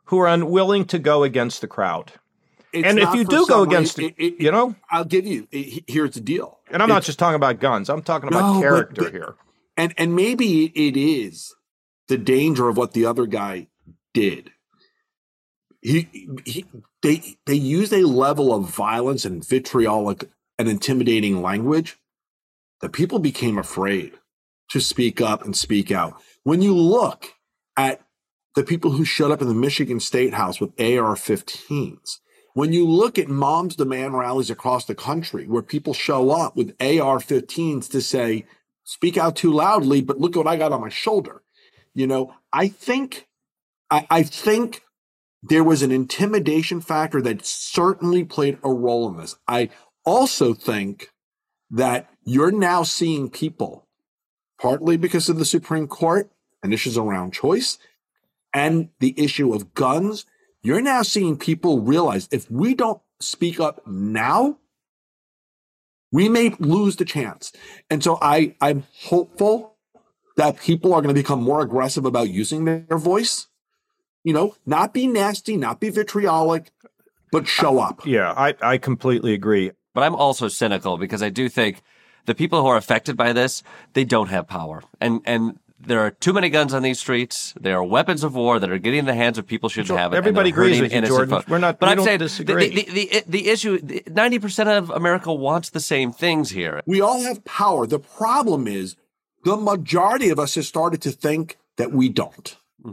who 0.04 0.18
are 0.20 0.28
unwilling 0.28 0.86
to 0.86 0.98
go 0.98 1.22
against 1.22 1.61
the 1.61 1.68
crowd. 1.68 2.12
It's 2.72 2.86
and 2.86 2.98
if 2.98 3.12
you 3.14 3.24
do 3.24 3.46
go 3.46 3.62
against 3.62 3.98
it, 3.98 4.14
it, 4.16 4.24
it, 4.24 4.40
you 4.40 4.50
know, 4.50 4.76
I'll 4.90 5.04
give 5.04 5.26
you. 5.26 5.48
here's 5.50 6.14
the 6.14 6.20
deal. 6.20 6.61
And 6.70 6.82
I'm 6.82 6.88
not 6.88 7.02
just 7.02 7.18
talking 7.18 7.34
about 7.34 7.58
guns. 7.58 7.90
I'm 7.90 8.02
talking 8.02 8.28
about 8.28 8.54
no, 8.54 8.61
character 8.61 9.02
but, 9.02 9.12
here. 9.12 9.34
And 9.80 9.94
and 9.96 10.14
maybe 10.14 10.66
it 10.66 10.94
is 10.94 11.54
the 12.08 12.18
danger 12.18 12.68
of 12.68 12.76
what 12.76 12.92
the 12.92 13.06
other 13.06 13.24
guy 13.24 13.68
did. 14.12 14.50
He, 15.80 16.06
he 16.44 16.66
they 17.00 17.38
they 17.46 17.54
used 17.54 17.94
a 17.94 18.06
level 18.06 18.52
of 18.52 18.68
violence 18.68 19.24
and 19.24 19.42
vitriolic 19.42 20.28
and 20.58 20.68
intimidating 20.68 21.40
language 21.40 21.96
that 22.82 22.92
people 22.92 23.20
became 23.20 23.56
afraid 23.56 24.12
to 24.68 24.80
speak 24.80 25.22
up 25.22 25.46
and 25.46 25.56
speak 25.56 25.90
out. 25.90 26.20
When 26.42 26.60
you 26.60 26.76
look 26.76 27.32
at 27.74 28.02
the 28.56 28.64
people 28.64 28.90
who 28.90 29.06
showed 29.06 29.30
up 29.30 29.40
in 29.40 29.48
the 29.48 29.54
Michigan 29.54 29.98
State 29.98 30.34
House 30.34 30.60
with 30.60 30.78
AR-15s, 30.78 32.18
when 32.52 32.74
you 32.74 32.86
look 32.86 33.18
at 33.18 33.28
moms 33.28 33.76
demand 33.76 34.18
rallies 34.18 34.50
across 34.50 34.84
the 34.84 34.94
country 34.94 35.46
where 35.46 35.62
people 35.62 35.94
show 35.94 36.32
up 36.32 36.54
with 36.54 36.76
AR-15s 36.80 37.88
to 37.88 38.02
say, 38.02 38.44
speak 38.91 39.16
out 39.16 39.36
too 39.36 39.53
loudly, 39.53 40.01
but 40.01 40.18
look 40.18 40.34
what 40.34 40.49
I 40.49 40.57
got 40.57 40.72
on 40.72 40.80
my 40.80 40.88
shoulder. 40.88 41.43
You 41.95 42.09
know, 42.09 42.34
I 42.53 42.66
think, 42.66 43.28
I, 43.88 44.05
I 44.11 44.22
think 44.24 44.82
there 45.45 45.62
was 45.62 45.82
an 45.82 45.93
intimidation 45.93 46.80
factor 46.80 47.22
that 47.22 47.47
certainly 47.47 48.24
played 48.24 48.59
a 48.64 48.72
role 48.72 49.09
in 49.09 49.16
this. 49.16 49.36
I 49.47 49.70
also 50.05 50.55
think 50.55 51.12
that 51.70 52.11
you're 52.24 52.51
now 52.51 52.82
seeing 52.82 53.30
people, 53.30 53.86
partly 54.61 54.97
because 54.97 55.28
of 55.28 55.38
the 55.38 55.45
Supreme 55.45 55.86
Court 55.86 56.28
and 56.61 56.74
issues 56.74 56.99
around 56.99 57.32
choice 57.32 57.78
and 58.53 58.88
the 58.99 59.14
issue 59.16 59.55
of 59.55 59.72
guns, 59.72 60.26
you're 60.64 60.82
now 60.82 61.03
seeing 61.03 61.38
people 61.38 61.80
realize 61.80 62.28
if 62.32 62.51
we 62.51 62.74
don't 62.74 63.01
speak 63.20 63.61
up 63.61 63.86
now, 63.86 64.59
we 66.12 66.28
may 66.28 66.50
lose 66.58 66.96
the 66.96 67.04
chance. 67.04 67.52
And 67.88 68.02
so 68.02 68.18
I, 68.20 68.56
I'm 68.61 68.84
hopeful 69.04 69.76
that 70.36 70.58
people 70.58 70.94
are 70.94 71.02
going 71.02 71.14
to 71.14 71.20
become 71.20 71.42
more 71.42 71.61
aggressive 71.61 72.04
about 72.04 72.30
using 72.30 72.64
their 72.64 72.98
voice. 72.98 73.48
You 74.24 74.32
know, 74.32 74.54
not 74.66 74.92
be 74.92 75.06
nasty, 75.06 75.56
not 75.56 75.80
be 75.80 75.90
vitriolic, 75.90 76.70
but 77.32 77.48
show 77.48 77.78
up. 77.78 78.06
Yeah, 78.06 78.32
I, 78.36 78.54
I 78.61 78.78
completely 78.78 79.32
agree. 79.32 79.72
But 79.94 80.02
I'm 80.02 80.14
also 80.14 80.48
cynical 80.48 80.98
because 80.98 81.22
I 81.22 81.30
do 81.30 81.48
think 81.48 81.82
the 82.26 82.34
people 82.34 82.61
who 82.61 82.66
are 82.68 82.76
affected 82.76 83.16
by 83.16 83.32
this, 83.32 83.62
they 83.94 84.04
don't 84.04 84.28
have 84.28 84.46
power. 84.46 84.82
And 85.00 85.20
and 85.24 85.58
there 85.82 86.00
are 86.00 86.10
too 86.10 86.32
many 86.32 86.50
guns 86.50 86.74
on 86.74 86.82
these 86.82 86.98
streets. 86.98 87.54
There 87.58 87.76
are 87.76 87.84
weapons 87.84 88.22
of 88.22 88.34
war 88.34 88.58
that 88.58 88.70
are 88.70 88.78
getting 88.78 89.00
in 89.00 89.04
the 89.06 89.14
hands 89.14 89.38
of 89.38 89.46
people 89.46 89.68
shouldn't 89.68 89.98
have 89.98 90.12
it. 90.12 90.16
Everybody 90.16 90.50
agrees 90.50 90.80
with 90.80 90.92
you, 90.92 91.00
Jordan. 91.02 91.30
Folks. 91.30 91.48
We're 91.48 91.58
not. 91.58 91.78
But 91.78 91.88
we 91.88 91.92
I'm 91.92 92.02
saying 92.02 92.18
disagree. 92.18 92.68
The, 92.68 92.84
the, 92.84 92.92
the, 92.92 93.24
the 93.26 93.48
issue: 93.48 94.02
ninety 94.08 94.38
percent 94.38 94.68
of 94.68 94.90
America 94.90 95.32
wants 95.32 95.70
the 95.70 95.80
same 95.80 96.12
things 96.12 96.50
here. 96.50 96.82
We 96.86 97.00
all 97.00 97.22
have 97.22 97.44
power. 97.44 97.86
The 97.86 97.98
problem 97.98 98.66
is 98.66 98.96
the 99.44 99.56
majority 99.56 100.28
of 100.28 100.38
us 100.38 100.54
has 100.56 100.68
started 100.68 101.00
to 101.02 101.12
think 101.12 101.58
that 101.76 101.92
we 101.92 102.08
don't. 102.10 102.56
Hmm. 102.82 102.92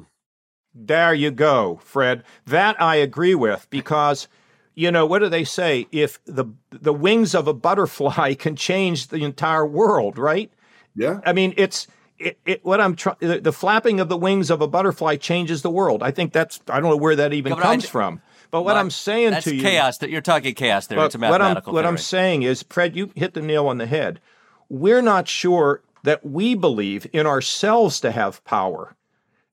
There 0.73 1.13
you 1.13 1.31
go, 1.31 1.79
Fred. 1.83 2.23
That 2.45 2.81
I 2.81 2.95
agree 2.95 3.35
with 3.35 3.67
because 3.69 4.29
you 4.75 4.91
know 4.91 5.05
what 5.05 5.19
do 5.19 5.27
they 5.27 5.43
say? 5.43 5.87
If 5.91 6.23
the 6.25 6.45
the 6.71 6.93
wings 6.93 7.35
of 7.35 7.47
a 7.47 7.53
butterfly 7.53 8.33
can 8.39 8.55
change 8.55 9.07
the 9.07 9.25
entire 9.25 9.65
world, 9.65 10.17
right? 10.17 10.51
Yeah. 10.95 11.19
I 11.25 11.33
mean, 11.33 11.53
it's 11.57 11.87
it, 12.19 12.39
it, 12.45 12.65
what 12.65 12.81
I'm 12.81 12.95
trying, 12.95 13.17
the, 13.19 13.39
the, 13.39 13.51
flapping 13.51 13.99
of 13.99 14.09
the 14.09 14.17
wings 14.17 14.49
of 14.49 14.61
a 14.61 14.67
butterfly 14.67 15.17
changes 15.17 15.61
the 15.61 15.69
world. 15.69 16.01
I 16.01 16.11
think 16.11 16.33
that's, 16.33 16.59
I 16.67 16.79
don't 16.79 16.89
know 16.89 16.97
where 16.97 17.15
that 17.15 17.33
even 17.33 17.55
comes 17.55 17.87
from. 17.87 18.21
But 18.49 18.63
what 18.63 18.77
I'm 18.77 18.89
saying 18.89 19.39
to 19.41 19.55
you, 19.55 19.61
chaos. 19.61 19.97
That 19.97 20.09
you're 20.09 20.21
talking 20.21 20.55
chaos 20.55 20.87
there. 20.87 21.03
It's 21.05 21.15
a 21.15 21.17
mathematical. 21.17 21.73
What 21.73 21.79
I'm, 21.79 21.85
what 21.85 21.89
I'm 21.89 21.97
saying 21.97 22.43
is, 22.43 22.63
Fred, 22.69 22.95
you 22.95 23.11
hit 23.15 23.33
the 23.33 23.41
nail 23.41 23.67
on 23.67 23.77
the 23.77 23.85
head. 23.85 24.21
We're 24.69 25.01
not 25.01 25.27
sure 25.27 25.81
that 26.03 26.25
we 26.25 26.55
believe 26.55 27.07
in 27.11 27.25
ourselves 27.25 27.99
to 28.01 28.11
have 28.11 28.43
power. 28.45 28.95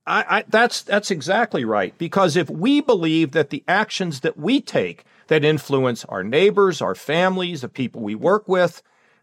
I, 0.07 0.25
I, 0.29 0.45
that's 0.49 0.83
that's 0.83 1.11
exactly 1.11 1.65
right. 1.65 1.97
Because 1.99 2.37
if 2.37 2.49
we 2.49 2.81
believe 2.81 3.33
that 3.33 3.51
the 3.51 3.65
actions 3.67 4.21
that 4.21 4.37
we 4.37 4.61
take 4.61 5.05
that 5.27 5.45
influence 5.45 6.05
our 6.05 6.23
neighbors, 6.23 6.81
our 6.81 6.95
families, 6.95 7.63
the 7.63 7.69
people 7.69 8.03
we 8.03 8.15
work 8.15 8.47
with, 8.47 8.83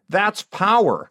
that's 0.09 0.41
power 0.41 1.10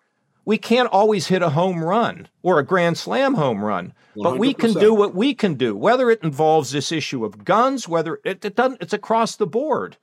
we 0.50 0.58
can't 0.58 0.88
always 0.88 1.28
hit 1.28 1.42
a 1.42 1.50
home 1.50 1.84
run 1.84 2.26
or 2.42 2.58
a 2.58 2.64
grand 2.64 2.98
slam 2.98 3.34
home 3.34 3.64
run, 3.64 3.94
100%. 4.16 4.22
but 4.24 4.36
we 4.36 4.52
can 4.52 4.72
do 4.72 4.92
what 4.92 5.14
we 5.14 5.32
can 5.32 5.54
do, 5.54 5.76
whether 5.76 6.10
it 6.10 6.24
involves 6.24 6.72
this 6.72 6.90
issue 6.90 7.24
of 7.24 7.44
guns, 7.44 7.86
whether 7.86 8.18
it, 8.24 8.44
it 8.44 8.56
doesn't, 8.56 8.82
it's 8.82 8.92
across 8.92 9.36
the 9.36 9.46
board. 9.46 9.96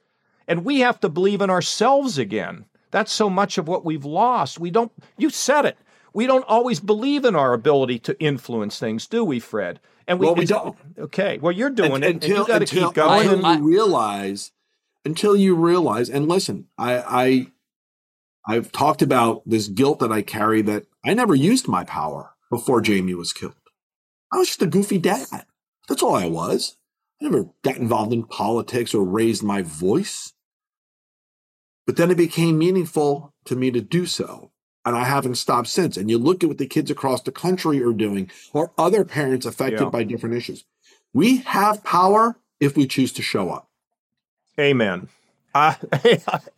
And 0.47 0.63
we 0.63 0.79
have 0.79 1.01
to 1.01 1.09
believe 1.09 1.41
in 1.41 1.49
ourselves 1.49 2.17
again. 2.17 2.63
That's 2.91 3.11
so 3.11 3.29
much 3.29 3.57
of 3.57 3.67
what 3.67 3.83
we've 3.83 4.05
lost. 4.05 4.57
We 4.57 4.71
don't, 4.71 4.89
you 5.17 5.29
said 5.29 5.65
it. 5.65 5.77
We 6.13 6.25
don't 6.25 6.45
always 6.47 6.79
believe 6.79 7.25
in 7.25 7.35
our 7.35 7.51
ability 7.51 7.99
to 7.99 8.17
influence 8.17 8.79
things, 8.79 9.05
do 9.05 9.25
we, 9.25 9.41
Fred? 9.41 9.81
And 10.07 10.17
we, 10.17 10.27
well, 10.27 10.35
we 10.35 10.45
don't. 10.45 10.77
Okay. 10.97 11.39
Well, 11.39 11.51
you're 11.51 11.71
doing 11.71 11.91
and, 11.91 12.05
it. 12.05 12.13
Until, 12.13 12.37
you 12.37 12.47
got 12.47 12.59
to 12.59 12.65
keep 12.65 12.93
going. 12.93 13.27
Until 13.27 13.53
you 13.53 13.67
realize, 13.67 14.53
until 15.03 15.35
you 15.35 15.55
realize, 15.55 16.09
and 16.09 16.29
listen, 16.29 16.67
I, 16.77 16.99
I 16.99 17.47
I've 18.47 18.71
talked 18.71 19.01
about 19.01 19.43
this 19.45 19.67
guilt 19.67 19.99
that 19.99 20.11
I 20.11 20.21
carry 20.21 20.61
that 20.63 20.85
I 21.05 21.13
never 21.13 21.35
used 21.35 21.67
my 21.67 21.83
power 21.83 22.31
before 22.49 22.81
Jaime 22.83 23.13
was 23.13 23.33
killed. 23.33 23.55
I 24.31 24.37
was 24.37 24.47
just 24.47 24.61
a 24.61 24.67
goofy 24.67 24.97
dad. 24.97 25.45
That's 25.87 26.01
all 26.01 26.15
I 26.15 26.27
was. 26.27 26.77
I 27.21 27.25
never 27.25 27.49
got 27.63 27.77
involved 27.77 28.13
in 28.13 28.23
politics 28.23 28.93
or 28.93 29.03
raised 29.03 29.43
my 29.43 29.61
voice. 29.61 30.33
But 31.85 31.97
then 31.97 32.11
it 32.11 32.17
became 32.17 32.57
meaningful 32.57 33.33
to 33.45 33.55
me 33.55 33.71
to 33.71 33.81
do 33.81 34.05
so. 34.05 34.51
And 34.85 34.95
I 34.95 35.03
haven't 35.03 35.35
stopped 35.35 35.67
since. 35.67 35.97
And 35.97 36.09
you 36.09 36.17
look 36.17 36.43
at 36.43 36.47
what 36.47 36.57
the 36.57 36.67
kids 36.67 36.89
across 36.89 37.21
the 37.21 37.31
country 37.31 37.83
are 37.83 37.91
doing 37.91 38.29
or 38.53 38.71
other 38.77 39.03
parents 39.03 39.45
affected 39.45 39.81
yeah. 39.81 39.89
by 39.89 40.03
different 40.03 40.35
issues. 40.35 40.63
We 41.13 41.37
have 41.37 41.83
power 41.83 42.37
if 42.59 42.77
we 42.77 42.87
choose 42.87 43.11
to 43.13 43.21
show 43.21 43.49
up. 43.49 43.69
Amen. 44.59 45.09
Uh, 45.57 45.73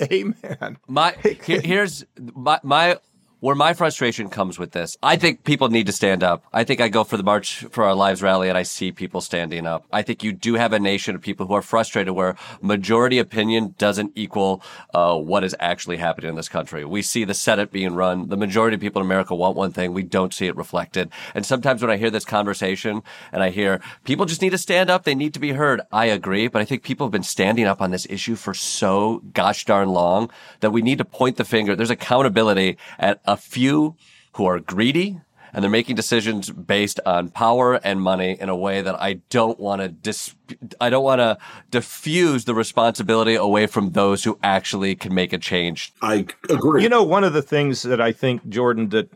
amen. 0.11 0.77
My 0.87 1.13
here's 1.21 2.05
my 2.35 2.59
my 2.63 2.97
where 3.39 3.55
my 3.55 3.73
frustration 3.73 4.29
comes 4.29 4.59
with 4.59 4.71
this, 4.71 4.97
I 5.01 5.15
think 5.15 5.43
people 5.43 5.69
need 5.69 5.85
to 5.85 5.93
stand 5.93 6.23
up. 6.23 6.43
I 6.51 6.63
think 6.63 6.81
I 6.81 6.89
go 6.89 7.03
for 7.03 7.15
the 7.15 7.23
March 7.23 7.65
for 7.71 7.85
Our 7.85 7.95
Lives 7.95 8.21
rally 8.21 8.49
and 8.49 8.57
I 8.57 8.63
see 8.63 8.91
people 8.91 9.21
standing 9.21 9.65
up. 9.65 9.85
I 9.91 10.01
think 10.01 10.23
you 10.23 10.33
do 10.33 10.55
have 10.55 10.73
a 10.73 10.79
nation 10.79 11.15
of 11.15 11.21
people 11.21 11.47
who 11.47 11.53
are 11.53 11.61
frustrated 11.61 12.13
where 12.13 12.35
majority 12.61 13.17
opinion 13.17 13.75
doesn't 13.77 14.11
equal 14.15 14.61
uh, 14.93 15.17
what 15.17 15.43
is 15.43 15.55
actually 15.59 15.97
happening 15.97 16.29
in 16.29 16.35
this 16.35 16.49
country. 16.49 16.83
We 16.83 17.01
see 17.01 17.23
the 17.23 17.33
Senate 17.33 17.71
being 17.71 17.95
run. 17.95 18.27
The 18.27 18.37
majority 18.37 18.75
of 18.75 18.81
people 18.81 19.01
in 19.01 19.07
America 19.07 19.33
want 19.35 19.55
one 19.55 19.71
thing. 19.71 19.93
We 19.93 20.03
don't 20.03 20.33
see 20.33 20.47
it 20.47 20.55
reflected. 20.57 21.09
And 21.33 21.45
sometimes 21.45 21.81
when 21.81 21.91
I 21.91 21.97
hear 21.97 22.09
this 22.09 22.25
conversation 22.25 23.03
and 23.31 23.41
I 23.41 23.51
hear 23.51 23.79
people 24.03 24.25
just 24.25 24.41
need 24.41 24.49
to 24.49 24.57
stand 24.57 24.89
up, 24.89 25.05
they 25.05 25.15
need 25.15 25.33
to 25.35 25.39
be 25.39 25.53
heard. 25.53 25.81
I 25.91 26.05
agree, 26.07 26.49
but 26.49 26.61
I 26.61 26.65
think 26.65 26.83
people 26.83 27.07
have 27.07 27.11
been 27.11 27.23
standing 27.23 27.65
up 27.65 27.81
on 27.81 27.91
this 27.91 28.05
issue 28.09 28.35
for 28.35 28.53
so 28.53 29.21
gosh 29.33 29.63
darn 29.63 29.89
long 29.89 30.29
that 30.59 30.71
we 30.71 30.81
need 30.81 30.97
to 30.97 31.05
point 31.05 31.37
the 31.37 31.45
finger. 31.45 31.75
There's 31.75 31.89
accountability 31.89 32.77
at 32.97 33.21
a 33.29 33.37
few 33.37 33.95
who 34.33 34.45
are 34.45 34.59
greedy 34.59 35.21
and 35.53 35.63
they're 35.63 35.69
making 35.69 35.95
decisions 35.95 36.49
based 36.49 36.99
on 37.05 37.29
power 37.29 37.75
and 37.75 38.01
money 38.01 38.37
in 38.39 38.49
a 38.49 38.55
way 38.55 38.81
that 38.81 38.99
I 38.99 39.13
don't 39.29 39.59
want 39.59 39.81
to 39.81 39.87
dis- 39.87 40.35
I 40.79 40.89
don't 40.89 41.03
want 41.03 41.19
to 41.19 41.37
diffuse 41.71 42.45
the 42.45 42.53
responsibility 42.53 43.35
away 43.35 43.67
from 43.67 43.91
those 43.91 44.23
who 44.23 44.37
actually 44.43 44.95
can 44.95 45.13
make 45.13 45.33
a 45.33 45.37
change. 45.37 45.93
I 46.01 46.25
agree. 46.49 46.83
You 46.83 46.89
know, 46.89 47.03
one 47.03 47.23
of 47.23 47.33
the 47.33 47.41
things 47.41 47.83
that 47.83 48.01
I 48.01 48.11
think 48.11 48.47
Jordan 48.49 48.89
that 48.89 49.09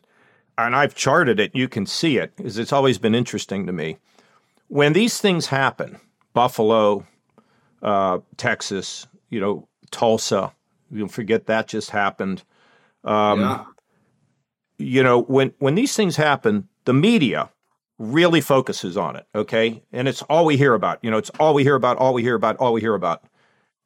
and 0.57 0.75
I've 0.75 0.93
charted 0.93 1.39
it, 1.39 1.55
you 1.55 1.67
can 1.67 1.85
see 1.87 2.17
it, 2.17 2.31
is 2.37 2.59
it's 2.59 2.73
always 2.73 2.99
been 2.99 3.15
interesting 3.15 3.65
to 3.65 3.73
me. 3.73 3.97
When 4.67 4.93
these 4.93 5.19
things 5.19 5.47
happen, 5.47 5.99
Buffalo, 6.33 7.05
uh, 7.81 8.19
Texas, 8.37 9.07
you 9.29 9.39
know, 9.39 9.67
Tulsa, 9.89 10.51
you 10.91 10.99
don't 10.99 11.09
forget 11.09 11.47
that 11.47 11.67
just 11.67 11.89
happened. 11.89 12.43
Um, 13.03 13.39
yeah 13.39 13.63
you 14.83 15.03
know, 15.03 15.23
when 15.23 15.53
when 15.59 15.75
these 15.75 15.95
things 15.95 16.15
happen, 16.15 16.67
the 16.85 16.93
media 16.93 17.49
really 17.97 18.41
focuses 18.41 18.97
on 18.97 19.15
it, 19.15 19.25
okay? 19.33 19.83
And 19.91 20.07
it's 20.07 20.21
all 20.23 20.45
we 20.45 20.57
hear 20.57 20.73
about. 20.73 20.99
You 21.03 21.11
know, 21.11 21.17
it's 21.17 21.29
all 21.39 21.53
we 21.53 21.63
hear 21.63 21.75
about, 21.75 21.97
all 21.97 22.13
we 22.13 22.23
hear 22.23 22.35
about, 22.35 22.57
all 22.57 22.73
we 22.73 22.81
hear 22.81 22.95
about. 22.95 23.23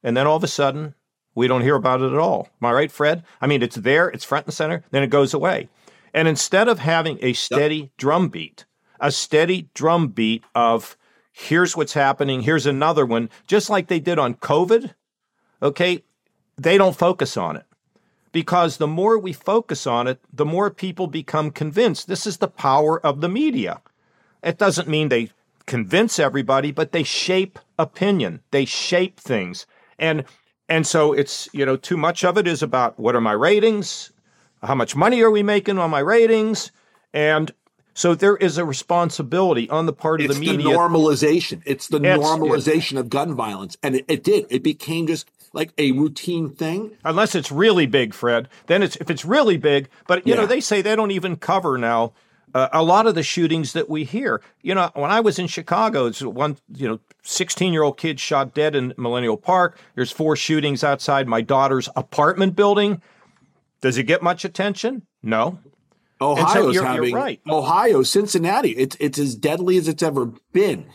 And 0.04 0.16
then 0.16 0.26
all 0.26 0.38
of 0.38 0.44
a 0.44 0.48
sudden, 0.48 0.96
we 1.36 1.48
don't 1.48 1.62
hear 1.62 1.76
about 1.76 2.02
it 2.02 2.12
at 2.12 2.18
all. 2.18 2.50
Am 2.62 2.68
I 2.68 2.72
right, 2.72 2.92
Fred? 2.92 3.24
I 3.42 3.48
mean, 3.48 3.62
it's 3.62 3.76
there, 3.76 4.08
it's 4.10 4.24
front 4.24 4.48
and 4.48 4.54
center, 4.54 4.84
then 4.92 5.04
it 5.04 5.10
goes 5.10 5.34
away. 5.34 5.70
And 6.14 6.28
instead 6.28 6.68
of 6.68 6.80
having 6.80 7.20
a 7.22 7.34
steady 7.34 7.76
yep. 7.76 7.90
drumbeat, 7.98 8.66
a 9.00 9.12
steady 9.12 9.70
drumbeat 9.76 10.44
of 10.56 10.98
here's 11.32 11.78
what's 11.78 11.94
happening, 11.94 12.42
here's 12.42 12.66
another 12.66 13.06
one, 13.06 13.30
just 13.46 13.70
like 13.70 13.88
they 13.88 14.00
did 14.00 14.18
on 14.18 14.34
COVID, 14.34 14.96
okay, 15.62 16.04
they 16.58 16.78
don't 16.78 16.96
focus 16.96 17.38
on 17.38 17.56
it. 17.56 17.67
Because 18.38 18.78
the 18.78 18.86
more 18.86 19.18
we 19.18 19.34
focus 19.34 19.88
on 19.88 20.06
it, 20.06 20.20
the 20.32 20.46
more 20.46 20.70
people 20.70 21.08
become 21.08 21.50
convinced. 21.50 22.08
This 22.08 22.28
is 22.28 22.38
the 22.38 22.48
power 22.48 23.04
of 23.04 23.20
the 23.20 23.28
media. 23.28 23.82
It 24.44 24.60
doesn't 24.60 24.88
mean 24.88 25.10
they 25.10 25.32
convince 25.66 26.20
everybody, 26.20 26.72
but 26.72 26.92
they 26.92 27.02
shape 27.02 27.58
opinion. 27.80 28.42
They 28.52 28.64
shape 28.64 29.20
things. 29.20 29.66
And 29.98 30.24
and 30.70 30.86
so 30.86 31.14
it's, 31.14 31.50
you 31.52 31.66
know, 31.66 31.78
too 31.78 31.98
much 31.98 32.24
of 32.24 32.38
it 32.38 32.48
is 32.48 32.62
about 32.62 33.00
what 33.00 33.16
are 33.16 33.22
my 33.22 33.32
ratings? 33.32 34.12
How 34.62 34.76
much 34.76 34.96
money 34.96 35.20
are 35.24 35.32
we 35.32 35.42
making 35.42 35.80
on 35.80 35.90
my 35.90 36.02
ratings? 36.02 36.72
And 37.16 37.52
so 37.96 38.14
there 38.14 38.38
is 38.38 38.60
a 38.60 38.66
responsibility 38.66 39.68
on 39.72 39.88
the 39.88 39.94
part 39.94 40.22
of 40.22 40.26
it's 40.26 40.36
the 40.36 40.40
media. 40.40 40.58
It's 40.58 40.68
the 40.68 40.78
normalization. 40.78 41.64
It's 41.66 41.88
the 41.88 42.04
it's, 42.04 42.24
normalization 42.24 43.00
of 43.00 43.10
gun 43.10 43.34
violence. 43.34 43.78
And 43.82 43.96
it, 43.96 44.06
it, 44.08 44.24
did. 44.24 44.46
It 44.52 44.62
became 44.62 45.08
just 45.08 45.28
like 45.54 45.74
a 45.78 45.92
routine 45.92 46.50
thing. 46.50 46.98
Unless 47.04 47.36
it's 47.36 47.52
really 47.52 47.86
big, 47.86 48.14
Fred. 48.14 48.48
Then 48.68 48.84
it's 48.84 48.96
if 48.98 49.10
it's 49.10 49.26
really 49.26 49.58
big. 49.58 49.90
But 50.08 50.26
you 50.28 50.34
yeah. 50.34 50.42
know, 50.42 50.46
they 50.48 50.60
say 50.60 50.82
they 50.82 50.96
don't 50.96 51.12
even 51.12 51.36
cover 51.36 51.78
now 51.78 52.14
uh, 52.54 52.70
a 52.72 52.84
lot 52.84 53.08
of 53.08 53.16
the 53.16 53.24
shootings 53.24 53.74
that 53.74 53.90
we 53.90 54.04
hear. 54.04 54.42
You 54.62 54.76
know, 54.76 54.90
when 54.94 55.12
I 55.12 55.20
was 55.20 55.38
in 55.38 55.48
Chicago, 55.48 56.06
it's 56.06 56.22
one, 56.22 56.58
you 56.74 56.88
know, 56.88 57.00
16 57.24 57.74
year 57.74 57.84
old 57.84 57.98
kid 57.98 58.20
shot 58.20 58.54
dead 58.54 58.76
in 58.76 58.94
Millennium 58.98 59.38
Park. 59.38 59.80
There's 59.96 60.12
four 60.12 60.36
shootings 60.36 60.84
outside 60.84 61.28
my 61.28 61.42
daughter's 61.42 61.90
apartment 61.96 62.56
building. 62.56 63.02
Does 63.82 63.98
it 63.98 64.04
get 64.04 64.24
much 64.24 64.46
attention? 64.46 65.04
No. 65.22 65.60
Ohio's 66.20 66.54
so 66.54 66.72
you're, 66.72 66.84
having 66.84 67.10
you're 67.10 67.20
right. 67.20 67.40
Ohio, 67.48 68.02
Cincinnati. 68.02 68.72
It's 68.72 68.98
it's 69.00 69.20
as 69.20 69.36
deadly 69.36 69.78
as 69.78 69.88
it's 69.88 70.02
ever 70.02 70.32
been, 70.52 70.88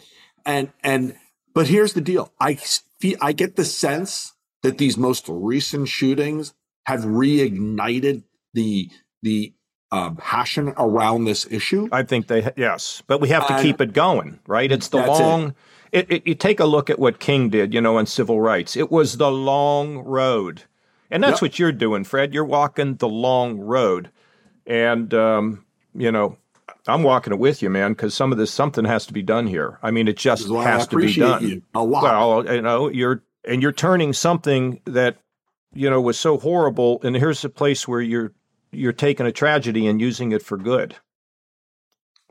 and 0.45 0.73
and 0.83 1.15
but 1.55 1.69
here's 1.69 1.93
the 1.93 2.01
deal. 2.01 2.33
I 2.41 2.55
feel, 2.57 3.19
I 3.21 3.33
get 3.33 3.55
the 3.55 3.65
sense 3.65 4.33
that 4.63 4.79
these 4.79 4.97
most 4.97 5.27
recent 5.29 5.89
shootings 5.89 6.55
have 6.87 7.01
reignited 7.01 8.25
the 8.55 8.91
the 9.23 9.53
um, 9.91 10.17
passion 10.17 10.73
around 10.79 11.25
this 11.25 11.47
issue. 11.51 11.89
I 11.93 12.03
think 12.03 12.27
they, 12.27 12.51
yes, 12.57 13.03
but 13.07 13.21
we 13.21 13.29
have 13.29 13.47
to 13.47 13.55
and 13.55 13.63
keep 13.63 13.81
it 13.81 13.93
going, 13.93 14.41
right? 14.47 14.73
It's 14.73 14.89
the 14.89 15.07
long. 15.07 15.49
It. 15.49 15.55
It, 15.93 16.11
it, 16.11 16.27
you 16.27 16.35
take 16.35 16.59
a 16.59 16.65
look 16.65 16.89
at 16.89 16.99
what 16.99 17.21
King 17.21 17.51
did, 17.51 17.75
you 17.75 17.81
know, 17.83 17.99
in 17.99 18.07
civil 18.07 18.41
rights. 18.41 18.79
It 18.79 18.91
was 18.91 19.19
the 19.19 19.31
long 19.31 19.99
road, 19.99 20.63
and 21.11 21.23
that's 21.23 21.37
yep. 21.37 21.43
what 21.43 21.59
you're 21.59 21.71
doing, 21.71 22.05
Fred. 22.05 22.33
You're 22.33 22.47
walking 22.47 22.97
the 22.97 23.09
long 23.11 23.61
road, 23.61 24.11
and 24.67 25.13
um, 25.13 25.67
you 25.95 26.11
know, 26.11 26.39
I'm 26.87 27.03
walking 27.03 27.35
it 27.35 27.39
with 27.39 27.61
you, 27.61 27.69
man, 27.69 27.93
because 27.93 28.15
some 28.15 28.33
of 28.33 28.39
this 28.39 28.51
something 28.51 28.87
has 28.87 29.05
to 29.07 29.13
be 29.13 29.23
done 29.23 29.47
here. 29.47 29.79
I 29.83 29.91
mean, 29.91 30.09
it 30.09 30.17
just 30.17 30.49
has 30.49 30.87
to 30.87 30.97
be 30.97 31.15
done. 31.15 31.47
You 31.47 31.63
a 31.75 31.85
lot. 31.85 32.03
Well, 32.03 32.55
you 32.55 32.63
know, 32.63 32.89
you're 32.89 33.23
and 33.45 33.62
you're 33.62 33.72
turning 33.72 34.12
something 34.12 34.80
that 34.84 35.18
you 35.74 35.90
know 35.90 36.01
was 36.01 36.18
so 36.18 36.38
horrible, 36.38 37.01
and 37.03 37.16
here's 37.16 37.45
a 37.45 37.49
place 37.49 37.88
where 37.88 38.01
you're 38.01 38.32
you're 38.70 38.93
taking 38.93 39.26
a 39.26 39.32
tragedy 39.32 39.86
and 39.86 40.01
using 40.01 40.32
it 40.32 40.43
for 40.43 40.57
good. 40.57 40.97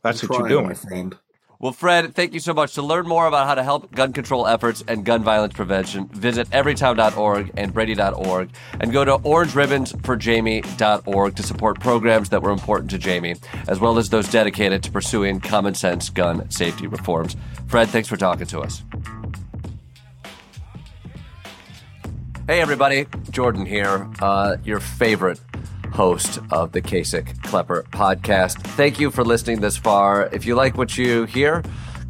That's 0.03 0.23
I'm 0.23 0.29
what 0.29 0.37
trying, 0.37 0.49
you're 0.49 0.61
doing, 0.61 0.69
my 0.69 0.75
friend. 0.75 1.15
Well, 1.61 1.71
Fred, 1.73 2.15
thank 2.15 2.33
you 2.33 2.39
so 2.39 2.55
much. 2.55 2.73
To 2.73 2.81
learn 2.81 3.07
more 3.07 3.27
about 3.27 3.45
how 3.45 3.53
to 3.53 3.61
help 3.61 3.93
gun 3.93 4.13
control 4.13 4.47
efforts 4.47 4.83
and 4.87 5.05
gun 5.05 5.23
violence 5.23 5.53
prevention, 5.53 6.07
visit 6.07 6.49
everytown.org 6.49 7.51
and 7.55 7.71
brady.org 7.71 8.49
and 8.79 8.91
go 8.91 9.05
to 9.05 9.19
orangeribbonsforjaime.org 9.19 11.35
to 11.35 11.43
support 11.43 11.79
programs 11.79 12.29
that 12.29 12.41
were 12.41 12.49
important 12.49 12.89
to 12.89 12.97
Jaime, 12.97 13.35
as 13.67 13.79
well 13.79 13.99
as 13.99 14.09
those 14.09 14.27
dedicated 14.27 14.81
to 14.81 14.91
pursuing 14.91 15.39
common 15.39 15.75
sense 15.75 16.09
gun 16.09 16.49
safety 16.49 16.87
reforms. 16.87 17.35
Fred, 17.67 17.89
thanks 17.89 18.09
for 18.09 18.17
talking 18.17 18.47
to 18.47 18.61
us. 18.61 18.83
Hey, 22.51 22.59
everybody. 22.59 23.07
Jordan 23.29 23.65
here, 23.65 24.09
uh, 24.19 24.57
your 24.65 24.81
favorite 24.81 25.39
host 25.93 26.37
of 26.51 26.73
the 26.73 26.81
Kasich 26.81 27.41
Klepper 27.43 27.83
podcast. 27.91 28.61
Thank 28.75 28.99
you 28.99 29.09
for 29.09 29.23
listening 29.23 29.61
this 29.61 29.77
far. 29.77 30.27
If 30.33 30.45
you 30.45 30.55
like 30.55 30.77
what 30.77 30.97
you 30.97 31.23
hear, 31.23 31.63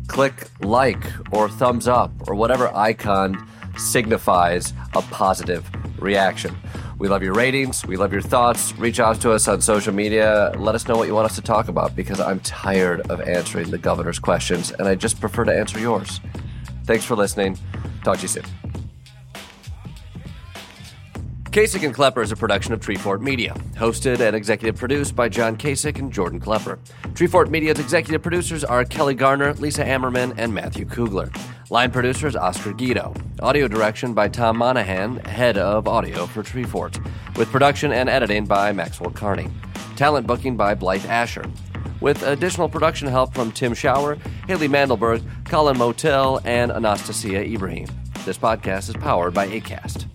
click 0.08 0.48
like 0.62 1.06
or 1.32 1.48
thumbs 1.48 1.88
up 1.88 2.12
or 2.28 2.34
whatever 2.34 2.76
icon 2.76 3.48
signifies 3.78 4.74
a 4.96 5.04
positive 5.04 5.64
reaction. 6.02 6.58
We 6.98 7.08
love 7.08 7.22
your 7.22 7.36
ratings. 7.36 7.86
We 7.86 7.96
love 7.96 8.12
your 8.12 8.24
thoughts. 8.24 8.76
Reach 8.80 9.00
out 9.00 9.22
to 9.22 9.34
us 9.34 9.48
on 9.48 9.62
social 9.62 9.94
media. 9.94 10.54
Let 10.58 10.74
us 10.74 10.88
know 10.88 10.98
what 10.98 11.08
you 11.08 11.14
want 11.14 11.26
us 11.26 11.36
to 11.36 11.44
talk 11.44 11.68
about 11.68 11.96
because 11.96 12.20
I'm 12.20 12.40
tired 12.40 13.02
of 13.12 13.22
answering 13.22 13.70
the 13.70 13.78
governor's 13.78 14.18
questions 14.18 14.72
and 14.72 14.88
I 14.88 14.96
just 14.96 15.22
prefer 15.22 15.44
to 15.46 15.56
answer 15.56 15.80
yours. 15.80 16.20
Thanks 16.86 17.06
for 17.06 17.16
listening. 17.16 17.60
Talk 18.04 18.18
to 18.18 18.22
you 18.24 18.28
soon. 18.28 18.61
Kasich 21.52 21.84
and 21.84 21.94
Klepper 21.94 22.22
is 22.22 22.32
a 22.32 22.38
production 22.38 22.74
of 22.74 22.80
Treefort 22.80 23.20
Media, 23.20 23.54
hosted 23.74 24.22
and 24.22 24.38
executive 24.38 24.78
produced 24.78 25.18
by 25.18 25.28
John 25.28 25.58
Kasich 25.58 26.00
and 26.00 26.10
Jordan 26.10 26.40
Klepper. 26.40 26.80
Treefort 27.10 27.50
Media's 27.50 27.78
executive 27.78 28.22
producers 28.22 28.64
are 28.64 28.86
Kelly 28.86 29.16
Garner, 29.16 29.54
Lisa 29.56 29.84
Ammerman, 29.84 30.34
and 30.38 30.54
Matthew 30.54 30.86
Kugler. 30.86 31.30
Line 31.70 31.92
producers 31.92 32.38
Oscar 32.38 32.72
Guido. 32.72 33.14
Audio 33.42 33.68
direction 33.68 34.14
by 34.14 34.30
Tom 34.30 34.60
Monahan, 34.60 35.18
head 35.26 35.58
of 35.58 35.90
audio 35.90 36.26
for 36.26 36.42
Treefort, 36.42 37.06
with 37.36 37.52
production 37.52 37.92
and 37.92 38.08
editing 38.08 38.46
by 38.46 38.72
Maxwell 38.72 39.12
Carney. 39.12 39.50
Talent 39.98 40.26
booking 40.28 40.56
by 40.56 40.74
Blythe 40.74 41.06
Asher. 41.08 41.44
With 42.00 42.24
additional 42.24 42.70
production 42.70 43.10
help 43.10 43.34
from 43.34 43.52
Tim 43.52 43.74
Shower, 43.74 44.18
Haley 44.48 44.70
Mandelberg, 44.70 45.22
Colin 45.44 45.78
Motel, 45.78 46.40
and 46.46 46.72
Anastasia 46.72 47.44
Ibrahim. 47.44 47.90
This 48.24 48.38
podcast 48.38 48.88
is 48.88 48.96
powered 48.96 49.34
by 49.34 49.50
ACAST. 49.50 50.06